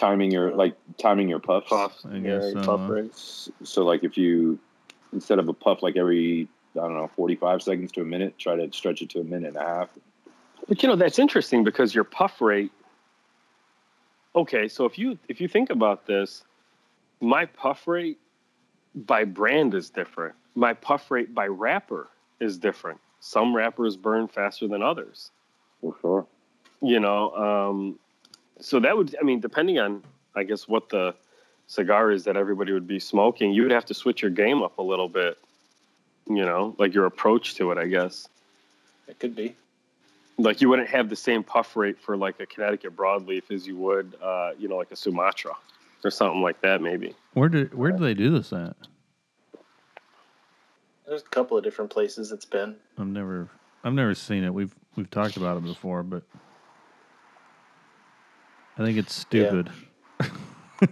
timing 0.00 0.30
your 0.30 0.54
like 0.54 0.74
timing 0.96 1.28
your 1.28 1.38
puffs. 1.38 1.68
Puffs. 1.68 2.06
I 2.06 2.18
guess 2.18 2.52
yeah, 2.54 2.62
so, 2.62 2.78
puff 2.78 2.90
rates. 2.90 3.50
So 3.62 3.84
like 3.84 4.02
if 4.02 4.16
you 4.16 4.58
instead 5.12 5.38
of 5.38 5.48
a 5.48 5.52
puff 5.52 5.82
like 5.82 5.96
every 5.96 6.48
I 6.74 6.80
don't 6.80 6.94
know 6.94 7.10
45 7.16 7.62
seconds 7.62 7.92
to 7.92 8.00
a 8.00 8.04
minute, 8.04 8.38
try 8.38 8.56
to 8.56 8.72
stretch 8.72 9.02
it 9.02 9.10
to 9.10 9.20
a 9.20 9.24
minute 9.24 9.48
and 9.48 9.56
a 9.56 9.66
half. 9.66 9.88
But 10.66 10.82
you 10.82 10.88
know 10.88 10.96
that's 10.96 11.18
interesting 11.18 11.62
because 11.62 11.94
your 11.94 12.04
puff 12.04 12.40
rate. 12.40 12.72
Okay, 14.34 14.68
so 14.68 14.84
if 14.84 14.98
you 14.98 15.18
if 15.28 15.40
you 15.40 15.48
think 15.48 15.70
about 15.70 16.06
this, 16.06 16.44
my 17.20 17.46
puff 17.46 17.86
rate 17.88 18.18
by 18.94 19.24
brand 19.24 19.74
is 19.74 19.90
different. 19.90 20.34
My 20.54 20.72
puff 20.72 21.10
rate 21.10 21.34
by 21.34 21.46
wrapper 21.46 22.08
is 22.38 22.58
different. 22.58 23.00
Some 23.20 23.54
wrappers 23.54 23.96
burn 23.96 24.28
faster 24.28 24.68
than 24.68 24.82
others. 24.82 25.30
For 25.80 25.94
sure. 26.00 26.26
You 26.80 27.00
know, 27.00 27.34
um, 27.34 27.98
so 28.60 28.80
that 28.80 28.96
would 28.96 29.16
I 29.20 29.24
mean 29.24 29.40
depending 29.40 29.78
on 29.78 30.02
I 30.36 30.44
guess 30.44 30.68
what 30.68 30.88
the 30.90 31.14
cigar 31.66 32.10
is 32.10 32.24
that 32.24 32.36
everybody 32.36 32.72
would 32.72 32.86
be 32.86 33.00
smoking, 33.00 33.52
you 33.52 33.62
would 33.62 33.70
have 33.72 33.86
to 33.86 33.94
switch 33.94 34.22
your 34.22 34.30
game 34.30 34.62
up 34.62 34.78
a 34.78 34.82
little 34.82 35.08
bit. 35.08 35.38
You 36.28 36.44
know, 36.44 36.76
like 36.78 36.94
your 36.94 37.06
approach 37.06 37.56
to 37.56 37.72
it, 37.72 37.78
I 37.78 37.86
guess. 37.86 38.28
It 39.08 39.18
could 39.18 39.34
be. 39.34 39.56
Like 40.42 40.60
you 40.60 40.68
wouldn't 40.68 40.88
have 40.88 41.08
the 41.08 41.16
same 41.16 41.42
puff 41.42 41.76
rate 41.76 41.98
for 42.00 42.16
like 42.16 42.40
a 42.40 42.46
Connecticut 42.46 42.96
broadleaf 42.96 43.50
as 43.50 43.66
you 43.66 43.76
would, 43.76 44.14
uh, 44.22 44.52
you 44.58 44.68
know, 44.68 44.76
like 44.76 44.90
a 44.90 44.96
Sumatra 44.96 45.52
or 46.04 46.10
something 46.10 46.42
like 46.42 46.60
that, 46.62 46.80
maybe. 46.80 47.14
Where 47.34 47.48
did 47.48 47.74
where 47.74 47.92
do 47.92 47.98
they 47.98 48.14
do 48.14 48.30
this 48.30 48.52
at? 48.52 48.76
There's 51.06 51.22
a 51.22 51.26
couple 51.26 51.58
of 51.58 51.64
different 51.64 51.90
places 51.90 52.32
it's 52.32 52.44
been. 52.44 52.76
I've 52.98 53.06
never 53.06 53.48
I've 53.84 53.94
never 53.94 54.14
seen 54.14 54.44
it. 54.44 54.52
We've 54.52 54.74
we've 54.96 55.10
talked 55.10 55.36
about 55.36 55.56
it 55.58 55.64
before, 55.64 56.02
but 56.02 56.22
I 58.78 58.84
think 58.84 58.98
it's 58.98 59.14
stupid. 59.14 59.70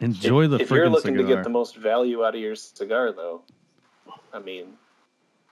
Enjoy 0.00 0.46
the 0.48 0.58
if 0.58 0.70
you're 0.70 0.90
looking 0.90 1.14
cigar. 1.14 1.28
to 1.28 1.34
get 1.36 1.44
the 1.44 1.50
most 1.50 1.76
value 1.76 2.24
out 2.24 2.34
of 2.34 2.40
your 2.40 2.54
cigar, 2.54 3.12
though, 3.12 3.42
I 4.32 4.38
mean, 4.38 4.74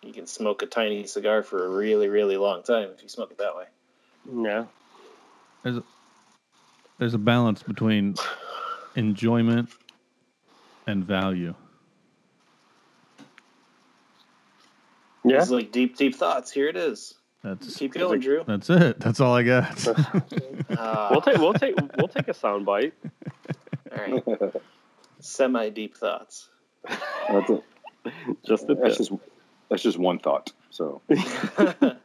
you 0.03 0.13
can 0.13 0.27
smoke 0.27 0.63
a 0.63 0.67
tiny 0.67 1.07
cigar 1.07 1.43
for 1.43 1.65
a 1.65 1.69
really, 1.69 2.09
really 2.09 2.37
long 2.37 2.63
time 2.63 2.91
if 2.95 3.03
you 3.03 3.09
smoke 3.09 3.31
it 3.31 3.39
that 3.39 3.57
way. 3.57 3.65
Yeah. 4.45 4.65
there's, 5.63 5.77
a, 5.79 5.83
there's 6.99 7.15
a 7.15 7.19
balance 7.19 7.63
between 7.63 8.17
enjoyment 8.97 9.71
and 10.87 11.05
value. 11.05 11.55
Yeah. 15.25 15.41
It's 15.41 15.51
like 15.51 15.71
deep, 15.71 15.97
deep 15.97 16.17
thoughts. 16.17 16.51
Here 16.51 16.69
it 16.69 16.77
is. 16.77 17.15
That's 17.45 17.77
Keep 17.77 17.95
going, 17.95 18.21
Drew. 18.21 18.45
that's 18.47 18.71
it. 18.71 19.01
That's 19.01 19.19
all 19.19 19.35
I 19.35 19.43
got. 19.43 19.89
Ah, 20.79 21.09
We'll 21.11 21.21
take 21.21 21.39
we'll 21.39 21.55
take 21.55 21.75
we'll 21.97 22.07
take 22.07 22.29
a 22.29 22.35
sound 22.35 22.65
bite. 22.65 22.95
all 23.93 23.99
right. 23.99 24.55
Semi 25.19 25.71
deep 25.71 25.97
thoughts. 25.97 26.49
That's 27.29 27.51
it. 27.51 27.65
Just 28.47 28.69
a 28.71 28.77
That's 28.77 28.97
just 28.97 29.13
that's 29.73 29.83
just 29.83 29.97
one 29.97 30.19
thought. 30.19 30.53
So 30.69 31.01
there 31.09 31.97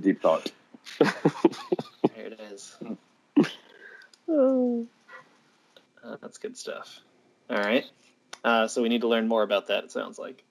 deep 0.00 0.22
thought. 0.22 0.50
There 0.98 1.12
it 2.16 2.40
is. 2.52 2.76
Uh, 6.04 6.16
that's 6.22 6.38
good 6.38 6.56
stuff. 6.56 7.00
All 7.50 7.56
right. 7.56 7.84
Uh, 8.44 8.68
so 8.68 8.82
we 8.82 8.88
need 8.88 9.00
to 9.00 9.08
learn 9.08 9.26
more 9.26 9.42
about 9.42 9.66
that. 9.66 9.84
It 9.84 9.90
sounds 9.90 10.18
like. 10.18 10.44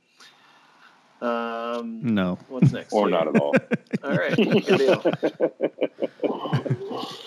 Um, 1.22 2.14
no. 2.14 2.38
what's 2.50 2.74
next? 2.74 2.92
Or 2.92 3.10
not 3.10 3.28
at 3.28 3.38
all. 3.38 3.56
All 4.04 4.12
right. 4.12 4.36
Good 4.36 4.66
deal. 4.66 5.04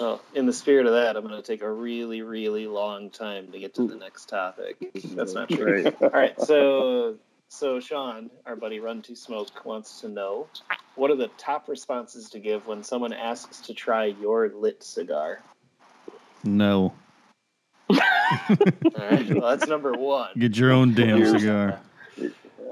Well, 0.01 0.21
in 0.35 0.47
the 0.47 0.53
spirit 0.53 0.87
of 0.87 0.93
that, 0.93 1.17
I'm 1.17 1.27
going 1.27 1.41
to 1.41 1.47
take 1.47 1.63
a 1.63 1.71
really, 1.71 2.23
really 2.23 2.67
long 2.67 3.11
time 3.11 3.53
to 3.53 3.59
get 3.59 3.75
to 3.75 3.87
the 3.87 3.97
next 3.97 4.29
topic. 4.29 4.77
That's 5.15 5.35
not 5.35 5.49
true. 5.51 5.85
Right. 5.85 6.03
All 6.03 6.09
right. 6.09 6.41
So, 6.41 7.17
so 7.51 7.81
Sean, 7.81 8.31
our 8.47 8.57
buddy 8.57 8.79
Run 8.81 9.03
to 9.03 9.17
Smoke, 9.17 9.65
wants 9.67 10.01
to 10.01 10.09
know 10.09 10.47
what 10.95 11.11
are 11.11 11.17
the 11.17 11.29
top 11.37 11.69
responses 11.69 12.31
to 12.31 12.39
give 12.39 12.67
when 12.67 12.83
someone 12.83 13.13
asks 13.13 13.61
to 13.63 13.75
try 13.75 14.07
your 14.07 14.49
lit 14.51 14.83
cigar? 14.83 15.43
No. 16.45 16.95
All 17.91 17.99
right. 18.97 19.35
Well, 19.35 19.51
that's 19.51 19.67
number 19.69 19.93
one. 19.93 20.31
Get 20.39 20.57
your 20.57 20.71
own 20.71 20.95
damn 20.95 21.27
cigar. 21.27 21.81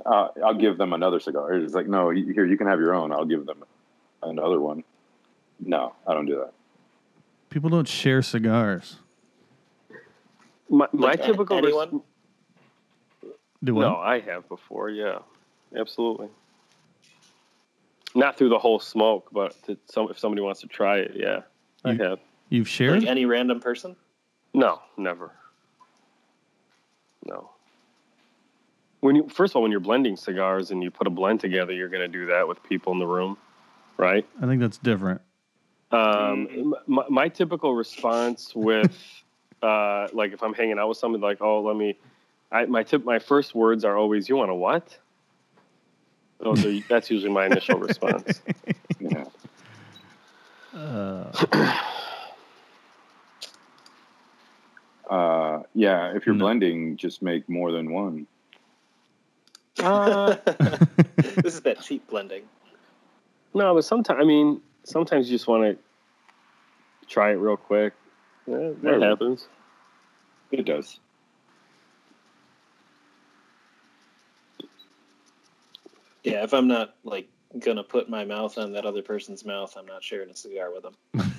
Uh, 0.06 0.28
I'll 0.44 0.54
give 0.54 0.78
them 0.78 0.92
another 0.92 1.18
cigar. 1.18 1.52
It's 1.54 1.74
like, 1.74 1.88
no, 1.88 2.10
here 2.10 2.46
you 2.46 2.56
can 2.56 2.68
have 2.68 2.78
your 2.78 2.94
own. 2.94 3.12
I'll 3.12 3.24
give 3.24 3.44
them 3.46 3.64
another 4.22 4.60
one. 4.60 4.84
No, 5.60 5.94
I 6.06 6.14
don't 6.14 6.26
do 6.26 6.36
that. 6.36 6.52
People 7.50 7.68
don't 7.68 7.88
share 7.88 8.22
cigars. 8.22 8.96
My, 10.70 10.86
my 10.92 11.08
Like, 11.08 11.22
typical 11.24 11.56
res- 11.56 11.66
anyone? 11.66 12.02
Do 13.64 13.74
what? 13.74 13.82
No, 13.82 13.96
I 13.96 14.20
have 14.20 14.48
before. 14.48 14.90
Yeah, 14.90 15.18
absolutely. 15.76 16.28
Not 18.14 18.36
through 18.38 18.48
the 18.48 18.58
whole 18.58 18.80
smoke, 18.80 19.28
but 19.32 19.60
to 19.64 19.76
some, 19.86 20.08
if 20.10 20.18
somebody 20.18 20.42
wants 20.42 20.60
to 20.62 20.66
try 20.66 20.98
it, 20.98 21.12
yeah, 21.14 21.40
I 21.84 21.92
You- 21.92 22.02
have. 22.04 22.18
You've 22.50 22.68
shared? 22.68 23.00
Like 23.00 23.10
any 23.10 23.26
random 23.26 23.60
person? 23.60 23.94
No, 24.54 24.80
never. 24.96 25.32
No. 27.26 27.50
When 29.00 29.14
you 29.16 29.28
first 29.28 29.52
of 29.52 29.56
all, 29.56 29.62
when 29.62 29.70
you're 29.70 29.80
blending 29.80 30.16
cigars 30.16 30.70
and 30.70 30.82
you 30.82 30.90
put 30.90 31.06
a 31.06 31.10
blend 31.10 31.40
together, 31.40 31.72
you're 31.74 31.90
going 31.90 32.00
to 32.00 32.08
do 32.08 32.26
that 32.26 32.48
with 32.48 32.62
people 32.62 32.92
in 32.94 32.98
the 32.98 33.06
room, 33.06 33.36
right? 33.98 34.26
I 34.40 34.46
think 34.46 34.60
that's 34.62 34.78
different. 34.78 35.20
Um, 35.90 36.74
my, 36.86 37.04
my 37.08 37.28
typical 37.28 37.74
response 37.74 38.54
with, 38.54 38.98
uh, 39.62 40.08
like, 40.12 40.32
if 40.32 40.42
I'm 40.42 40.54
hanging 40.54 40.78
out 40.78 40.88
with 40.88 40.98
somebody, 40.98 41.22
like, 41.22 41.40
oh, 41.40 41.60
let 41.62 41.76
me, 41.76 41.98
I, 42.50 42.64
my 42.66 42.82
tip, 42.82 43.04
my 43.04 43.18
first 43.18 43.54
words 43.54 43.84
are 43.84 43.96
always, 43.96 44.28
"You 44.28 44.36
want 44.36 44.50
a 44.50 44.54
what?" 44.54 44.96
Those 46.40 46.64
are, 46.64 46.72
that's 46.88 47.10
usually 47.10 47.32
my 47.32 47.46
initial 47.46 47.78
response. 47.80 48.42
Yeah. 49.00 49.24
Uh, 50.74 51.32
Uh, 55.10 55.62
yeah, 55.74 56.14
if 56.14 56.26
you're 56.26 56.34
No. 56.34 56.44
blending, 56.46 56.96
just 56.96 57.22
make 57.22 57.48
more 57.48 57.72
than 57.72 57.90
one. 57.92 58.26
Uh, 59.82 60.36
this 61.16 61.54
is 61.54 61.60
that 61.62 61.80
cheap 61.80 62.06
blending. 62.08 62.42
no, 63.54 63.74
but 63.74 63.84
sometimes, 63.84 64.20
I 64.20 64.24
mean, 64.24 64.60
sometimes 64.84 65.30
you 65.30 65.36
just 65.36 65.46
want 65.48 65.78
to 67.00 67.06
try 67.06 67.30
it 67.30 67.34
real 67.34 67.56
quick. 67.56 67.94
Yeah, 68.46 68.56
that 68.82 68.98
Right. 68.98 69.02
happens. 69.02 69.48
It 70.50 70.64
does. 70.64 71.00
Yeah, 76.32 76.42
if 76.44 76.52
I'm 76.54 76.68
not 76.68 76.94
like 77.04 77.28
gonna 77.58 77.82
put 77.84 78.08
my 78.08 78.24
mouth 78.24 78.58
on 78.58 78.72
that 78.72 78.84
other 78.84 79.02
person's 79.02 79.44
mouth, 79.44 79.74
I'm 79.76 79.86
not 79.86 80.02
sharing 80.04 80.30
a 80.30 80.36
cigar 80.36 80.70
with 80.72 80.82
them. 80.84 80.94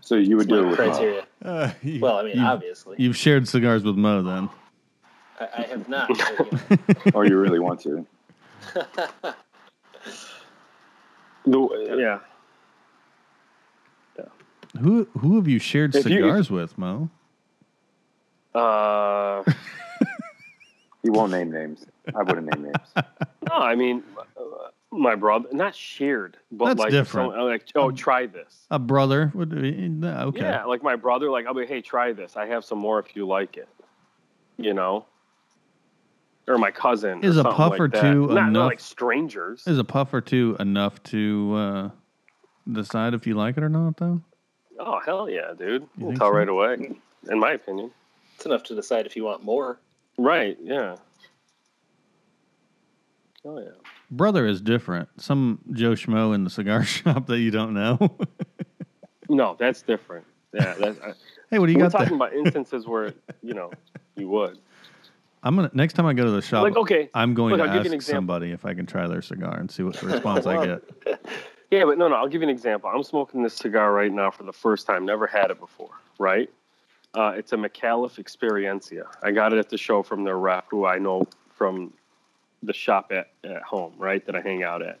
So 0.00 0.16
you 0.16 0.36
would 0.36 0.48
That's 0.50 0.58
do 0.58 0.58
it 0.58 0.62
my 0.64 0.68
with 0.68 0.78
criteria. 0.78 1.26
uh, 1.42 1.70
you, 1.82 1.98
Well, 2.00 2.18
I 2.18 2.24
mean, 2.24 2.36
you, 2.36 2.44
obviously, 2.44 2.96
You've 2.98 3.16
shared 3.16 3.48
cigars 3.48 3.84
with 3.84 3.96
Mo 3.96 4.22
then. 4.22 4.50
I, 5.40 5.48
I 5.56 5.62
have 5.62 5.88
not. 5.88 6.08
but, 6.10 6.78
you 7.06 7.12
or 7.14 7.24
you 7.26 7.38
really 7.38 7.58
want 7.58 7.80
to. 7.80 8.06
know. 8.76 8.86
The, 11.46 11.96
yeah. 14.18 14.28
Who 14.80 15.06
who 15.18 15.36
have 15.36 15.46
you 15.48 15.58
shared 15.58 15.94
If 15.94 16.06
you- 16.08 16.16
cigars 16.16 16.50
with, 16.50 16.76
Mo? 16.76 17.08
Uh, 18.54 19.42
He 21.04 21.10
won't 21.10 21.30
name 21.32 21.52
names. 21.52 21.84
I 22.16 22.22
wouldn't 22.22 22.46
name 22.46 22.64
names. 22.64 22.92
no, 22.96 23.54
I 23.54 23.74
mean, 23.74 24.02
uh, 24.18 24.42
my 24.90 25.14
brother, 25.14 25.48
not 25.52 25.74
shared, 25.76 26.38
but 26.50 26.64
That's 26.64 26.80
like, 26.80 26.90
different. 26.92 27.32
someone- 27.32 27.46
like, 27.50 27.66
oh, 27.74 27.90
try 27.90 28.24
this. 28.24 28.64
A 28.70 28.78
brother 28.78 29.30
would 29.34 29.50
be 29.50 29.86
no, 29.86 30.08
okay. 30.28 30.40
Yeah, 30.40 30.64
like 30.64 30.82
my 30.82 30.96
brother, 30.96 31.30
like 31.30 31.46
I'll 31.46 31.52
be, 31.52 31.66
hey, 31.66 31.82
try 31.82 32.14
this. 32.14 32.38
I 32.38 32.46
have 32.46 32.64
some 32.64 32.78
more 32.78 32.98
if 32.98 33.14
you 33.14 33.26
like 33.26 33.58
it. 33.58 33.68
You 34.56 34.72
know, 34.72 35.04
or 36.48 36.56
my 36.56 36.70
cousin. 36.70 37.22
Is 37.22 37.36
or 37.36 37.40
a 37.40 37.42
something 37.42 37.56
puff 37.56 37.70
like 37.72 37.80
or 37.80 37.88
that. 37.88 38.00
two 38.00 38.26
not, 38.28 38.34
not 38.34 38.48
enough- 38.48 38.66
like 38.68 38.80
strangers. 38.80 39.66
Is 39.66 39.78
a 39.78 39.84
puff 39.84 40.14
or 40.14 40.22
two 40.22 40.56
enough 40.58 41.02
to 41.04 41.54
uh, 41.54 41.90
decide 42.72 43.12
if 43.12 43.26
you 43.26 43.34
like 43.34 43.58
it 43.58 43.62
or 43.62 43.68
not, 43.68 43.98
though? 43.98 44.22
Oh 44.80 45.00
hell 45.04 45.28
yeah, 45.28 45.52
dude! 45.58 45.82
You 45.98 46.06
We'll 46.06 46.16
tell 46.16 46.28
so? 46.30 46.36
right 46.36 46.48
away. 46.48 46.96
In 47.30 47.38
my 47.38 47.52
opinion, 47.52 47.90
It's 48.36 48.46
enough 48.46 48.62
to 48.64 48.74
decide 48.74 49.04
if 49.06 49.16
you 49.16 49.24
want 49.24 49.44
more. 49.44 49.78
Right? 50.18 50.56
Yeah. 50.62 50.96
Oh 53.44 53.58
yeah. 53.58 53.68
Brother 54.10 54.46
is 54.46 54.60
different. 54.60 55.08
Some 55.20 55.60
Joe 55.72 55.92
Schmo 55.92 56.34
in 56.34 56.44
the 56.44 56.50
cigar 56.50 56.84
shop 56.84 57.26
that 57.26 57.38
you 57.38 57.50
don't 57.50 57.74
know. 57.74 57.98
No, 59.30 59.56
that's 59.58 59.80
different. 59.80 60.26
Yeah, 60.52 60.74
that's. 60.78 61.00
I, 61.00 61.12
hey, 61.50 61.58
what 61.58 61.66
do 61.66 61.72
you 61.72 61.78
we're 61.78 61.84
got 61.88 61.92
talking 61.92 62.18
there? 62.18 62.28
about 62.28 62.34
instances 62.34 62.86
where 62.86 63.14
you 63.42 63.54
know 63.54 63.70
you 64.16 64.28
would. 64.28 64.58
I'm 65.42 65.56
gonna 65.56 65.70
next 65.72 65.94
time 65.94 66.04
I 66.04 66.12
go 66.12 66.24
to 66.24 66.30
the 66.30 66.42
shop. 66.42 66.62
Like 66.62 66.76
okay, 66.76 67.08
I'm 67.14 67.32
going 67.32 67.56
Look, 67.56 67.66
to 67.66 67.72
ask 67.72 67.84
you 67.84 67.90
an 67.90 67.94
example. 67.94 68.18
somebody 68.18 68.50
if 68.50 68.66
I 68.66 68.74
can 68.74 68.84
try 68.84 69.06
their 69.08 69.22
cigar 69.22 69.58
and 69.58 69.70
see 69.70 69.82
what 69.82 70.00
response 70.02 70.46
I 70.46 70.64
get. 70.66 70.82
Yeah, 71.70 71.86
but 71.86 71.96
no, 71.96 72.06
no. 72.08 72.16
I'll 72.16 72.28
give 72.28 72.42
you 72.42 72.48
an 72.48 72.54
example. 72.54 72.90
I'm 72.94 73.02
smoking 73.02 73.42
this 73.42 73.54
cigar 73.54 73.92
right 73.92 74.12
now 74.12 74.30
for 74.30 74.42
the 74.42 74.52
first 74.52 74.86
time. 74.86 75.06
Never 75.06 75.26
had 75.26 75.50
it 75.50 75.58
before. 75.58 75.90
Right? 76.18 76.50
Uh, 77.14 77.32
it's 77.36 77.52
a 77.52 77.56
Micallef 77.56 78.18
Experiencia. 78.18 79.04
I 79.22 79.30
got 79.30 79.52
it 79.52 79.58
at 79.58 79.68
the 79.68 79.78
show 79.78 80.02
from 80.02 80.24
their 80.24 80.38
rep, 80.38 80.66
who 80.68 80.84
I 80.84 80.98
know 80.98 81.26
from 81.54 81.92
the 82.62 82.72
shop 82.72 83.12
at, 83.12 83.30
at 83.44 83.62
home, 83.62 83.92
right? 83.98 84.24
That 84.26 84.34
I 84.34 84.40
hang 84.40 84.64
out 84.64 84.82
at. 84.82 84.98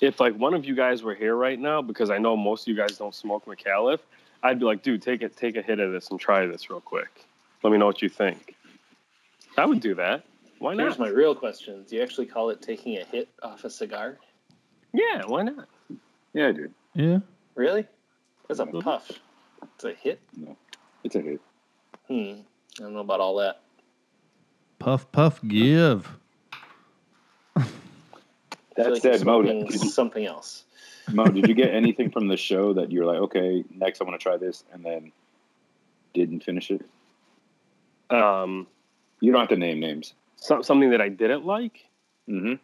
If 0.00 0.18
like 0.18 0.34
one 0.34 0.54
of 0.54 0.64
you 0.64 0.74
guys 0.74 1.02
were 1.02 1.14
here 1.14 1.36
right 1.36 1.58
now, 1.58 1.82
because 1.82 2.10
I 2.10 2.18
know 2.18 2.36
most 2.36 2.62
of 2.62 2.68
you 2.68 2.74
guys 2.74 2.96
don't 2.96 3.14
smoke 3.14 3.44
Micallef, 3.44 4.00
I'd 4.42 4.58
be 4.58 4.64
like, 4.64 4.82
dude, 4.82 5.02
take 5.02 5.22
it, 5.22 5.36
take 5.36 5.56
a 5.56 5.62
hit 5.62 5.78
of 5.78 5.92
this 5.92 6.10
and 6.10 6.18
try 6.18 6.46
this 6.46 6.70
real 6.70 6.80
quick. 6.80 7.24
Let 7.62 7.70
me 7.70 7.78
know 7.78 7.86
what 7.86 8.00
you 8.00 8.08
think. 8.08 8.54
I 9.58 9.66
would 9.66 9.80
do 9.80 9.94
that. 9.96 10.24
Why 10.58 10.74
not? 10.74 10.84
Here's 10.84 10.98
my 10.98 11.08
real 11.08 11.34
question: 11.34 11.84
Do 11.88 11.96
you 11.96 12.02
actually 12.02 12.26
call 12.26 12.50
it 12.50 12.62
taking 12.62 12.96
a 12.96 13.04
hit 13.04 13.28
off 13.42 13.64
a 13.64 13.70
cigar? 13.70 14.18
Yeah, 14.92 15.22
why 15.26 15.42
not? 15.42 15.68
Yeah, 16.32 16.52
dude. 16.52 16.72
Yeah. 16.94 17.18
Really? 17.54 17.86
That's 18.48 18.60
a 18.60 18.66
puff. 18.66 19.10
It's 19.74 19.84
a 19.84 19.92
hit. 19.92 20.20
It's 21.04 21.14
a 21.14 21.20
hit. 21.20 21.40
Hmm. 22.08 22.40
I 22.78 22.82
don't 22.82 22.94
know 22.94 23.00
about 23.00 23.20
all 23.20 23.36
that. 23.36 23.60
Puff 24.78 25.10
puff 25.12 25.40
give. 25.46 26.08
I 27.56 27.62
feel 27.62 27.72
That's 28.76 28.90
like 28.90 29.04
you're 29.04 29.12
dead. 29.12 29.26
Mo, 29.26 29.42
did 29.42 29.70
you, 29.72 29.90
something 29.90 30.24
else. 30.24 30.64
Mo, 31.12 31.24
did 31.26 31.46
you 31.48 31.54
get 31.54 31.74
anything 31.74 32.10
from 32.10 32.28
the 32.28 32.36
show 32.36 32.72
that 32.74 32.90
you're 32.90 33.04
like, 33.04 33.18
okay, 33.18 33.64
next 33.74 34.00
I 34.00 34.04
want 34.04 34.18
to 34.18 34.22
try 34.22 34.36
this, 34.36 34.64
and 34.72 34.84
then 34.84 35.12
didn't 36.14 36.44
finish 36.44 36.70
it? 36.70 36.82
Um, 38.10 38.66
You 39.20 39.32
don't 39.32 39.40
have 39.40 39.50
to 39.50 39.56
name 39.56 39.80
names. 39.80 40.14
some, 40.36 40.62
something 40.62 40.90
that 40.90 41.00
I 41.00 41.08
didn't 41.08 41.44
like. 41.44 41.84
Mm-hmm. 42.28 42.54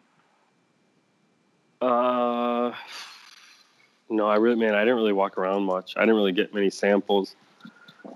Uh, 1.85 2.73
no, 4.09 4.27
I 4.27 4.37
really, 4.37 4.55
man, 4.55 4.73
I 4.73 4.79
didn't 4.79 4.95
really 4.95 5.13
walk 5.13 5.37
around 5.37 5.63
much. 5.63 5.93
I 5.95 6.01
didn't 6.01 6.15
really 6.15 6.31
get 6.31 6.53
many 6.53 6.69
samples 6.69 7.35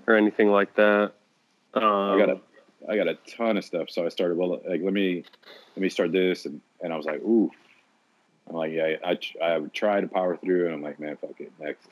or 0.06 0.16
anything 0.16 0.50
like 0.50 0.74
that. 0.74 1.12
Um, 1.74 1.82
I 1.84 2.18
got 2.18 2.28
a, 2.30 2.40
I 2.88 2.96
got 2.96 3.08
a 3.08 3.14
ton 3.36 3.56
of 3.56 3.64
stuff. 3.64 3.90
So 3.90 4.04
I 4.04 4.08
started. 4.08 4.36
Well, 4.36 4.60
like 4.68 4.82
let 4.82 4.92
me, 4.92 5.24
let 5.76 5.82
me 5.82 5.88
start 5.88 6.12
this, 6.12 6.46
and 6.46 6.60
and 6.80 6.92
I 6.92 6.96
was 6.96 7.06
like, 7.06 7.20
ooh. 7.20 7.50
I'm 8.48 8.56
like, 8.56 8.72
yeah, 8.72 8.96
I 9.04 9.18
I 9.42 9.58
would 9.58 9.72
try 9.72 10.00
to 10.00 10.08
power 10.08 10.36
through, 10.36 10.66
and 10.66 10.74
I'm 10.74 10.82
like, 10.82 10.98
man, 10.98 11.16
fuck 11.16 11.38
it, 11.38 11.52
next. 11.60 11.86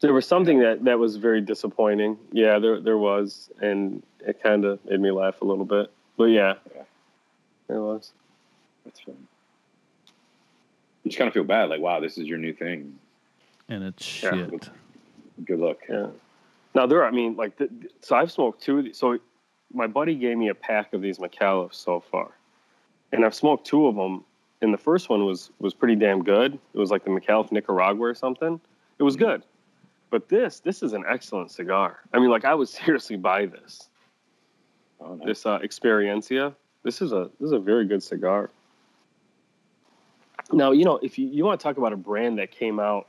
There 0.00 0.12
was 0.12 0.26
something 0.26 0.58
that, 0.58 0.82
that 0.84 0.98
was 0.98 1.14
very 1.16 1.40
disappointing. 1.40 2.18
Yeah, 2.32 2.58
there 2.58 2.80
there 2.80 2.98
was, 2.98 3.48
and 3.60 4.02
it 4.26 4.42
kind 4.42 4.64
of 4.64 4.84
made 4.84 5.00
me 5.00 5.12
laugh 5.12 5.40
a 5.40 5.44
little 5.44 5.64
bit. 5.64 5.92
But 6.16 6.24
yeah, 6.24 6.54
Yeah. 6.74 6.82
it 7.76 7.78
was. 7.78 8.12
That's 8.84 8.98
fun. 9.00 9.16
You 11.04 11.10
just 11.10 11.18
kind 11.18 11.28
of 11.28 11.34
feel 11.34 11.44
bad, 11.44 11.70
like, 11.70 11.80
wow, 11.80 12.00
this 12.00 12.18
is 12.18 12.26
your 12.26 12.38
new 12.38 12.52
thing. 12.52 12.98
And 13.68 13.84
it's 13.84 14.22
Yeah. 14.22 14.30
shit. 14.48 14.68
Good 15.44 15.58
luck. 15.60 15.78
Yeah. 15.88 16.08
Now 16.74 16.86
there, 16.86 17.04
I 17.04 17.10
mean, 17.10 17.36
like, 17.36 17.56
the, 17.58 17.68
so 18.00 18.16
I've 18.16 18.32
smoked 18.32 18.62
two. 18.62 18.78
of 18.78 18.84
these- 18.84 18.96
So 18.96 19.18
my 19.72 19.86
buddy 19.86 20.14
gave 20.14 20.36
me 20.36 20.48
a 20.48 20.54
pack 20.54 20.92
of 20.94 21.02
these 21.02 21.18
Micallefs 21.18 21.74
so 21.74 22.00
far, 22.00 22.30
and 23.12 23.24
I've 23.24 23.34
smoked 23.34 23.66
two 23.66 23.86
of 23.86 23.94
them. 23.94 24.24
And 24.62 24.72
the 24.72 24.78
first 24.78 25.08
one 25.08 25.24
was 25.26 25.50
was 25.58 25.74
pretty 25.74 25.96
damn 25.96 26.22
good. 26.22 26.54
It 26.54 26.78
was 26.78 26.90
like 26.90 27.02
the 27.04 27.10
Micallef 27.10 27.50
Nicaragua 27.50 28.06
or 28.06 28.14
something. 28.14 28.60
It 28.98 29.02
was 29.02 29.16
good. 29.16 29.42
But 30.10 30.28
this 30.28 30.60
this 30.60 30.82
is 30.84 30.92
an 30.92 31.04
excellent 31.08 31.50
cigar. 31.50 31.98
I 32.12 32.20
mean, 32.20 32.30
like 32.30 32.44
I 32.44 32.54
would 32.54 32.68
seriously 32.80 33.16
buy 33.16 33.46
this. 33.46 33.88
Oh, 35.00 35.14
nice. 35.16 35.26
This 35.26 35.46
uh, 35.46 35.58
Experiencia. 35.58 36.54
This 36.84 37.02
is 37.02 37.12
a 37.12 37.28
this 37.40 37.46
is 37.48 37.52
a 37.52 37.58
very 37.58 37.86
good 37.86 38.02
cigar. 38.04 38.50
Now 40.52 40.70
you 40.70 40.84
know 40.84 40.98
if 41.02 41.18
you, 41.18 41.26
you 41.26 41.44
want 41.44 41.58
to 41.58 41.64
talk 41.64 41.76
about 41.76 41.92
a 41.92 41.96
brand 41.96 42.38
that 42.38 42.50
came 42.52 42.78
out 42.78 43.08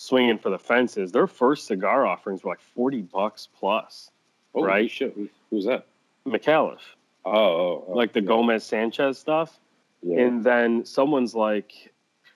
swinging 0.00 0.38
for 0.38 0.48
the 0.48 0.58
fences, 0.58 1.10
their 1.10 1.26
first 1.26 1.66
cigar 1.66 2.06
offerings 2.06 2.44
were 2.44 2.50
like 2.52 2.60
forty 2.60 3.02
bucks 3.02 3.48
plus. 3.58 4.10
Holy 4.54 4.66
right? 4.66 4.90
Shit. 4.90 5.14
Who's 5.50 5.66
that? 5.66 5.86
Micallef, 6.26 6.78
Oh, 7.24 7.32
oh, 7.34 7.84
oh, 7.88 7.92
like 7.92 8.12
the 8.12 8.20
yeah. 8.20 8.28
Gomez 8.28 8.64
Sanchez 8.64 9.18
stuff, 9.18 9.58
Yeah. 10.02 10.20
and 10.20 10.44
then 10.44 10.84
someone's 10.84 11.34
like, 11.34 11.92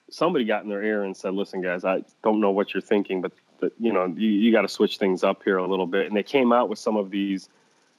somebody 0.09 0.45
got 0.45 0.63
in 0.63 0.69
their 0.69 0.83
ear 0.83 1.03
and 1.03 1.15
said, 1.15 1.33
"Listen, 1.33 1.61
guys, 1.61 1.85
I 1.85 2.03
don't 2.23 2.39
know 2.41 2.51
what 2.51 2.73
you're 2.73 2.81
thinking, 2.81 3.21
but, 3.21 3.31
but 3.59 3.71
you 3.79 3.93
know, 3.93 4.05
you, 4.05 4.29
you 4.29 4.51
got 4.51 4.63
to 4.63 4.67
switch 4.67 4.97
things 4.97 5.23
up 5.23 5.41
here 5.43 5.57
a 5.57 5.67
little 5.67 5.87
bit." 5.87 6.07
And 6.07 6.15
they 6.15 6.23
came 6.23 6.51
out 6.51 6.69
with 6.69 6.79
some 6.79 6.97
of 6.97 7.09
these, 7.11 7.49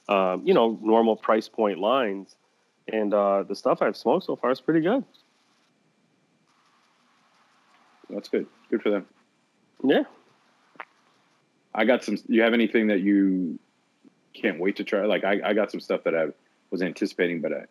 um, 0.09 0.41
you 0.45 0.53
know, 0.53 0.77
normal 0.81 1.15
price 1.15 1.47
point 1.49 1.79
lines, 1.79 2.35
and 2.91 3.13
uh, 3.13 3.43
the 3.43 3.55
stuff 3.55 3.81
I've 3.81 3.97
smoked 3.97 4.25
so 4.25 4.35
far 4.35 4.51
is 4.51 4.61
pretty 4.61 4.81
good. 4.81 5.03
That's 8.09 8.29
good. 8.29 8.45
Good 8.69 8.81
for 8.83 8.91
them. 8.91 9.05
Yeah. 9.85 10.03
I 11.73 11.85
got 11.85 12.03
some. 12.03 12.17
You 12.27 12.41
have 12.41 12.53
anything 12.53 12.87
that 12.87 13.01
you 13.01 13.59
can't 14.33 14.59
wait 14.59 14.77
to 14.77 14.83
try? 14.83 15.05
Like 15.05 15.23
I, 15.23 15.39
I 15.43 15.53
got 15.53 15.71
some 15.71 15.79
stuff 15.81 16.03
that 16.05 16.15
I 16.15 16.27
was 16.71 16.81
anticipating, 16.81 17.41
but 17.41 17.51
I, 17.53 17.65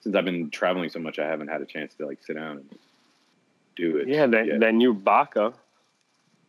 since 0.00 0.14
I've 0.16 0.24
been 0.24 0.50
traveling 0.50 0.88
so 0.90 0.98
much, 0.98 1.18
I 1.18 1.26
haven't 1.26 1.48
had 1.48 1.60
a 1.60 1.66
chance 1.66 1.94
to 1.96 2.06
like 2.06 2.22
sit 2.22 2.36
down 2.36 2.58
and 2.58 2.78
do 3.76 3.98
it. 3.98 4.08
Yeah, 4.08 4.26
that, 4.26 4.46
yet. 4.46 4.60
that 4.60 4.74
new 4.74 4.94
Baca. 4.94 5.52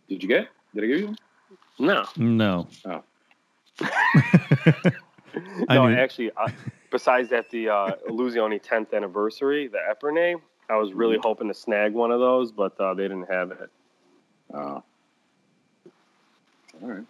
Did 0.07 0.23
you 0.23 0.29
get? 0.29 0.47
Did 0.73 0.83
I 0.85 0.87
give 0.87 0.99
you? 0.99 1.07
one? 1.07 1.17
No, 1.79 2.05
No. 2.17 2.67
Oh. 2.85 3.03
No, 5.69 5.87
knew- 5.87 5.95
actually, 5.95 6.29
uh, 6.35 6.49
besides 6.91 7.29
that, 7.29 7.49
the 7.49 7.69
uh, 7.69 7.95
Illusione 8.09 8.61
10th 8.61 8.93
anniversary, 8.93 9.67
the 9.69 9.77
Epernay, 9.77 10.35
I 10.69 10.75
was 10.75 10.91
really 10.93 11.17
Mhm. 11.17 11.23
hoping 11.23 11.47
to 11.47 11.53
snag 11.53 11.93
one 11.93 12.11
of 12.11 12.19
those, 12.19 12.51
but 12.51 12.77
uh, 12.81 12.93
they 12.93 13.03
didn't 13.03 13.29
have 13.31 13.51
it. 13.51 13.69
Oh. 14.53 14.83
All 16.81 16.87
right. 16.89 17.03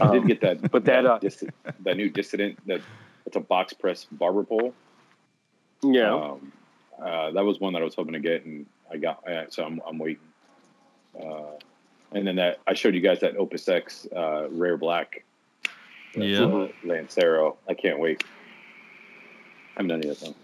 I 0.00 0.04
Um, 0.06 0.12
did 0.12 0.26
get 0.26 0.40
that, 0.42 0.70
but 0.70 0.84
that, 0.84 1.06
uh, 1.06 1.18
dis- 1.20 1.44
that 1.80 1.96
new 1.96 2.08
dissident 2.08 2.58
that 2.66 2.80
it's 3.26 3.36
a 3.36 3.40
box 3.40 3.72
press 3.72 4.06
barber 4.12 4.44
pole. 4.44 4.74
Yeah. 5.82 6.14
Um, 6.14 6.52
uh, 7.02 7.30
that 7.32 7.44
was 7.44 7.58
one 7.58 7.72
that 7.72 7.82
I 7.82 7.84
was 7.84 7.94
hoping 7.94 8.12
to 8.12 8.20
get, 8.20 8.44
and 8.44 8.66
I 8.90 8.96
got. 8.98 9.26
Uh, 9.26 9.46
so 9.48 9.64
I'm, 9.64 9.80
I'm 9.86 9.98
waiting. 9.98 10.22
Uh, 11.20 11.58
and 12.12 12.26
then 12.26 12.36
that 12.36 12.58
I 12.66 12.74
showed 12.74 12.94
you 12.94 13.00
guys 13.00 13.20
that 13.20 13.36
Opus 13.36 13.68
X 13.68 14.06
uh, 14.14 14.48
rare 14.50 14.76
black. 14.76 15.24
Yeah. 16.14 16.42
uh, 16.44 16.68
Lancero. 16.84 17.56
I 17.68 17.74
can't 17.74 17.98
wait. 17.98 18.22
I 18.24 19.80
haven't 19.82 19.88
done 19.88 20.00
any 20.00 20.10
of 20.10 20.20
that 20.20 20.26
though. 20.26 20.34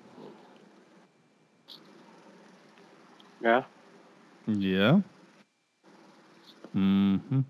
yeah. 3.42 3.62
yeah. 4.46 5.00
Hmm 6.72 7.40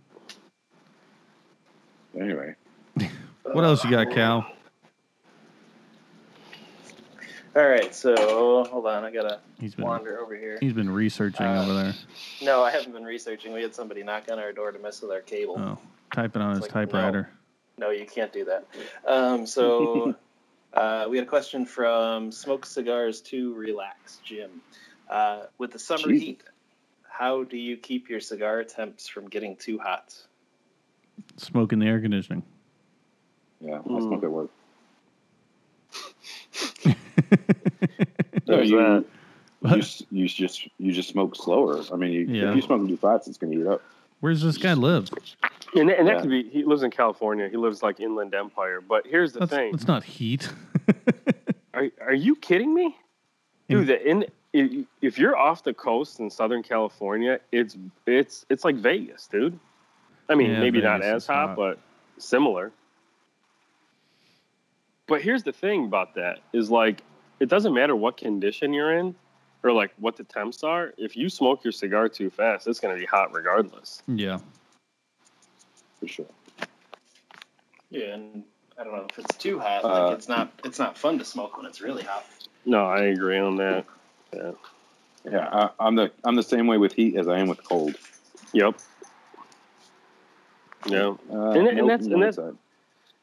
anyway, 2.18 2.54
What 3.52 3.64
else 3.64 3.84
you 3.84 3.90
got, 3.90 4.10
Cal? 4.10 4.46
All 7.56 7.66
right, 7.66 7.94
so 7.94 8.14
hold 8.70 8.86
on, 8.86 9.04
I 9.04 9.10
gotta 9.10 9.40
He's 9.60 9.74
been 9.74 9.84
wander 9.84 10.20
over 10.20 10.36
here. 10.36 10.58
he's 10.60 10.72
been 10.72 10.90
researching 10.90 11.46
Uh, 11.46 11.62
over 11.62 11.74
there. 11.74 11.94
No, 12.40 12.62
I 12.62 12.70
haven't 12.70 12.92
been 12.92 13.04
researching. 13.04 13.52
We 13.52 13.62
had 13.62 13.74
somebody 13.74 14.02
knock 14.02 14.30
on 14.30 14.38
our 14.38 14.52
door 14.52 14.70
to 14.70 14.78
mess 14.78 15.02
with 15.02 15.10
our 15.10 15.20
cable. 15.20 15.56
Oh, 15.58 15.78
typing 16.14 16.40
on 16.42 16.52
his 16.52 16.60
like, 16.60 16.70
typewriter. 16.70 17.28
No, 17.78 17.90
you 17.90 18.06
can't 18.06 18.32
do 18.32 18.44
that. 18.44 18.66
Um, 19.06 19.46
so 19.46 20.14
uh, 20.74 21.06
we 21.08 21.16
had 21.16 21.26
a 21.26 21.30
question 21.30 21.66
from 21.66 22.30
Smoke 22.30 22.64
Cigars 22.66 23.20
to 23.22 23.54
Relax, 23.54 24.20
Jim. 24.24 24.62
Uh, 25.10 25.44
with 25.58 25.72
the 25.72 25.78
summer 25.78 26.08
Jesus. 26.08 26.26
heat, 26.26 26.42
how 27.18 27.42
do 27.42 27.56
you 27.56 27.76
keep 27.76 28.08
your 28.08 28.20
cigar 28.20 28.62
temps 28.62 29.08
from 29.08 29.28
getting 29.28 29.56
too 29.56 29.76
hot? 29.78 30.14
Smoke 31.36 31.72
in 31.72 31.80
the 31.80 31.86
air 31.86 32.00
conditioning. 32.00 32.44
yeah, 33.60 33.74
I 33.74 33.78
Hmm. 33.78 34.00
smoke 34.02 34.22
at 34.22 34.30
work. 34.30 34.50
No, 38.46 38.56
There's 38.56 38.70
you, 38.70 38.78
that. 38.78 39.04
you, 39.76 39.82
you 40.22 40.28
just 40.28 40.68
you 40.78 40.92
just 40.92 41.10
smoke 41.10 41.36
slower. 41.36 41.82
I 41.92 41.96
mean, 41.96 42.12
you, 42.12 42.20
Yeah. 42.26 42.50
if 42.50 42.56
you 42.56 42.62
smoke 42.62 42.86
too 42.88 42.96
fast, 42.96 43.28
it's 43.28 43.36
gonna 43.36 43.54
heat 43.54 43.66
up. 43.66 43.82
Where's 44.20 44.40
this 44.40 44.56
guy 44.56 44.72
live? 44.72 45.10
And, 45.74 45.90
and 45.90 46.08
that 46.08 46.14
Yeah. 46.16 46.20
could 46.22 46.30
be, 46.30 46.48
he 46.48 46.64
lives 46.64 46.82
in 46.82 46.90
California. 46.90 47.48
He 47.50 47.58
lives 47.58 47.82
like 47.82 48.00
Inland 48.00 48.34
Empire. 48.34 48.80
But 48.80 49.06
here's 49.06 49.32
the 49.34 49.40
That's, 49.40 49.50
thing. 49.52 49.72
that's 49.72 49.86
not 49.86 50.02
heat. 50.04 50.50
Are, 51.74 51.88
are 52.00 52.14
you 52.14 52.34
kidding 52.36 52.72
me? 52.72 52.96
In- 53.68 53.78
Dude, 53.78 53.86
the, 53.88 54.08
in, 54.08 54.24
if, 54.52 54.86
if 55.00 55.18
you're 55.18 55.36
off 55.36 55.62
the 55.64 55.74
coast 55.74 56.20
in 56.20 56.30
Southern 56.30 56.62
California, 56.62 57.40
it's 57.52 57.76
it's 58.06 58.46
it's 58.48 58.64
like 58.64 58.76
Vegas, 58.76 59.26
dude. 59.26 59.58
I 60.28 60.34
mean, 60.34 60.50
Yeah, 60.50 60.60
maybe 60.60 60.80
not 60.80 61.02
as 61.02 61.26
hot, 61.26 61.48
hot. 61.48 61.56
but 61.56 61.78
similar. 62.18 62.72
But 65.06 65.22
here's 65.22 65.42
the 65.42 65.52
thing 65.52 65.84
about 65.86 66.14
that 66.16 66.40
is 66.52 66.70
like 66.70 67.02
it 67.40 67.48
doesn't 67.48 67.72
matter 67.74 67.96
what 67.96 68.16
condition 68.16 68.72
you're 68.72 68.92
in 68.98 69.14
or 69.62 69.72
like 69.72 69.92
what 69.98 70.16
the 70.16 70.24
temps 70.24 70.62
are. 70.62 70.92
If 70.98 71.16
you 71.16 71.28
smoke 71.28 71.64
your 71.64 71.72
cigar 71.72 72.08
too 72.08 72.30
fast, 72.30 72.66
it's 72.66 72.80
going 72.80 72.94
to 72.94 73.00
be 73.00 73.06
hot 73.06 73.32
regardless. 73.32 74.02
Yeah. 74.06 74.38
for 75.98 76.06
sure. 76.08 76.26
Yeah, 77.90 78.14
and 78.14 78.44
I 78.78 78.84
don't 78.84 78.92
know 78.94 79.06
if 79.10 79.18
it's 79.18 79.36
too 79.38 79.58
hot. 79.58 79.82
Uh, 79.82 80.08
like 80.08 80.18
it's 80.18 80.28
not. 80.28 80.52
It's 80.64 80.78
not 80.78 80.98
fun 80.98 81.18
to 81.18 81.24
smoke 81.24 81.56
when 81.56 81.64
it's 81.64 81.80
really 81.80 82.02
hot. 82.02 82.26
No, 82.66 82.84
I 82.84 83.04
agree 83.04 83.38
on 83.38 83.56
that. 83.56 83.86
Yeah. 84.34 84.52
Yeah, 85.30 85.48
I, 85.52 85.70
I'm 85.80 85.94
the 85.96 86.10
I'm 86.24 86.36
the 86.36 86.42
same 86.42 86.66
way 86.66 86.78
with 86.78 86.92
heat 86.92 87.16
as 87.16 87.28
I 87.28 87.38
am 87.38 87.48
with 87.48 87.62
cold. 87.64 87.96
Yep. 88.52 88.76
Yeah. 90.86 91.14
Uh, 91.30 91.50
And- 91.50 91.68
and 91.68 91.88
that's- 91.88 92.06
and 92.06 92.22
that's- 92.22 92.54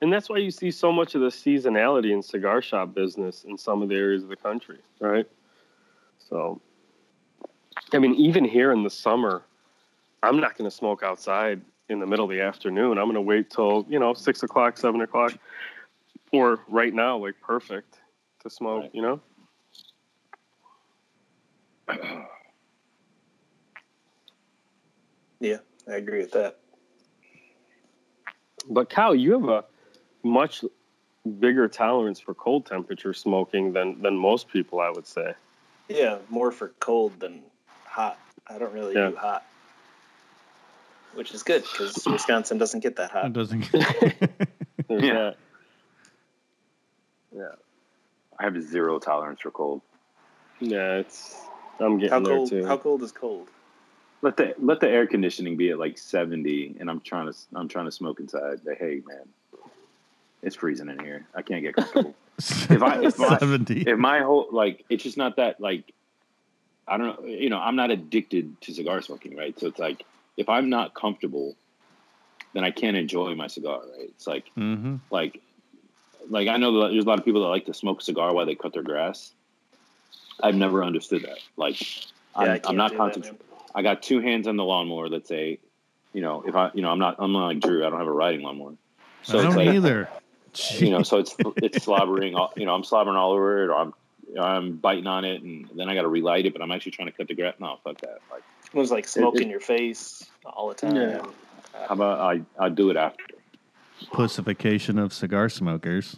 And 0.01 0.11
that's 0.11 0.29
why 0.29 0.37
you 0.37 0.51
see 0.51 0.71
so 0.71 0.91
much 0.91 1.15
of 1.15 1.21
the 1.21 1.27
seasonality 1.29 2.11
in 2.11 2.21
cigar 2.21 2.61
shop 2.61 2.93
business 2.93 3.43
in 3.45 3.57
some 3.57 3.81
of 3.81 3.89
the 3.89 3.95
areas 3.95 4.23
of 4.23 4.29
the 4.29 4.35
country, 4.35 4.77
right? 4.99 5.25
So, 6.19 6.59
I 7.93 7.99
mean, 7.99 8.13
even 8.15 8.43
here 8.43 8.71
in 8.73 8.83
the 8.83 8.89
summer, 8.89 9.41
I'm 10.21 10.39
not 10.39 10.57
going 10.57 10.69
to 10.69 10.75
smoke 10.75 11.01
outside 11.01 11.61
in 11.87 11.99
the 11.99 12.05
middle 12.05 12.25
of 12.25 12.31
the 12.31 12.41
afternoon. 12.41 12.97
I'm 12.97 13.05
going 13.05 13.15
to 13.15 13.21
wait 13.21 13.49
till, 13.49 13.85
you 13.89 13.97
know, 13.97 14.13
six 14.13 14.43
o'clock, 14.43 14.77
seven 14.77 15.01
o'clock, 15.01 15.33
or 16.33 16.59
right 16.67 16.93
now, 16.93 17.17
like 17.17 17.39
perfect 17.41 17.99
to 18.43 18.49
smoke, 18.49 18.81
Right. 18.83 18.91
you 18.95 19.01
know? 19.01 19.21
Yeah, 25.39 25.57
I 25.87 25.95
agree 25.95 26.19
with 26.19 26.31
that. 26.31 26.57
But 28.69 28.89
Cal, 28.89 29.13
you 29.13 29.33
have 29.33 29.49
a 29.49 29.65
much 30.23 30.63
bigger 31.39 31.67
tolerance 31.67 32.19
for 32.19 32.33
cold 32.33 32.65
temperature 32.65 33.13
smoking 33.13 33.73
than, 33.73 34.01
than 34.01 34.15
most 34.15 34.47
people, 34.47 34.79
I 34.79 34.89
would 34.89 35.05
say. 35.05 35.33
Yeah, 35.89 36.19
more 36.29 36.51
for 36.51 36.69
cold 36.79 37.19
than 37.19 37.43
hot. 37.85 38.17
I 38.47 38.57
don't 38.57 38.73
really 38.73 38.95
Yeah. 38.95 39.09
do 39.09 39.15
hot, 39.17 39.43
which 41.15 41.33
is 41.33 41.43
good 41.43 41.63
because 41.63 42.07
Wisconsin 42.07 42.57
doesn't 42.57 42.79
get 42.79 42.95
that 42.95 43.09
It 43.09 43.11
hot. 43.13 43.33
doesn't. 43.33 43.71
There's 43.71 45.03
Yeah. 45.03 45.13
that. 45.13 45.37
Yeah. 47.35 47.55
I 48.39 48.43
have 48.45 48.61
zero 48.63 48.99
tolerance 48.99 49.41
for 49.41 49.51
cold. 49.51 49.81
Yeah, 50.59 50.95
it's. 50.97 51.35
I'm 51.79 51.97
getting 51.97 52.09
How 52.11 52.19
there 52.19 52.35
cold? 52.37 52.49
too. 52.49 52.65
How 52.65 52.77
cold 52.77 53.03
is 53.03 53.11
cold? 53.11 53.49
Let 54.21 54.37
the 54.37 54.55
let 54.59 54.79
the 54.79 54.89
air 54.89 55.05
conditioning 55.05 55.57
be 55.57 55.69
at 55.71 55.79
like 55.79 55.97
70, 55.97 56.77
and 56.79 56.89
I'm 56.89 57.01
trying 57.01 57.31
to 57.31 57.37
I'm 57.53 57.67
trying 57.67 57.85
to 57.85 57.91
smoke 57.91 58.19
inside. 58.19 58.61
But 58.65 58.77
hey, 58.77 59.01
man, 59.07 59.27
it's 60.41 60.55
freezing 60.55 60.89
in 60.89 60.99
here. 60.99 61.25
I 61.35 61.41
can't 61.41 61.61
get 61.61 61.75
comfortable. 61.75 62.15
if 62.37 62.81
I- 62.81 63.03
if 63.03 63.19
I- 63.19 63.37
70. 63.37 63.81
if 63.87 63.97
my 63.97 64.19
whole 64.19 64.47
like, 64.51 64.85
it's 64.89 65.03
just 65.03 65.17
not 65.17 65.35
that 65.37 65.59
like, 65.59 65.93
I 66.87 66.97
don't 66.97 67.21
know. 67.21 67.27
You 67.27 67.49
know, 67.49 67.59
I'm 67.59 67.75
not 67.75 67.91
addicted 67.91 68.59
to 68.61 68.73
cigar 68.73 69.01
smoking, 69.01 69.35
right? 69.35 69.57
So 69.59 69.67
it's 69.67 69.79
like 69.79 70.05
if 70.37 70.49
I'm 70.49 70.69
not 70.69 70.93
comfortable, 70.93 71.55
then 72.53 72.63
I 72.63 72.71
can't 72.71 72.97
enjoy 72.97 73.35
my 73.35 73.47
cigar, 73.47 73.79
right? 73.79 74.09
It's 74.09 74.27
like 74.27 74.45
mm-hmm. 74.57 74.95
like 75.11 75.41
like 76.29 76.47
I 76.47 76.57
know 76.57 76.81
that 76.81 76.91
there's 76.91 77.05
a 77.05 77.07
lot 77.07 77.19
of 77.19 77.25
people 77.25 77.41
that 77.43 77.49
like 77.49 77.65
to 77.65 77.73
smoke 77.73 78.01
cigar 78.01 78.33
while 78.33 78.45
they 78.45 78.55
cut 78.55 78.73
their 78.73 78.83
grass. 78.83 79.31
I've 80.41 80.55
never 80.55 80.83
understood 80.83 81.23
that. 81.23 81.37
Like 81.57 81.81
Yeah, 81.81 81.87
I 82.35 82.41
I'm, 82.41 82.47
can't 82.47 82.69
I'm 82.69 82.75
not 82.77 82.95
concentrating. 82.95 83.39
I 83.73 83.81
got 83.81 84.01
two 84.01 84.21
hands 84.21 84.47
on 84.47 84.55
the 84.57 84.63
lawnmower 84.63 85.09
that 85.09 85.27
say, 85.27 85.59
you 86.13 86.21
know, 86.21 86.43
if 86.47 86.55
I, 86.55 86.71
you 86.73 86.81
know, 86.81 86.89
I'm 86.91 86.99
not, 86.99 87.15
I'm 87.19 87.33
not 87.33 87.47
like 87.47 87.59
Drew. 87.59 87.85
I 87.85 87.89
don't 87.89 87.99
have 87.99 88.07
a 88.07 88.11
riding 88.11 88.41
lawnmower. 88.41 88.75
So 89.23 89.39
I 89.39 89.43
don't 89.43 89.55
like, 89.55 89.69
either. 89.69 90.07
you 90.77 90.91
know, 90.91 91.03
so 91.03 91.17
it's 91.19 91.35
it's 91.57 91.83
slobbering. 91.83 92.35
All, 92.35 92.53
you 92.55 92.65
know, 92.65 92.73
I'm 92.73 92.83
slobbering 92.85 93.17
all 93.17 93.33
over 93.33 93.63
it, 93.63 93.69
or 93.69 93.75
I'm 93.75 93.93
I'm 94.39 94.77
biting 94.77 95.07
on 95.07 95.25
it, 95.25 95.41
and 95.41 95.69
then 95.75 95.89
I 95.89 95.95
got 95.95 96.03
to 96.03 96.07
relight 96.07 96.45
it. 96.45 96.53
But 96.53 96.61
I'm 96.61 96.71
actually 96.71 96.93
trying 96.93 97.07
to 97.07 97.11
cut 97.11 97.27
the 97.27 97.33
grass. 97.35 97.55
No, 97.59 97.77
fuck 97.83 97.99
that. 98.01 98.19
Like, 98.31 98.43
It 98.73 98.77
was 98.77 98.91
like 98.91 99.07
smoke 99.07 99.35
it- 99.35 99.41
in 99.41 99.49
your 99.49 99.59
face 99.59 100.29
all 100.45 100.69
the 100.69 100.75
time. 100.75 100.95
Yeah. 100.95 101.25
how 101.73 101.95
about 101.95 102.19
I 102.19 102.41
I 102.57 102.69
do 102.69 102.89
it 102.91 102.95
after? 102.95 103.25
Pussification 104.13 104.97
of 104.99 105.11
cigar 105.13 105.49
smokers. 105.49 106.17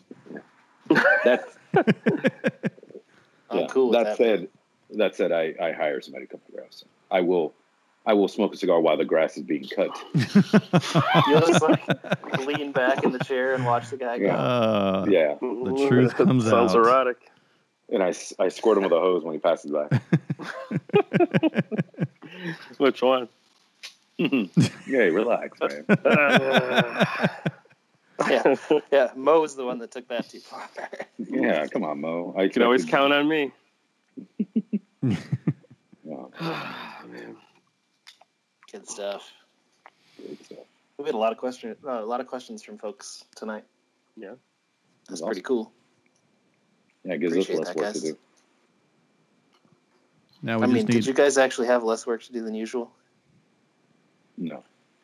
That's 1.24 1.58
I'm 3.50 3.60
yeah. 3.60 3.68
cool 3.68 3.90
with 3.90 3.98
that 4.00 4.04
that. 4.06 4.18
said, 4.18 4.48
that 4.96 5.16
said, 5.16 5.32
I 5.32 5.54
I 5.62 5.72
hire 5.72 6.02
somebody 6.02 6.26
to 6.26 6.32
cut 6.32 6.46
the 6.46 6.52
grass. 6.58 6.84
I 7.12 7.22
will. 7.22 7.54
I 8.06 8.14
will 8.14 8.30
smoke 8.30 8.54
a 8.54 8.58
cigar 8.58 8.80
while 8.80 8.96
the 8.96 9.04
grass 9.04 9.36
is 9.36 9.44
being 9.44 9.68
cut. 9.68 9.90
You 11.28 11.40
just 11.42 11.62
like 11.62 12.40
lean 12.48 12.72
back 12.72 13.04
in 13.04 13.12
the 13.12 13.20
chair 13.20 13.54
and 13.54 13.66
watch 13.66 13.90
the 13.90 13.98
guy 13.98 14.18
go. 14.20 14.26
Yeah. 14.28 14.38
Uh, 14.38 15.06
Yeah, 15.10 15.36
The 15.42 15.86
truth 15.90 16.16
comes 16.18 16.48
Sounds 16.50 16.74
out. 16.74 16.86
erotic. 16.86 17.18
and 17.90 18.02
I, 18.02 18.14
I 18.40 18.48
squirt 18.48 18.78
him 18.78 18.84
with 18.84 18.94
a 18.94 19.00
hose 19.00 19.26
when 19.26 19.34
he 19.34 19.40
passes 19.40 19.72
by. 19.72 19.90
Which 22.78 23.02
one? 23.02 23.28
hey, 24.18 25.10
relax, 25.10 25.60
man. 25.60 25.86
Yeah, 28.30 28.56
yeah. 28.92 29.12
Mo 29.16 29.42
was 29.42 29.56
the 29.56 29.66
one 29.66 29.80
that 29.80 29.92
took 29.92 30.08
that 30.08 30.30
too 30.30 30.40
far. 30.40 30.68
Yeah, 31.18 31.68
come 31.68 31.84
on, 31.84 32.02
Mo. 32.02 32.34
I 32.38 32.44
you 32.44 32.50
can 32.50 32.64
always 32.64 32.86
count 32.86 33.14
on 33.14 33.28
me. 33.28 33.52
Yeah. 35.04 35.16
Man. 37.08 37.38
Good 38.72 38.90
stuff. 38.90 39.32
Great 40.18 40.44
stuff. 40.46 40.60
We 40.98 41.06
had 41.06 41.14
a 41.14 41.18
lot 41.18 41.32
of 41.32 41.38
questions. 41.38 41.78
uh, 41.86 42.04
a 42.04 42.06
lot 42.06 42.20
of 42.22 42.28
questions 42.28 42.64
from 42.64 42.78
folks 42.78 43.24
tonight. 43.36 43.64
Yeah. 44.16 44.30
That's 45.08 45.22
That's 45.22 45.22
pretty 45.22 45.42
cool. 45.42 45.72
Yeah, 47.04 47.14
it 47.14 47.20
gives 47.20 47.34
us 47.38 47.44
Appreciate 47.46 47.60
less 47.60 47.68
that, 47.68 47.78
work 47.78 47.94
to 47.94 48.02
do. 48.02 48.18
now 50.42 50.58
we 50.58 50.64
I 50.64 50.68
mean, 50.68 50.76
just 50.78 50.88
did 50.88 51.06
you 51.06 51.14
guys 51.14 51.38
actually 51.38 51.68
have 51.68 51.84
less 51.84 52.08
work 52.08 52.24
to 52.24 52.34
do 52.34 52.44
than 52.44 52.56
usual? 52.56 52.92
No. 54.38 54.64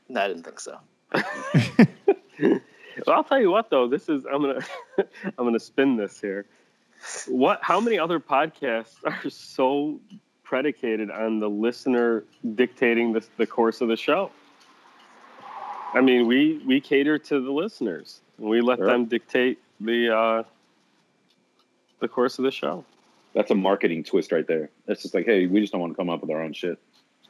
No, 0.10 0.22
I 0.22 0.28
didn't 0.28 0.44
think 0.44 0.60
so. 0.60 0.80
Well, 3.06 3.16
I'll 3.16 3.24
tell 3.24 3.40
you 3.42 3.52
what 3.52 3.70
though, 3.70 3.88
this 3.88 4.10
is 4.10 4.26
I'm 4.26 4.42
gonna 4.42 4.62
I'm 4.98 5.46
gonna 5.46 5.60
spin 5.60 5.98
this 5.98 6.20
here. 6.20 6.46
What 7.28 7.60
how 7.62 7.80
many 7.80 8.00
other 8.00 8.20
podcasts 8.20 8.96
are 9.06 9.30
so 9.30 10.00
predicated 10.44 11.10
on 11.12 11.40
the 11.40 11.50
listener 11.50 12.24
dictating 12.56 13.14
the, 13.14 13.26
the 13.38 13.48
course 13.48 13.82
of 13.82 13.88
the 13.88 13.98
show? 13.98 14.32
I 15.94 16.02
mean, 16.02 16.28
we 16.28 16.62
we 16.66 16.82
cater 16.82 17.18
to 17.18 17.40
the 17.40 17.52
listeners. 17.52 18.22
We 18.38 18.62
let 18.62 18.80
Sure. 18.80 18.88
them 18.88 19.06
dictate 19.06 19.60
the 19.80 20.16
uh, 20.16 20.44
the 22.00 22.08
course 22.08 22.40
of 22.40 22.44
the 22.46 22.52
show. 22.52 22.84
That's 23.34 23.52
a 23.52 23.56
marketing 23.56 24.04
twist 24.04 24.32
right 24.32 24.46
there. 24.46 24.70
It's 24.88 25.02
just 25.02 25.14
like, 25.14 25.26
hey, 25.26 25.48
we 25.48 25.60
just 25.62 25.72
don't 25.72 25.82
want 25.82 25.94
to 25.94 25.98
come 25.98 26.10
up 26.10 26.22
with 26.22 26.30
our 26.30 26.42
own 26.42 26.54
shit. 26.54 26.78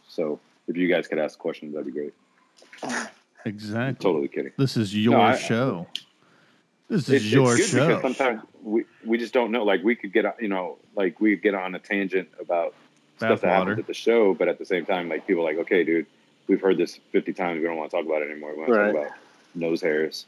So 0.10 0.40
if 0.68 0.76
you 0.76 0.88
guys 0.88 1.08
could 1.08 1.18
ask 1.20 1.40
questions, 1.40 1.74
that'd 1.74 1.86
be 1.86 1.92
great. 1.94 2.14
exactly. 3.46 4.04
Totally 4.04 4.28
kidding. 4.28 4.52
This 4.58 4.78
is 4.78 4.96
your 4.96 5.18
I- 5.20 5.38
show. 5.38 5.88
This 6.90 7.10
It's, 7.10 7.24
is 7.24 7.34
your 7.34 7.56
it's 7.58 7.72
good 7.72 7.78
show. 7.80 7.88
because 7.96 8.02
sometimes 8.18 8.42
we, 8.62 8.84
we 9.06 9.18
just 9.18 9.34
don't 9.34 9.52
know. 9.52 9.64
Like 9.64 9.84
we 9.84 9.96
could 9.96 10.12
get, 10.14 10.26
on- 10.26 10.34
you 10.40 10.48
know, 10.50 10.78
like 10.96 11.20
we 11.20 11.36
get 11.38 11.56
on 11.56 11.74
a 11.76 11.80
tangent 11.80 12.30
about 12.40 12.76
stuff 13.18 13.42
that 13.42 13.48
happens 13.48 13.80
at 13.80 13.88
the 13.88 13.94
show, 13.94 14.34
but 14.34 14.48
at 14.48 14.60
the 14.60 14.66
same 14.66 14.86
time, 14.86 15.10
like 15.10 15.26
people 15.26 15.44
are 15.44 15.46
like, 15.52 15.58
okay, 15.60 15.84
dude, 15.84 16.06
we've 16.48 16.62
heard 16.62 16.78
this 16.78 17.00
50 17.12 17.34
times. 17.34 17.62
We 17.62 17.68
don't 17.68 17.78
want 17.78 17.90
to 17.90 17.98
talk 17.98 18.06
about 18.06 18.22
it 18.22 18.30
anymore. 18.30 18.52
We 18.52 18.58
want 18.60 18.68
to 18.74 18.74
Right. 18.80 18.92
talk 18.94 19.02
about 19.08 19.18
nose 19.56 19.82
hairs. 19.82 20.26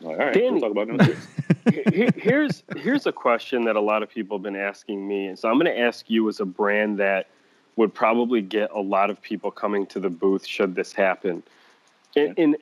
I'm 0.00 0.06
like, 0.08 0.18
all 0.18 0.24
right, 0.26 0.34
Danny- 0.34 0.50
we'll 0.52 0.60
talk 0.60 0.70
about 0.72 0.88
nose 0.88 1.06
hairs. 1.06 2.10
Here's 2.16 2.62
here's 2.76 3.06
a 3.06 3.12
question 3.12 3.64
that 3.64 3.74
a 3.76 3.80
lot 3.80 4.02
of 4.02 4.10
people 4.10 4.36
have 4.36 4.42
been 4.42 4.56
asking 4.56 5.06
me, 5.08 5.26
and 5.26 5.38
so 5.38 5.48
I'm 5.48 5.54
going 5.58 5.64
to 5.72 5.78
ask 5.78 6.10
you 6.10 6.28
as 6.28 6.40
a 6.40 6.44
brand 6.44 6.98
that 6.98 7.28
would 7.76 7.92
probably 7.94 8.42
get 8.42 8.70
a 8.72 8.80
lot 8.80 9.08
of 9.10 9.20
people 9.22 9.50
coming 9.50 9.86
to 9.86 9.98
the 10.00 10.10
booth 10.10 10.44
should 10.46 10.74
this 10.74 10.92
happen. 10.92 11.42
And, 12.16 12.38
and 12.38 12.56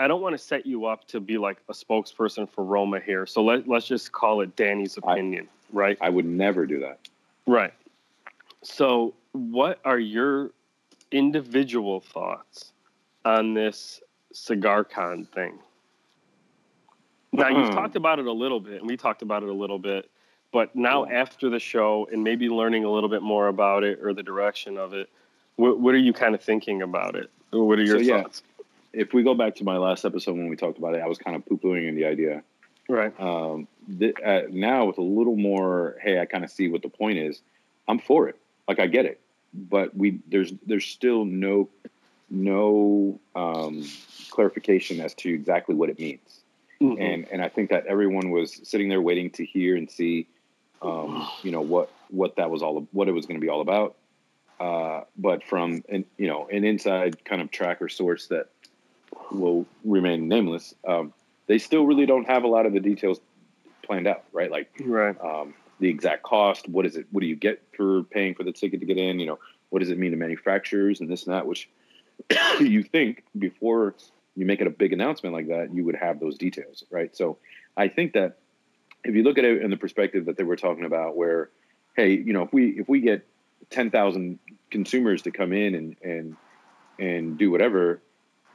I 0.00 0.08
don't 0.08 0.20
want 0.20 0.34
to 0.34 0.38
set 0.38 0.66
you 0.66 0.86
up 0.86 1.06
to 1.08 1.20
be 1.20 1.38
like 1.38 1.58
a 1.68 1.72
spokesperson 1.72 2.48
for 2.48 2.64
Roma 2.64 3.00
here, 3.00 3.26
so 3.26 3.42
let 3.42 3.68
let's 3.68 3.86
just 3.86 4.12
call 4.12 4.40
it 4.40 4.54
Danny's 4.56 4.98
I- 5.02 5.12
opinion, 5.12 5.48
right? 5.72 5.96
I 6.00 6.10
would 6.10 6.26
never 6.26 6.66
do 6.66 6.80
that. 6.80 6.98
Right. 7.46 7.72
So, 8.62 9.14
what 9.32 9.78
are 9.84 9.98
your 9.98 10.50
individual 11.12 12.00
thoughts 12.00 12.72
on 13.24 13.54
this 13.54 14.00
cigar 14.32 14.82
con 14.84 15.26
thing? 15.32 15.58
Now, 17.32 17.48
you've 17.48 17.68
Hmm. 17.68 17.74
talked 17.74 17.96
about 17.96 18.18
it 18.18 18.26
a 18.26 18.32
little 18.32 18.60
bit, 18.60 18.80
and 18.80 18.88
we 18.88 18.96
talked 18.96 19.22
about 19.22 19.42
it 19.42 19.48
a 19.48 19.52
little 19.52 19.78
bit, 19.78 20.10
but 20.52 20.74
now 20.74 21.04
Yeah. 21.06 21.20
after 21.20 21.48
the 21.50 21.58
show 21.60 22.08
and 22.10 22.24
maybe 22.24 22.48
learning 22.48 22.84
a 22.84 22.90
little 22.90 23.08
bit 23.10 23.22
more 23.22 23.48
about 23.48 23.84
it 23.84 24.00
or 24.02 24.12
the 24.14 24.22
direction 24.22 24.76
of 24.78 24.94
it, 24.94 25.08
what, 25.56 25.78
what 25.78 25.94
are 25.94 25.98
you 25.98 26.12
kind 26.12 26.34
of 26.34 26.42
thinking 26.42 26.82
about 26.82 27.14
it? 27.14 27.30
What 27.50 27.78
are 27.78 27.82
your 27.84 27.98
So, 27.98 28.04
yeah. 28.04 28.24
If 28.96 29.12
we 29.12 29.22
go 29.22 29.34
back 29.34 29.56
to 29.56 29.64
my 29.64 29.76
last 29.76 30.04
episode 30.04 30.36
when 30.36 30.48
we 30.48 30.56
talked 30.56 30.78
about 30.78 30.94
it, 30.94 31.02
I 31.02 31.06
was 31.06 31.18
kind 31.18 31.36
of 31.36 31.44
poo 31.46 31.58
pooing 31.58 31.94
the 31.94 32.06
idea. 32.06 32.42
Right. 32.88 33.12
um, 33.20 33.66
th- 33.98 34.14
uh, 34.24 34.42
now 34.50 34.84
with 34.84 34.98
a 34.98 35.02
little 35.02 35.34
more 35.34 35.96
hey 36.00 36.20
i 36.20 36.24
kind 36.24 36.44
of 36.44 36.50
see 36.52 36.68
what 36.68 36.82
the 36.82 36.88
point 36.88 37.18
is 37.18 37.40
i'm 37.88 37.98
for 37.98 38.28
it 38.28 38.38
like 38.68 38.78
i 38.78 38.86
get 38.86 39.06
it 39.06 39.18
but 39.52 39.96
we 39.96 40.20
there's 40.28 40.52
there's 40.64 40.84
still 40.84 41.24
no 41.24 41.68
no 42.30 43.20
um, 43.34 43.84
clarification 44.30 45.00
as 45.00 45.14
to 45.14 45.32
exactly 45.32 45.74
what 45.74 45.90
it 45.90 45.98
means. 45.98 46.40
Mhm. 46.80 47.00
And 47.00 47.26
and 47.30 47.42
I 47.42 47.48
think 47.48 47.70
that 47.70 47.86
everyone 47.86 48.30
was 48.30 48.60
sitting 48.68 48.88
there 48.88 49.00
waiting 49.00 49.30
to 49.30 49.44
hear 49.44 49.76
and 49.76 49.90
see, 49.90 50.26
um, 50.82 51.26
you 51.42 51.50
know, 51.50 51.62
what 51.62 51.90
what 52.10 52.36
that 52.36 52.50
was 52.50 52.62
all 52.62 52.86
what 52.92 53.08
it 53.08 53.12
was 53.12 53.26
going 53.26 53.40
to 53.40 53.44
be 53.44 53.48
all 53.48 53.60
about. 53.60 53.96
Uh, 54.58 55.02
but 55.16 55.44
from 55.44 55.82
an 55.88 56.04
you 56.18 56.26
know 56.26 56.48
an 56.48 56.64
inside 56.64 57.24
kind 57.24 57.40
of 57.40 57.50
tracker 57.50 57.88
source 57.88 58.26
that 58.26 58.48
will 59.32 59.66
remain 59.84 60.28
nameless, 60.28 60.74
um, 60.86 61.12
they 61.46 61.58
still 61.58 61.86
really 61.86 62.06
don't 62.06 62.26
have 62.26 62.44
a 62.44 62.48
lot 62.48 62.66
of 62.66 62.72
the 62.72 62.80
details 62.80 63.20
planned 63.82 64.06
out, 64.06 64.24
right? 64.32 64.50
Like 64.50 64.68
right. 64.84 65.16
um, 65.20 65.54
the 65.80 65.88
exact 65.88 66.22
cost. 66.22 66.68
What 66.68 66.86
is 66.86 66.96
it? 66.96 67.06
What 67.12 67.20
do 67.20 67.26
you 67.26 67.36
get 67.36 67.62
for 67.76 68.02
paying 68.04 68.34
for 68.34 68.42
the 68.42 68.52
ticket 68.52 68.80
to 68.80 68.86
get 68.86 68.98
in? 68.98 69.20
You 69.20 69.26
know, 69.26 69.38
what 69.70 69.80
does 69.80 69.90
it 69.90 69.98
mean 69.98 70.10
to 70.10 70.16
manufacturers 70.16 71.00
and 71.00 71.10
this 71.10 71.24
and 71.24 71.34
that? 71.34 71.46
Which 71.46 71.68
you 72.60 72.82
think 72.82 73.24
before 73.38 73.94
you 74.34 74.44
make 74.44 74.60
it 74.60 74.66
a 74.66 74.70
big 74.70 74.92
announcement 74.92 75.34
like 75.34 75.48
that, 75.48 75.72
you 75.72 75.84
would 75.84 75.96
have 75.96 76.20
those 76.20 76.36
details, 76.36 76.84
right? 76.90 77.16
So 77.16 77.38
I 77.76 77.88
think 77.88 78.12
that 78.14 78.38
if 79.04 79.14
you 79.14 79.22
look 79.22 79.38
at 79.38 79.44
it 79.44 79.62
in 79.62 79.70
the 79.70 79.76
perspective 79.76 80.26
that 80.26 80.36
they 80.36 80.44
were 80.44 80.56
talking 80.56 80.84
about, 80.84 81.16
where 81.16 81.50
hey, 81.96 82.12
you 82.12 82.32
know, 82.32 82.42
if 82.42 82.52
we 82.52 82.70
if 82.78 82.88
we 82.88 83.00
get 83.00 83.26
ten 83.70 83.90
thousand 83.90 84.38
consumers 84.70 85.22
to 85.22 85.30
come 85.30 85.52
in 85.52 85.74
and 85.74 85.96
and 86.02 86.36
and 86.98 87.38
do 87.38 87.50
whatever, 87.50 88.00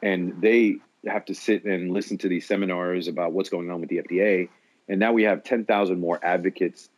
and 0.02 0.42
they 0.42 0.78
have 1.08 1.26
to 1.26 1.36
sit 1.36 1.64
and 1.66 1.92
listen 1.92 2.18
to 2.20 2.30
these 2.30 2.48
seminars 2.48 3.08
about 3.08 3.34
what's 3.34 3.50
going 3.50 3.70
on 3.72 3.82
with 3.82 3.90
the 3.90 3.98
FDA, 3.98 4.50
and 4.88 5.00
now 5.00 5.14
we 5.14 5.24
have 5.24 5.44
ten 5.44 5.66
thousand 5.66 6.00
more 6.00 6.20
advocates 6.24 6.90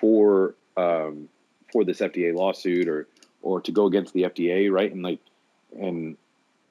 for 0.00 0.54
um, 0.76 1.28
for 1.72 1.84
this 1.84 2.00
FDA 2.00 2.34
lawsuit 2.34 2.88
or 2.88 3.06
or 3.42 3.60
to 3.60 3.72
go 3.72 3.86
against 3.86 4.14
the 4.14 4.22
FDA, 4.22 4.70
right? 4.70 4.92
And 4.92 5.02
like 5.02 5.20
and 5.78 6.16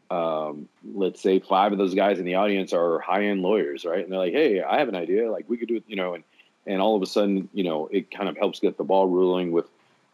um, 0.10 0.70
let's 0.94 1.22
say 1.22 1.40
five 1.40 1.72
of 1.72 1.78
those 1.78 1.96
guys 1.96 2.20
in 2.20 2.26
the 2.26 2.36
audience 2.36 2.74
are 2.74 3.00
high 3.00 3.26
end 3.26 3.42
lawyers, 3.42 3.86
right? 3.86 4.04
And 4.04 4.12
they're 4.12 4.20
like, 4.20 4.34
hey, 4.34 4.62
I 4.62 4.80
have 4.80 4.90
an 4.90 4.96
idea, 4.96 5.32
like 5.32 5.50
we 5.50 5.58
could 5.58 5.68
do 5.68 5.78
it, 5.78 5.84
you 5.88 5.96
know, 5.96 6.14
and 6.14 6.24
and 6.66 6.82
all 6.82 6.96
of 6.96 7.02
a 7.02 7.06
sudden, 7.06 7.50
you 7.54 7.64
know, 7.64 7.88
it 7.92 8.10
kind 8.10 8.30
of 8.30 8.38
helps 8.38 8.60
get 8.60 8.78
the 8.78 8.84
ball 8.84 9.08
rolling 9.08 9.52
with 9.52 9.66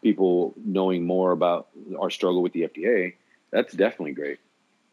people 0.01 0.53
knowing 0.63 1.05
more 1.05 1.31
about 1.31 1.67
our 1.99 2.09
struggle 2.09 2.41
with 2.41 2.53
the 2.53 2.63
FDA. 2.63 3.13
That's 3.51 3.73
definitely 3.73 4.13
great. 4.13 4.39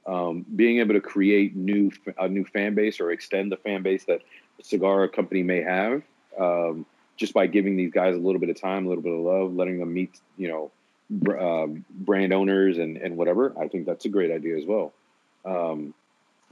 Um, 0.07 0.46
being 0.54 0.78
able 0.78 0.94
to 0.94 1.00
create 1.00 1.57
new 1.57 1.90
a 2.18 2.28
new 2.28 2.44
fan 2.44 2.74
base 2.74 3.00
or 3.00 3.11
extend 3.11 3.50
the 3.50 3.57
fan 3.57 3.82
base 3.82 4.04
that 4.04 4.20
a 4.61 4.64
cigar 4.64 5.09
company 5.09 5.42
may 5.42 5.62
have, 5.62 6.02
um, 6.38 6.86
just 7.16 7.34
by 7.34 7.46
giving 7.48 7.76
these 7.76 7.90
guys 7.90 8.14
a 8.14 8.18
little 8.18 8.40
bit 8.40 8.48
of 8.48 8.61
time, 8.61 8.86
a 8.86 8.88
little 8.88 9.02
bit 9.02 9.12
of 9.12 9.18
love, 9.18 9.54
letting 9.54 9.80
them 9.80 9.92
meet, 9.92 10.20
you 10.36 10.48
know, 10.48 10.70
br- 11.11 11.38
um, 11.38 11.84
brand 11.90 12.32
owners 12.32 12.78
and 12.78 12.96
and 12.98 13.16
whatever. 13.16 13.52
I 13.59 13.66
think 13.68 13.86
that's 13.86 14.04
a 14.04 14.09
great 14.09 14.30
idea 14.30 14.57
as 14.57 14.64
well. 14.64 14.92
Um, 15.44 15.92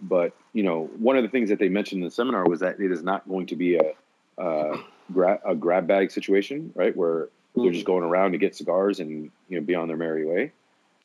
but 0.02 0.32
you 0.52 0.64
know, 0.64 0.90
one 0.98 1.16
of 1.16 1.22
the 1.22 1.28
things 1.28 1.48
that 1.50 1.58
they 1.60 1.68
mentioned 1.68 2.02
in 2.02 2.08
the 2.08 2.10
seminar 2.14 2.48
was 2.48 2.60
that 2.60 2.80
it 2.80 2.90
is 2.90 3.02
not 3.02 3.28
going 3.28 3.46
to 3.46 3.56
be 3.56 3.76
a 3.76 3.92
uh, 4.40 4.78
gra- 5.12 5.40
a 5.44 5.54
grab 5.54 5.86
bag 5.86 6.10
situation, 6.10 6.72
right? 6.74 6.96
Where 6.96 7.28
they're 7.54 7.70
just 7.70 7.84
going 7.84 8.02
around 8.02 8.32
to 8.32 8.38
get 8.38 8.56
cigars 8.56 8.98
and 8.98 9.30
you 9.48 9.60
know 9.60 9.64
be 9.64 9.76
on 9.76 9.86
their 9.86 9.96
merry 9.96 10.26
way. 10.26 10.52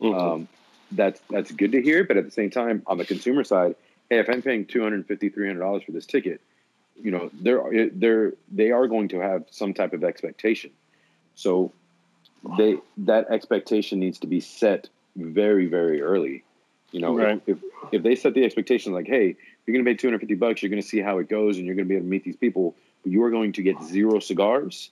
Mhm. 0.02 0.20
Um, 0.20 0.48
that's 0.92 1.22
that's 1.30 1.52
good 1.52 1.72
to 1.74 1.82
hear, 1.82 2.04
but 2.04 2.18
at 2.18 2.26
the 2.26 2.32
same 2.32 2.50
time, 2.50 2.84
on 2.88 2.98
the 2.98 3.06
consumer 3.06 3.44
side, 3.44 3.76
hey, 4.10 4.20
if 4.20 4.30
I'm 4.30 4.42
paying 4.42 4.66
250 4.66 5.30
300 5.30 5.60
dollars 5.60 5.84
for 5.84 5.92
this 5.92 6.06
ticket, 6.06 6.42
you 7.02 7.12
know 7.12 7.30
they're 7.42 7.90
they're 7.94 8.34
they 8.52 8.72
are 8.72 8.88
going 8.88 9.08
to 9.10 9.20
have 9.20 9.46
some 9.52 9.74
type 9.74 9.94
of 9.94 10.04
expectation. 10.04 10.72
So 11.36 11.72
they 12.58 12.78
that 12.98 13.30
expectation 13.30 14.00
needs 14.00 14.20
to 14.20 14.28
be 14.28 14.40
set 14.40 14.90
very 15.16 15.68
very 15.68 16.02
early. 16.02 16.44
You 16.92 17.02
know, 17.02 17.16
Right. 17.16 17.42
if, 17.46 17.58
if 17.58 17.64
if 17.92 18.04
they 18.04 18.16
set 18.16 18.34
the 18.34 18.44
expectation 18.44 18.94
like, 18.94 19.08
hey, 19.08 19.36
you're 19.66 19.74
going 19.74 19.86
to 19.86 19.90
pay 19.92 19.96
250 19.96 20.36
bucks, 20.36 20.64
you're 20.64 20.70
going 20.72 20.82
to 20.82 20.88
see 20.88 21.00
how 21.00 21.20
it 21.20 21.30
goes, 21.30 21.58
and 21.58 21.66
you're 21.66 21.76
going 21.76 21.86
to 21.86 21.90
be 21.90 21.96
able 21.96 22.06
to 22.06 22.10
meet 22.10 22.24
these 22.24 22.36
people, 22.36 22.76
but 23.04 23.12
you 23.12 23.24
are 23.24 23.30
going 23.30 23.54
to 23.54 23.62
get 23.62 23.82
zero 23.84 24.20
cigars. 24.20 24.90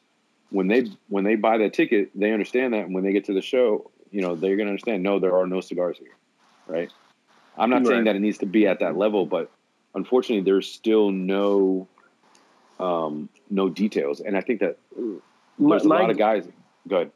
When 0.51 0.67
they 0.67 0.91
when 1.09 1.23
they 1.23 1.35
buy 1.35 1.57
that 1.57 1.73
ticket, 1.73 2.11
they 2.13 2.31
understand 2.31 2.73
that, 2.73 2.85
and 2.85 2.93
when 2.93 3.03
they 3.03 3.11
get 3.13 3.25
to 3.25 3.33
the 3.33 3.41
show, 3.41 3.89
you 4.11 4.21
know 4.21 4.35
they're 4.35 4.55
going 4.55 4.67
to 4.67 4.71
understand. 4.71 5.03
No, 5.03 5.19
there 5.19 5.35
are 5.37 5.47
no 5.47 5.61
cigars 5.61 5.97
here, 5.97 6.15
right? 6.67 6.91
I'm 7.57 7.69
not 7.69 7.85
saying 7.85 8.03
that 8.03 8.15
it 8.15 8.19
needs 8.19 8.37
to 8.39 8.45
be 8.45 8.67
at 8.67 8.79
that 8.79 8.97
level, 8.97 9.25
but 9.25 9.49
unfortunately, 9.95 10.43
there's 10.43 10.71
still 10.71 11.11
no 11.11 11.87
um, 12.79 13.29
no 13.49 13.69
details, 13.69 14.19
and 14.19 14.37
I 14.37 14.41
think 14.41 14.59
that 14.59 14.77
My, 15.57 15.69
there's 15.75 15.85
a 15.85 15.87
my- 15.87 16.01
lot 16.01 16.09
of 16.09 16.17
guys. 16.17 16.47
Good. 16.87 17.11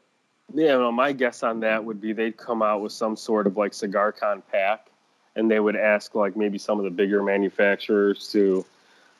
Yeah, 0.54 0.76
well, 0.76 0.92
my 0.92 1.12
guess 1.12 1.42
on 1.42 1.60
that 1.60 1.82
would 1.82 1.98
be 2.00 2.12
they'd 2.12 2.36
come 2.36 2.60
out 2.62 2.82
with 2.82 2.92
some 2.92 3.16
sort 3.16 3.46
of 3.46 3.56
like 3.56 3.72
cigar 3.72 4.12
con 4.12 4.42
pack, 4.52 4.88
and 5.34 5.50
they 5.50 5.60
would 5.60 5.76
ask 5.76 6.14
like 6.14 6.36
maybe 6.36 6.58
some 6.58 6.78
of 6.78 6.84
the 6.84 6.90
bigger 6.90 7.22
manufacturers 7.22 8.28
to 8.32 8.64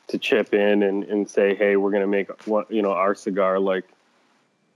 to 0.09 0.17
chip 0.19 0.53
in 0.53 0.83
and, 0.83 1.05
and 1.05 1.27
say, 1.27 1.55
hey, 1.55 1.75
we're 1.77 1.89
gonna 1.91 2.05
make 2.05 2.29
one, 2.45 2.65
you 2.69 2.81
know, 2.81 2.91
our 2.91 3.15
cigar 3.15 3.57
like 3.59 3.85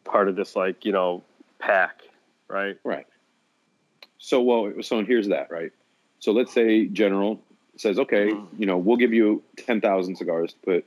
part 0.04 0.30
of 0.30 0.36
this 0.36 0.56
like 0.56 0.84
you 0.86 0.92
know 0.92 1.22
pack, 1.60 2.02
right? 2.50 2.78
Right. 2.84 3.06
So 4.20 4.42
well, 4.42 4.74
so 4.82 5.04
here's 5.04 5.28
that, 5.30 5.52
right? 5.52 5.72
So 6.20 6.32
let's 6.32 6.52
say 6.54 6.86
General 6.86 7.40
says, 7.78 8.00
okay, 8.00 8.30
Mhm. 8.32 8.48
you 8.58 8.66
know, 8.66 8.78
we'll 8.78 8.98
give 8.98 9.14
you 9.14 9.44
ten 9.56 9.82
thousand 9.82 10.16
cigars 10.16 10.54
to 10.54 10.60
put 10.60 10.86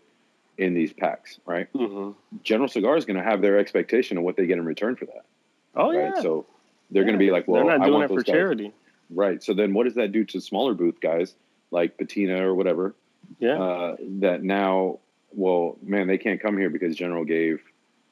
in 0.59 0.75
these 0.75 0.93
packs, 0.93 1.39
right? 1.47 1.73
Mm-hmm. 1.73 2.11
General 2.43 2.69
Cigar 2.69 2.97
is 2.97 3.05
going 3.05 3.17
to 3.17 3.23
have 3.23 3.41
their 3.41 3.59
expectation 3.59 4.19
of 4.19 4.25
what 4.25 4.37
they 4.37 4.47
get 4.47 4.59
in 4.59 4.65
return 4.65 4.95
for 4.97 5.07
that, 5.07 5.25
Oh 5.75 5.89
right? 5.97 6.13
yeah, 6.17 6.21
So 6.21 6.45
they're 6.91 7.05
going 7.05 7.15
to 7.15 7.19
be 7.19 7.31
like, 7.31 7.49
well, 7.49 7.65
they're 7.65 7.79
not 7.79 7.83
I 7.83 7.87
doing 7.89 8.01
want 8.01 8.11
it 8.11 8.15
for 8.15 8.23
guys- 8.23 8.35
charity. 8.35 8.73
right? 9.09 9.43
So 9.43 9.55
then, 9.55 9.73
what 9.73 9.85
does 9.85 9.95
that 9.95 10.13
do 10.13 10.25
to 10.25 10.41
smaller 10.41 10.75
booth 10.75 11.01
guys 11.01 11.35
like 11.71 11.97
Patina 11.97 12.45
or 12.47 12.55
whatever? 12.55 12.95
Yeah, 13.39 13.63
Uh, 13.63 13.97
that 14.19 14.43
now, 14.43 14.99
well, 15.33 15.79
man, 15.83 16.09
they 16.09 16.19
can't 16.19 16.41
come 16.41 16.59
here 16.59 16.69
because 16.69 16.97
General 16.97 17.25
gave 17.25 17.63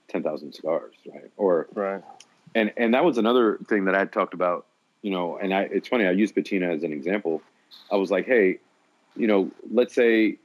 ten 0.06 0.22
thousand 0.22 0.52
cigars, 0.54 0.94
right? 1.12 1.30
Or 1.36 1.66
right. 1.74 2.02
And 2.54 2.72
and 2.76 2.94
that 2.94 3.04
was 3.04 3.18
another 3.18 3.58
thing 3.68 3.84
that 3.86 3.94
I 3.94 3.98
had 3.98 4.12
talked 4.12 4.34
about, 4.34 4.66
you 5.02 5.10
know. 5.10 5.36
And 5.38 5.52
I, 5.52 5.62
it's 5.62 5.88
funny, 5.88 6.06
I 6.06 6.12
used 6.12 6.34
Patina 6.34 6.70
as 6.70 6.82
an 6.82 6.92
example. 6.92 7.42
I 7.90 7.96
was 7.96 8.10
like, 8.10 8.26
hey, 8.26 8.58
you 9.16 9.26
know, 9.26 9.50
let's 9.70 9.94
say, 9.94 10.36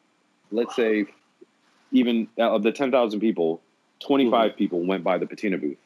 let's 0.51 0.75
say, 0.75 1.05
even 1.91 2.27
uh, 2.37 2.51
of 2.51 2.63
the 2.63 2.71
ten 2.71 2.91
thousand 2.91 3.19
people, 3.19 3.61
twenty 3.99 4.25
mm-hmm. 4.25 4.57
people 4.57 4.85
went 4.85 5.03
by 5.03 5.17
the 5.17 5.25
Patina 5.25 5.57
booth. 5.57 5.77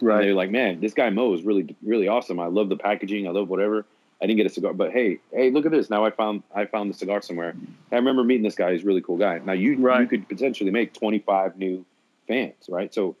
And 0.00 0.08
Right. 0.08 0.22
they're 0.22 0.34
like, 0.34 0.50
man, 0.50 0.80
this 0.80 0.92
guy 0.92 1.08
Mo 1.10 1.32
is 1.34 1.42
really 1.42 1.74
really 1.82 2.08
awesome. 2.08 2.40
I 2.40 2.46
love 2.46 2.68
the 2.68 2.76
packaging. 2.76 3.26
I 3.26 3.30
love 3.30 3.48
whatever. 3.48 3.86
I 4.22 4.26
didn't 4.26 4.38
get 4.38 4.46
a 4.46 4.50
cigar, 4.50 4.72
but 4.72 4.92
hey, 4.92 5.18
hey, 5.32 5.50
look 5.50 5.66
at 5.66 5.72
this. 5.72 5.90
Now 5.90 6.04
I 6.04 6.10
found 6.10 6.42
I 6.54 6.66
found 6.66 6.90
the 6.90 6.94
cigar 6.94 7.20
somewhere. 7.22 7.54
I 7.92 7.96
remember 7.96 8.24
meeting 8.24 8.42
this 8.42 8.54
guy. 8.54 8.72
He's 8.72 8.82
a 8.82 8.86
really 8.86 9.02
cool 9.02 9.16
guy. 9.16 9.40
Now 9.44 9.52
you 9.52 9.72
you 9.72 10.06
could 10.06 10.28
potentially 10.28 10.70
make 10.70 10.92
twenty 10.94 11.18
five 11.18 11.56
new 11.56 11.84
fans, 12.26 12.68
right? 12.68 12.92
So, 12.92 13.16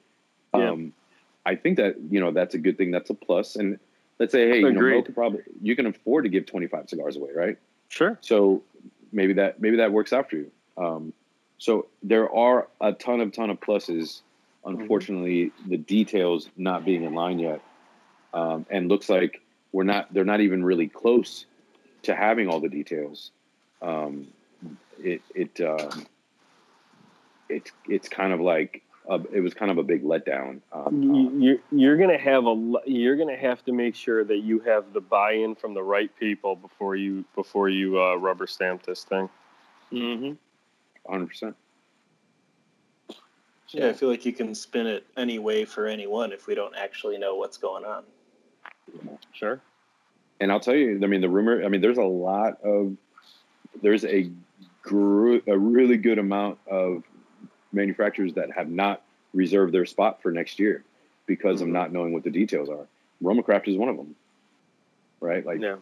Yeah. 0.54 0.70
Um, 0.70 0.92
I 1.46 1.56
think 1.56 1.76
that 1.76 1.96
you 2.10 2.20
know 2.20 2.30
that's 2.30 2.54
a 2.54 2.58
good 2.58 2.78
thing. 2.78 2.90
That's 2.90 3.10
a 3.10 3.14
plus. 3.14 3.56
And 3.56 3.78
let's 4.18 4.32
say, 4.32 4.48
hey, 4.48 4.58
you 4.58 4.72
know, 4.72 4.80
Mo 4.80 5.02
could 5.02 5.14
probably 5.14 5.40
you 5.62 5.76
can 5.76 5.86
afford 5.86 6.24
to 6.24 6.30
give 6.30 6.46
twenty 6.46 6.66
five 6.66 6.88
cigars 6.88 7.16
away, 7.16 7.30
right? 7.34 7.58
Sure. 7.88 8.18
So 8.20 8.62
maybe 9.12 9.34
that 9.34 9.60
maybe 9.60 9.76
that 9.78 9.92
works 9.92 10.12
out 10.12 10.30
for 10.30 10.36
you. 10.36 10.50
Um, 10.76 11.12
so 11.58 11.86
there 12.02 12.32
are 12.34 12.68
a 12.80 12.92
ton 12.92 13.20
of 13.20 13.32
ton 13.32 13.50
of 13.50 13.60
pluses. 13.60 14.22
Unfortunately, 14.64 15.52
the 15.66 15.76
details 15.76 16.48
not 16.56 16.84
being 16.84 17.04
in 17.04 17.14
line 17.14 17.38
yet, 17.38 17.60
um, 18.32 18.64
and 18.70 18.88
looks 18.88 19.08
like 19.08 19.42
we're 19.72 19.84
not. 19.84 20.12
They're 20.12 20.24
not 20.24 20.40
even 20.40 20.64
really 20.64 20.88
close 20.88 21.44
to 22.02 22.14
having 22.14 22.48
all 22.48 22.60
the 22.60 22.68
details. 22.68 23.30
Um, 23.82 24.28
it 24.98 25.20
it 25.34 25.60
um, 25.60 26.06
it's 27.48 27.70
it's 27.88 28.08
kind 28.08 28.32
of 28.32 28.40
like 28.40 28.82
a, 29.08 29.20
it 29.32 29.40
was 29.40 29.52
kind 29.54 29.70
of 29.70 29.78
a 29.78 29.82
big 29.82 30.02
letdown. 30.02 30.60
Um, 30.72 31.02
You- 31.14 31.30
you're, 31.38 31.58
you're 31.70 31.96
gonna 31.96 32.18
have 32.18 32.46
a 32.46 32.72
you're 32.86 33.16
gonna 33.16 33.36
have 33.36 33.64
to 33.66 33.72
make 33.72 33.94
sure 33.94 34.24
that 34.24 34.38
you 34.38 34.60
have 34.60 34.92
the 34.92 35.00
buy-in 35.00 35.54
from 35.54 35.74
the 35.74 35.82
right 35.82 36.10
people 36.18 36.56
before 36.56 36.96
you 36.96 37.24
before 37.34 37.68
you 37.68 38.00
uh, 38.00 38.14
rubber 38.16 38.46
stamp 38.46 38.82
this 38.84 39.04
thing. 39.04 39.28
mm-hmm. 39.92 40.32
Hundred 41.10 41.26
percent. 41.28 41.56
Yeah, 43.68 43.88
I 43.88 43.92
feel 43.92 44.08
like 44.08 44.24
you 44.24 44.32
can 44.32 44.54
spin 44.54 44.86
it 44.86 45.04
any 45.16 45.38
way 45.40 45.64
for 45.64 45.86
anyone 45.88 46.30
if 46.32 46.46
we 46.46 46.54
don't 46.54 46.74
actually 46.76 47.18
know 47.18 47.34
what's 47.34 47.56
going 47.58 47.84
on. 47.84 48.04
Sure. 49.32 49.60
And 50.40 50.52
I'll 50.52 50.60
tell 50.60 50.76
you, 50.76 51.00
I 51.02 51.06
mean, 51.08 51.20
the 51.20 51.28
rumor. 51.28 51.64
I 51.64 51.68
mean, 51.68 51.80
there's 51.80 51.98
a 51.98 52.02
lot 52.04 52.60
of 52.62 52.96
there's 53.82 54.04
a 54.04 54.30
gr- 54.82 55.38
a 55.48 55.58
really 55.58 55.96
good 55.96 56.18
amount 56.20 56.58
of 56.70 57.02
manufacturers 57.74 58.34
that 58.34 58.50
have 58.52 58.68
not 58.68 59.02
reserved 59.32 59.72
their 59.74 59.86
spot 59.86 60.22
for 60.22 60.30
next 60.30 60.58
year 60.58 60.84
because 61.26 61.60
of 61.60 61.68
not 61.68 61.92
knowing 61.92 62.12
what 62.12 62.22
the 62.24 62.30
details 62.30 62.68
are. 62.68 62.86
Romacraft 63.22 63.68
is 63.68 63.76
one 63.76 63.88
of 63.88 63.96
them, 63.96 64.14
right? 65.20 65.44
Like 65.44 65.60
Yeah. 65.60 65.76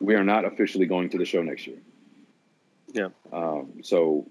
we 0.00 0.14
are 0.14 0.24
not 0.24 0.44
officially 0.44 0.86
going 0.86 1.08
to 1.10 1.18
the 1.18 1.24
show 1.24 1.42
next 1.42 1.66
year. 1.66 1.78
Yeah. 2.92 3.08
Um, 3.32 3.72
so 3.82 4.26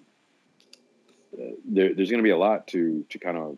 uh, 1.34 1.44
there, 1.66 1.94
there's 1.94 2.10
going 2.10 2.20
to 2.20 2.24
be 2.24 2.32
a 2.32 2.38
lot 2.38 2.68
to 2.68 3.06
to 3.10 3.18
kind 3.20 3.38
of 3.38 3.58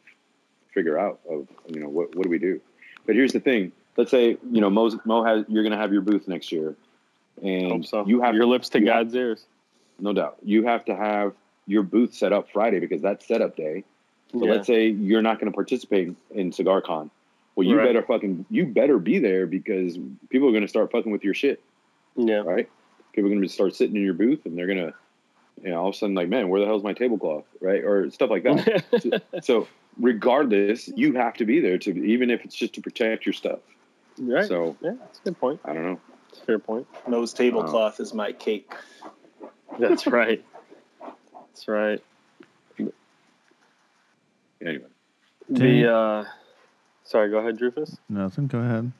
figure 0.74 0.98
out 0.98 1.20
of 1.30 1.48
you 1.68 1.80
know 1.82 1.90
what 1.90 2.16
what 2.16 2.24
do 2.24 2.30
we 2.30 2.40
do. 2.40 2.62
But 3.06 3.16
here's 3.16 3.34
the 3.34 3.40
thing: 3.40 3.72
let's 3.98 4.12
say 4.12 4.38
you 4.52 4.62
know 4.62 4.70
Mo's, 4.70 4.96
Mo 5.06 5.24
has 5.24 5.46
you're 5.50 5.64
going 5.64 5.72
to 5.74 5.78
have 5.78 5.92
your 5.92 6.02
booth 6.04 6.28
next 6.28 6.52
year. 6.52 6.76
and 7.42 7.86
so. 7.86 8.06
you 8.06 8.22
have 8.22 8.36
your 8.36 8.46
lips 8.46 8.70
to 8.70 8.80
you 8.80 8.88
have- 8.88 9.06
God's 9.06 9.16
ears. 9.16 9.46
no 10.00 10.14
doubt 10.14 10.38
you 10.44 10.64
have 10.68 10.86
to 10.86 10.96
have 10.96 11.34
your 11.68 11.84
booth 11.84 12.14
set 12.14 12.34
up 12.34 12.50
Friday 12.52 12.80
because 12.80 13.02
that's 13.02 13.28
setup 13.28 13.56
day. 13.56 13.84
So 14.32 14.46
Yeah. 14.46 14.52
let's 14.52 14.68
say 14.68 14.88
you're 14.88 15.22
not 15.22 15.40
going 15.40 15.52
to 15.52 15.56
participate 15.56 16.14
in 16.32 16.52
Cigar 16.52 16.82
Con. 16.82 17.10
Well, 17.56 17.68
you 17.68 17.78
Right. 17.78 17.86
better 17.86 18.02
fucking 18.02 18.46
you 18.50 18.66
better 18.66 18.98
be 18.98 19.20
there 19.20 19.46
because 19.46 19.98
people 20.30 20.48
are 20.48 20.52
going 20.52 20.64
to 20.64 20.68
start 20.68 20.92
fucking 20.92 21.12
with 21.12 21.24
your 21.24 21.34
shit, 21.36 21.62
Yeah. 22.16 22.40
right? 22.40 22.70
People 23.14 23.30
are 23.30 23.34
going 23.34 23.44
to 23.44 23.50
start 23.50 23.76
sitting 23.76 23.96
in 23.96 24.04
your 24.04 24.16
booth 24.16 24.46
and 24.46 24.58
they're 24.58 24.66
going 24.66 24.80
to, 24.80 24.94
you 25.64 25.70
know, 25.70 25.80
all 25.82 25.90
of 25.90 25.96
a 25.96 25.98
sudden 25.98 26.16
like, 26.16 26.30
man, 26.30 26.50
where 26.50 26.60
the 26.60 26.66
hell's 26.66 26.84
my 26.84 26.94
tablecloth, 26.94 27.46
right? 27.62 27.84
Or 27.84 28.10
stuff 28.10 28.32
like 28.32 28.44
that. 28.44 29.22
so 29.44 29.68
regardless, 30.00 30.88
you 30.96 31.14
have 31.14 31.36
to 31.36 31.46
be 31.46 31.60
there 31.60 31.78
to 31.78 31.92
even 32.04 32.32
if 32.32 32.44
it's 32.44 32.56
just 32.56 32.74
to 32.74 32.82
protect 32.82 33.26
your 33.26 33.34
stuff. 33.34 33.60
right. 34.20 34.46
So 34.48 34.76
yeah, 34.82 34.94
that's 35.00 35.20
a 35.20 35.24
good 35.26 35.40
point. 35.40 35.60
I 35.64 35.74
don't 35.74 35.84
know. 35.84 36.00
Fair 36.48 36.58
point. 36.58 36.88
Mo's 37.08 37.34
um, 37.34 37.38
tablecloth 37.38 38.00
is 38.00 38.14
my 38.16 38.32
cake. 38.32 38.74
That's 39.78 40.08
right. 40.08 40.44
That's 41.54 41.68
right. 41.68 42.04
Anyway, 44.66 44.86
The 45.50 45.94
uh, 45.94 46.26
sorry, 47.04 47.30
go 47.30 47.38
ahead, 47.38 47.60
Drufus. 47.60 47.98
Nothing. 48.10 48.48
Go 48.48 48.60
ahead. 48.60 48.92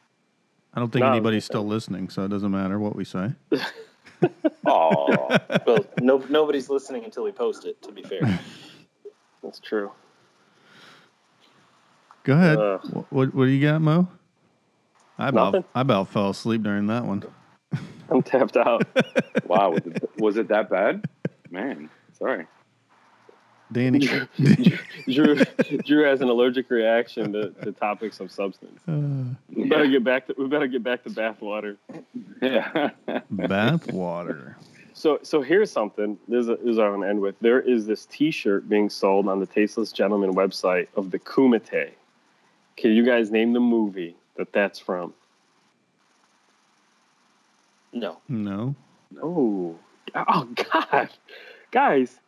I 0.74 0.80
don't 0.80 0.92
think 0.92 1.04
No, 1.04 1.12
anybody's 1.12 1.46
still 1.46 1.66
listening, 1.66 2.10
so 2.10 2.26
it 2.26 2.30
doesn't 2.30 2.52
matter 2.52 2.80
what 2.80 2.96
we 2.96 3.06
say. 3.06 3.32
oh, 4.66 5.30
Well, 5.66 5.86
no, 6.02 6.18
nobody's 6.30 6.70
listening 6.70 7.06
until 7.06 7.24
we 7.24 7.32
post 7.32 7.66
it. 7.66 7.82
To 7.84 7.92
be 7.92 8.04
fair, 8.04 8.22
That's 9.44 9.60
true. 9.60 9.92
Go 12.24 12.34
ahead. 12.34 12.58
Uh, 12.58 12.78
Wh- 12.80 13.14
what 13.14 13.34
What 13.34 13.46
do 13.46 13.52
you 13.52 13.66
got, 13.66 13.82
Mo? 13.82 14.08
I 15.18 15.30
about 15.30 15.54
Nothing. 15.54 15.70
I 15.76 15.82
about 15.82 16.10
fell 16.10 16.30
asleep 16.30 16.64
during 16.64 16.88
that 16.88 17.06
one. 17.06 17.24
I'm 18.10 18.22
tapped 18.22 18.58
out. 18.58 18.86
wow, 19.48 19.72
was 19.72 19.86
it, 19.86 20.10
was 20.18 20.38
it 20.38 20.48
that 20.50 20.70
bad? 20.70 21.08
Man, 21.50 21.90
sorry. 22.24 22.48
Danny. 23.72 24.00
Drew 25.10 25.36
Drew 25.86 26.04
has 26.06 26.22
an 26.22 26.30
allergic 26.30 26.70
reaction 26.70 27.34
to, 27.34 27.50
to 27.64 27.72
topics 27.72 28.20
of 28.20 28.32
substance. 28.32 28.80
uh, 28.88 29.34
We 29.50 29.68
better 29.68 29.88
get 29.88 30.04
back 30.04 30.28
to 30.28 30.36
we 30.38 30.48
better 30.48 30.68
get 30.68 30.84
back 30.84 31.04
to 31.04 31.10
bathwater. 31.10 31.78
Yeah. 32.42 32.92
bath 33.32 33.92
water. 33.92 34.58
So 34.94 35.20
so 35.24 35.42
here's 35.42 35.72
something. 35.72 36.18
This 36.28 36.42
is, 36.42 36.48
this 36.48 36.60
is 36.64 36.78
what 36.78 36.86
I'm 36.88 36.94
gonna 36.94 37.08
end 37.08 37.20
with. 37.20 37.36
There 37.42 37.60
is 37.62 37.88
this 37.88 38.06
T-shirt 38.06 38.70
being 38.70 38.90
sold 38.90 39.28
on 39.28 39.40
the 39.40 39.48
Tasteless 39.48 39.92
Gentleman 39.92 40.34
website 40.34 40.88
of 40.96 41.10
the 41.10 41.18
Kumite. 41.20 41.92
Can 42.78 42.92
you 42.92 43.04
guys 43.06 43.32
name 43.32 43.54
the 43.54 43.60
movie 43.60 44.16
that 44.36 44.54
that's 44.54 44.78
from? 44.80 45.14
no. 47.92 48.18
No. 48.28 48.76
Oh, 49.22 49.78
oh 50.16 50.50
God, 50.72 51.10
guys, 51.74 52.20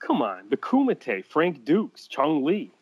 come 0.00 0.22
on, 0.22 0.48
the 0.50 0.56
Kumite, 0.56 1.24
Frank 1.26 1.64
Dux, 1.64 2.08
Chong 2.08 2.42
Lee. 2.42 2.72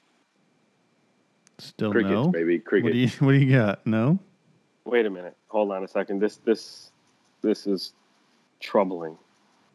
Still 1.58 1.90
Crickets, 1.90 2.12
no. 2.12 2.28
baby. 2.28 2.62
What 2.70 2.92
do 2.92 2.98
you 2.98 3.08
What 3.18 3.32
do 3.32 3.38
you 3.38 3.54
got? 3.56 3.84
No. 3.86 4.18
Wait 4.84 5.04
a 5.04 5.10
minute, 5.10 5.36
hold 5.48 5.72
on 5.72 5.82
a 5.84 5.88
second. 5.88 6.20
This 6.20 6.36
this 6.36 6.92
this 7.42 7.66
is 7.66 7.92
troubling. 8.60 9.18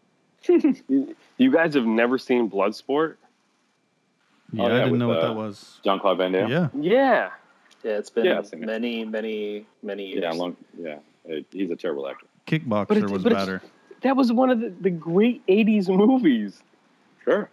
you 0.47 1.15
you 1.38 1.51
guys 1.51 1.73
have 1.75 1.86
never 1.86 2.17
seen 2.17 2.49
Bloodsport? 2.49 3.17
Yeah, 4.53 4.63
Oh, 4.63 4.65
I 4.65 4.69
didn't 4.69 4.91
with, 4.91 4.99
know 5.01 5.07
what 5.09 5.17
uh, 5.19 5.27
that 5.27 5.36
was. 5.36 5.79
Jean 5.84 5.99
Claude 5.99 6.17
Van 6.17 6.31
Damme. 6.31 6.49
Yeah. 6.49 6.67
Yeah. 6.79 7.29
Yeah, 7.84 7.91
it's 7.97 8.09
been 8.09 8.25
Yeah, 8.25 8.38
I've 8.39 8.45
it. 8.53 8.59
many, 8.59 9.03
many, 9.03 9.65
many 9.81 10.05
years. 10.07 10.21
Yeah, 10.23 10.31
long. 10.31 10.55
Yeah, 10.79 10.99
he's 11.51 11.69
a 11.69 11.75
terrible 11.75 12.07
actor. 12.07 12.27
Kickboxer 12.47 12.88
But 12.88 12.97
it's- 12.97 13.11
was 13.11 13.23
but 13.23 13.31
it's- 13.34 13.45
better. 13.45 13.61
That 14.04 14.16
was 14.16 14.32
one 14.32 14.49
of 14.49 14.60
the, 14.60 14.70
the 14.70 14.89
great 14.89 15.45
80s 15.47 15.88
movies. 15.88 16.62
Sure. 17.24 17.49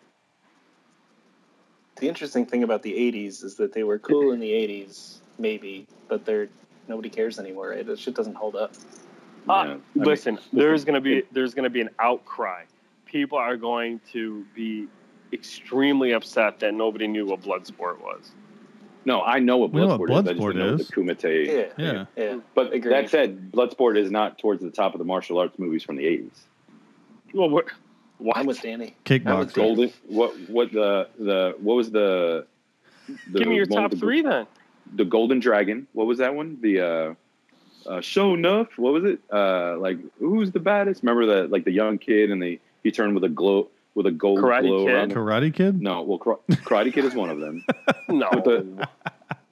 The 1.96 2.09
interesting 2.09 2.46
thing 2.46 2.62
about 2.62 2.82
the 2.82 2.92
'80s 2.92 3.44
is 3.44 3.57
that 3.57 3.72
they 3.74 3.82
were 3.82 3.98
cool 3.98 4.32
in 4.32 4.40
the 4.40 4.51
'80s, 4.51 5.18
maybe, 5.38 5.86
but 6.09 6.24
they're 6.24 6.48
nobody 6.88 7.11
cares 7.11 7.38
anymore. 7.38 7.70
Right? 7.70 7.86
That 7.86 7.98
shit 7.98 8.14
doesn't 8.14 8.36
hold 8.36 8.57
up. 8.57 8.72
Uh, 9.48 9.53
Yeah, 9.53 9.61
I 9.61 9.66
mean, 9.66 9.80
listen, 9.94 10.38
there's 10.53 10.84
gonna 10.84 11.01
be 11.01 11.22
there's 11.30 11.53
gonna 11.53 11.70
be 11.70 11.82
an 11.82 11.90
outcry. 11.98 12.64
People 13.05 13.36
are 13.36 13.57
going 13.57 14.01
to 14.12 14.46
be 14.55 14.88
extremely 15.32 16.12
upset 16.12 16.59
that 16.61 16.72
nobody 16.74 17.07
knew 17.07 17.26
what 17.26 17.42
Bloodsport 17.42 18.01
was. 18.01 18.32
No, 19.05 19.22
I 19.22 19.38
know 19.38 19.57
what 19.57 19.72
We 19.72 19.80
know 19.80 19.96
what 19.96 20.01
Bloodsport 20.01 20.11
is. 20.11 20.28
I 20.28 20.32
just 20.32 20.40
Bloodsport 20.40 20.53
didn't 20.53 20.59
know 20.59 20.72
what 20.72 20.80
is. 20.80 20.88
the 20.88 20.94
Kumite. 20.94 21.46
Yeah, 21.78 21.84
Yeah. 21.84 22.05
yeah. 22.16 22.38
But 22.55 22.72
Agreed. 22.72 22.92
that 22.92 23.11
said, 23.11 23.51
Bloodsport 23.51 23.96
is 23.96 24.11
not 24.11 24.38
towards 24.38 24.62
the 24.62 24.70
top 24.70 24.94
of 24.94 24.98
the 24.98 25.05
martial 25.05 25.38
arts 25.38 25.59
movies 25.59 25.82
from 25.82 25.96
the 25.96 26.07
eighties. 26.07 26.46
Well, 27.32 27.48
what? 27.48 27.66
what? 28.18 28.36
I'm 28.36 28.46
with 28.46 28.61
Danny. 28.61 28.96
Kickboxer. 29.05 29.55
Golden. 29.55 29.92
What? 30.07 30.36
What 30.48 30.72
the 30.72 31.09
the 31.18 31.57
what 31.61 31.74
was 31.74 31.90
the? 31.90 32.46
the 33.30 33.38
Give 33.38 33.48
me 33.48 33.57
your 33.57 33.66
top 33.66 33.90
the, 33.92 33.96
three 33.96 34.22
then. 34.22 34.46
The 34.94 35.05
Golden 35.05 35.40
Dragon. 35.40 35.86
What 35.92 36.07
was 36.07 36.18
that 36.18 36.34
one? 36.34 36.59
The 36.61 36.80
uh, 36.80 37.14
uh, 37.86 38.01
Sho'nuff. 38.01 38.68
What 38.76 38.92
was 38.92 39.05
it? 39.05 39.20
Uh, 39.32 39.78
like 39.78 39.98
who's 40.18 40.51
the 40.51 40.61
baddest? 40.61 41.03
Remember 41.03 41.24
the 41.26 41.48
like 41.48 41.64
the 41.64 41.72
young 41.72 41.98
kid 41.98 42.30
and 42.30 42.42
the 42.42 42.61
he 42.82 42.90
turned 42.90 43.14
with 43.14 43.24
a 43.24 43.28
glow 43.28 43.68
with 43.95 44.07
a 44.07 44.11
gold 44.11 44.38
Karate 44.41 44.62
glow 44.62 44.86
Kid? 44.86 44.95
around 44.95 45.11
him? 45.12 45.16
Karate 45.18 45.55
Kid. 45.55 45.82
No, 45.82 46.03
well, 46.03 46.18
Kar- 46.18 46.38
Karate 46.51 46.93
Kid 46.93 47.05
is 47.05 47.14
one 47.14 47.30
of 47.30 47.38
them. 47.41 47.64
No. 48.09 48.28
With 48.32 48.45
the- 48.45 48.88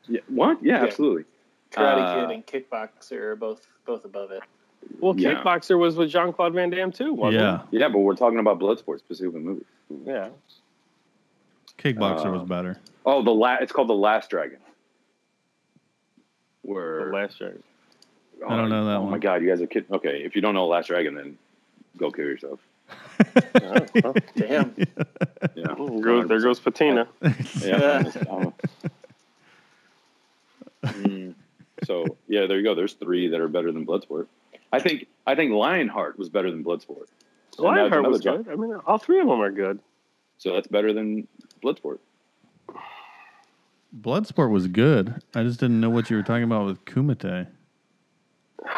Yeah, 0.08 0.20
what? 0.28 0.62
Yeah, 0.62 0.78
Yeah. 0.78 0.84
absolutely. 0.84 1.24
Karate 1.70 2.00
Uh, 2.02 2.26
Kid 2.26 2.34
and 2.34 2.46
Kickboxer 2.46 3.12
are 3.20 3.36
both 3.36 3.66
both 3.84 4.04
above 4.04 4.30
it. 4.30 4.42
well, 5.00 5.14
Yeah. 5.18 5.34
Kickboxer 5.42 5.78
was 5.78 5.96
with 5.96 6.10
Jean 6.10 6.32
Claude 6.32 6.54
Van 6.54 6.70
Damme 6.70 6.92
too, 6.92 7.12
wasn't 7.14 7.42
Yeah. 7.42 7.62
Yeah, 7.70 7.88
but 7.88 7.98
we're 7.98 8.16
talking 8.16 8.38
about 8.38 8.58
Bloodsport 8.58 8.98
specifically 9.00 9.40
movie. 9.40 9.64
it? 9.90 9.96
Yeah. 10.06 10.28
Kickboxer 11.78 12.26
Uh, 12.26 12.30
was 12.38 12.48
better. 12.48 12.78
Oh, 13.06 13.22
the 13.22 13.30
la- 13.30 13.56
It's 13.60 13.72
called 13.72 13.88
the 13.88 13.94
Last 13.94 14.30
Dragon. 14.30 14.58
The 16.64 16.72
Where 16.72 17.12
last 17.12 17.40
year. 17.40 17.58
I 18.46 18.56
don't 18.56 18.68
know 18.68 18.84
that 18.86 18.98
one. 18.98 19.08
oh 19.08 19.10
my 19.10 19.18
god, 19.18 19.42
you 19.42 19.48
guys 19.48 19.60
are 19.62 19.66
kidding. 19.66 19.92
Okay, 19.94 20.22
if 20.24 20.36
you 20.36 20.42
don't 20.42 20.54
know 20.54 20.66
Last 20.66 20.86
Dragon, 20.88 21.14
then 21.14 21.38
go 21.96 22.10
kill 22.10 22.24
yourself. 22.26 22.60
Oh, 23.62 23.86
oh. 24.04 24.14
Damn. 24.36 24.74
Yeah. 24.78 24.86
There 25.78 26.00
goes- 26.00 26.28
there 26.28 26.40
goes 26.40 26.60
Patina. 26.60 27.08
Yeah. 27.62 28.02
Mm. 30.84 31.34
so 31.84 32.04
yeah, 32.28 32.46
there 32.46 32.58
you 32.58 32.64
go. 32.64 32.74
There's 32.74 32.94
three 32.94 33.28
that 33.28 33.40
are 33.40 33.48
better 33.48 33.72
than 33.72 33.84
Bloodsport. 33.86 34.26
I 34.72 34.78
think 34.80 35.06
I 35.26 35.34
think 35.34 35.52
Lionheart 35.52 36.18
was 36.18 36.28
better 36.28 36.50
than 36.50 36.62
Bloodsport. 36.64 37.06
And 37.06 37.06
that's 37.50 37.58
Lionheart 37.58 37.92
another 37.92 38.08
was 38.10 38.20
job. 38.20 38.44
good. 38.44 38.52
I 38.52 38.56
mean, 38.56 38.74
all 38.86 38.98
three 38.98 39.20
of 39.20 39.26
them 39.26 39.40
are 39.40 39.50
good. 39.50 39.80
So 40.38 40.52
that's 40.54 40.68
better 40.68 40.92
than 40.92 41.26
Bloodsport. 41.62 41.98
Bloodsport 44.00 44.50
was 44.50 44.68
good. 44.68 45.20
I 45.34 45.42
just 45.42 45.58
didn't 45.60 45.80
know 45.80 45.90
what 45.90 46.10
you 46.10 46.16
were 46.16 46.22
talking 46.22 46.44
about 46.44 46.66
with 46.66 46.84
Kumite. 46.84 47.48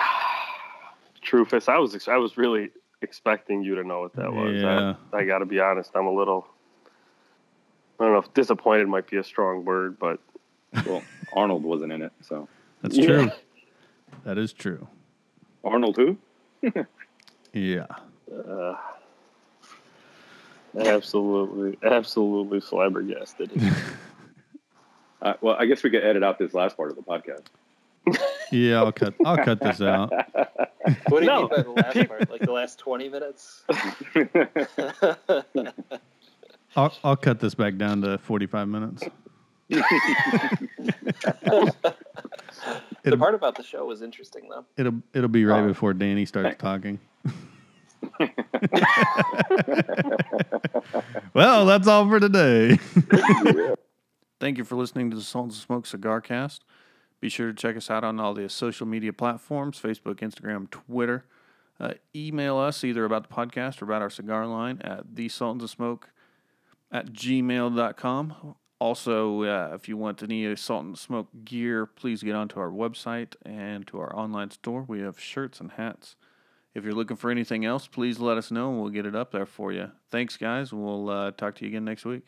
Drufus, 1.25 1.69
I 1.69 1.79
was 1.79 2.09
I 2.09 2.17
was 2.17 2.37
really 2.39 2.71
expecting 3.03 3.63
you 3.63 3.75
to 3.77 3.85
know 3.85 4.01
what 4.01 4.15
that 4.17 4.33
was. 4.33 4.61
Yeah. 4.61 4.95
I, 5.13 5.19
I 5.19 5.25
got 5.25 5.39
to 5.39 5.47
be 5.47 5.61
honest. 5.61 5.91
I'm 5.95 6.07
a 6.07 6.13
little. 6.13 6.47
I 7.99 8.05
don't 8.05 8.13
know 8.13 8.19
if 8.19 8.33
disappointed 8.35 8.89
might 8.89 9.09
be 9.11 9.19
a 9.19 9.25
strong 9.25 9.65
word, 9.65 9.99
but 9.99 10.21
Well, 10.87 11.03
Arnold 11.33 11.63
wasn't 11.65 11.93
in 11.93 12.03
it, 12.03 12.13
so 12.23 12.49
That's 12.83 12.97
Yeah. 12.97 13.07
true. 13.07 13.31
That 14.25 14.39
is 14.39 14.53
true. 14.53 14.87
Arnold 15.65 15.97
who? 15.97 16.17
Yeah. 17.53 17.87
uh, 18.33 18.77
absolutely, 20.79 21.79
absolutely 21.83 22.61
flabbergasted. 22.61 23.51
Uh, 25.23 25.35
well, 25.43 25.55
I 25.59 25.67
guess 25.67 25.83
we 25.83 25.91
could 25.91 26.03
edit 26.03 26.23
out 26.25 26.39
this 26.39 26.55
last 26.55 26.79
part 26.79 26.89
of 26.91 26.97
the 26.97 27.03
podcast. 27.03 27.43
Yeah, 28.51 28.79
I'll 28.79 28.93
cut 28.93 29.15
I'll 29.25 29.37
cut 29.45 29.61
this 29.61 29.81
out. 29.81 30.13
What 31.09 31.21
do 31.21 31.27
you 31.27 31.31
No. 31.31 31.41
mean 31.43 31.49
by 31.51 31.63
the 31.63 31.71
last 31.71 32.09
part? 32.09 32.31
Like 32.31 32.41
the 32.41 32.53
last 32.53 32.79
twenty 32.79 33.09
minutes? 33.11 33.65
I'll 36.77 36.93
I'll 37.05 37.17
cut 37.17 37.39
this 37.39 37.55
back 37.55 37.77
down 37.77 38.01
to 38.03 38.17
45 38.19 38.67
minutes. 38.69 39.03
the 39.69 39.87
part 43.19 43.35
about 43.35 43.57
the 43.57 43.63
show 43.63 43.85
was 43.85 44.03
interesting, 44.03 44.49
though. 44.49 44.65
it'll 44.77 45.01
it'll 45.15 45.29
be 45.29 45.45
right 45.45 45.63
Oh. 45.63 45.69
before 45.69 45.93
Danny 45.93 46.25
starts 46.25 46.57
talking. 46.59 46.99
well, 51.35 51.67
that's 51.67 51.87
all 51.87 52.09
for 52.09 52.19
today. 52.21 52.79
Thank 54.41 54.59
you 54.59 54.65
for 54.65 54.75
listening 54.77 55.11
to 55.11 55.17
the 55.17 55.23
Sultans 55.23 55.57
of 55.57 55.63
Smoke 55.63 55.87
Cigar 55.87 56.21
Cast. 56.21 56.65
Be 57.21 57.29
sure 57.29 57.49
to 57.49 57.55
check 57.55 57.77
us 57.77 57.91
out 57.91 58.03
on 58.03 58.19
all 58.19 58.35
the 58.35 58.49
social 58.49 58.87
media 58.87 59.13
platforms 59.13 59.81
Facebook, 59.81 60.17
Instagram, 60.17 60.71
Twitter. 60.71 61.27
Uh, 61.79 61.95
email 62.15 62.59
us 62.59 62.85
either 62.85 63.05
about 63.05 63.29
the 63.29 63.35
podcast 63.35 63.81
or 63.81 63.87
about 63.87 64.03
our 64.03 64.11
cigar 64.11 64.47
line 64.47 64.81
at 64.83 65.15
the 65.17 65.29
Sultans 65.29 65.65
of 65.65 65.71
Smoke 65.71 66.11
at 66.93 67.13
gmail.com. 67.13 68.55
Also, 68.79 69.43
uh, 69.43 69.73
if 69.75 69.89
you 69.89 69.97
want 69.97 70.23
any 70.23 70.55
Sultans 70.57 70.99
of 70.99 71.03
Smoke 71.03 71.29
gear, 71.45 71.87
please 71.87 72.23
get 72.23 72.35
onto 72.35 72.59
our 72.59 72.71
website 72.71 73.35
and 73.45 73.87
to 73.87 73.99
our 74.01 74.15
online 74.17 74.51
store. 74.51 74.85
We 74.89 75.01
have 75.01 75.21
shirts 75.21 75.61
and 75.61 75.73
hats 75.73 76.17
If 76.75 76.85
you're 76.85 76.95
looking 76.95 77.17
for 77.17 77.31
anything 77.31 77.65
else, 77.65 77.87
please 77.87 78.19
let 78.19 78.39
us 78.39 78.51
know 78.51 78.71
and 78.71 78.81
we'll 78.81 78.91
get 78.91 79.07
it 79.07 79.17
up 79.17 79.33
there 79.33 79.47
for 79.47 79.73
you. 79.73 79.91
Thanks, 80.11 80.37
guys. 80.37 80.73
We'll 80.73 81.11
uh, 81.11 81.31
talk 81.33 81.57
to 81.57 81.65
you 81.65 81.69
again 81.69 81.85
next 81.85 82.05
week. 82.05 82.25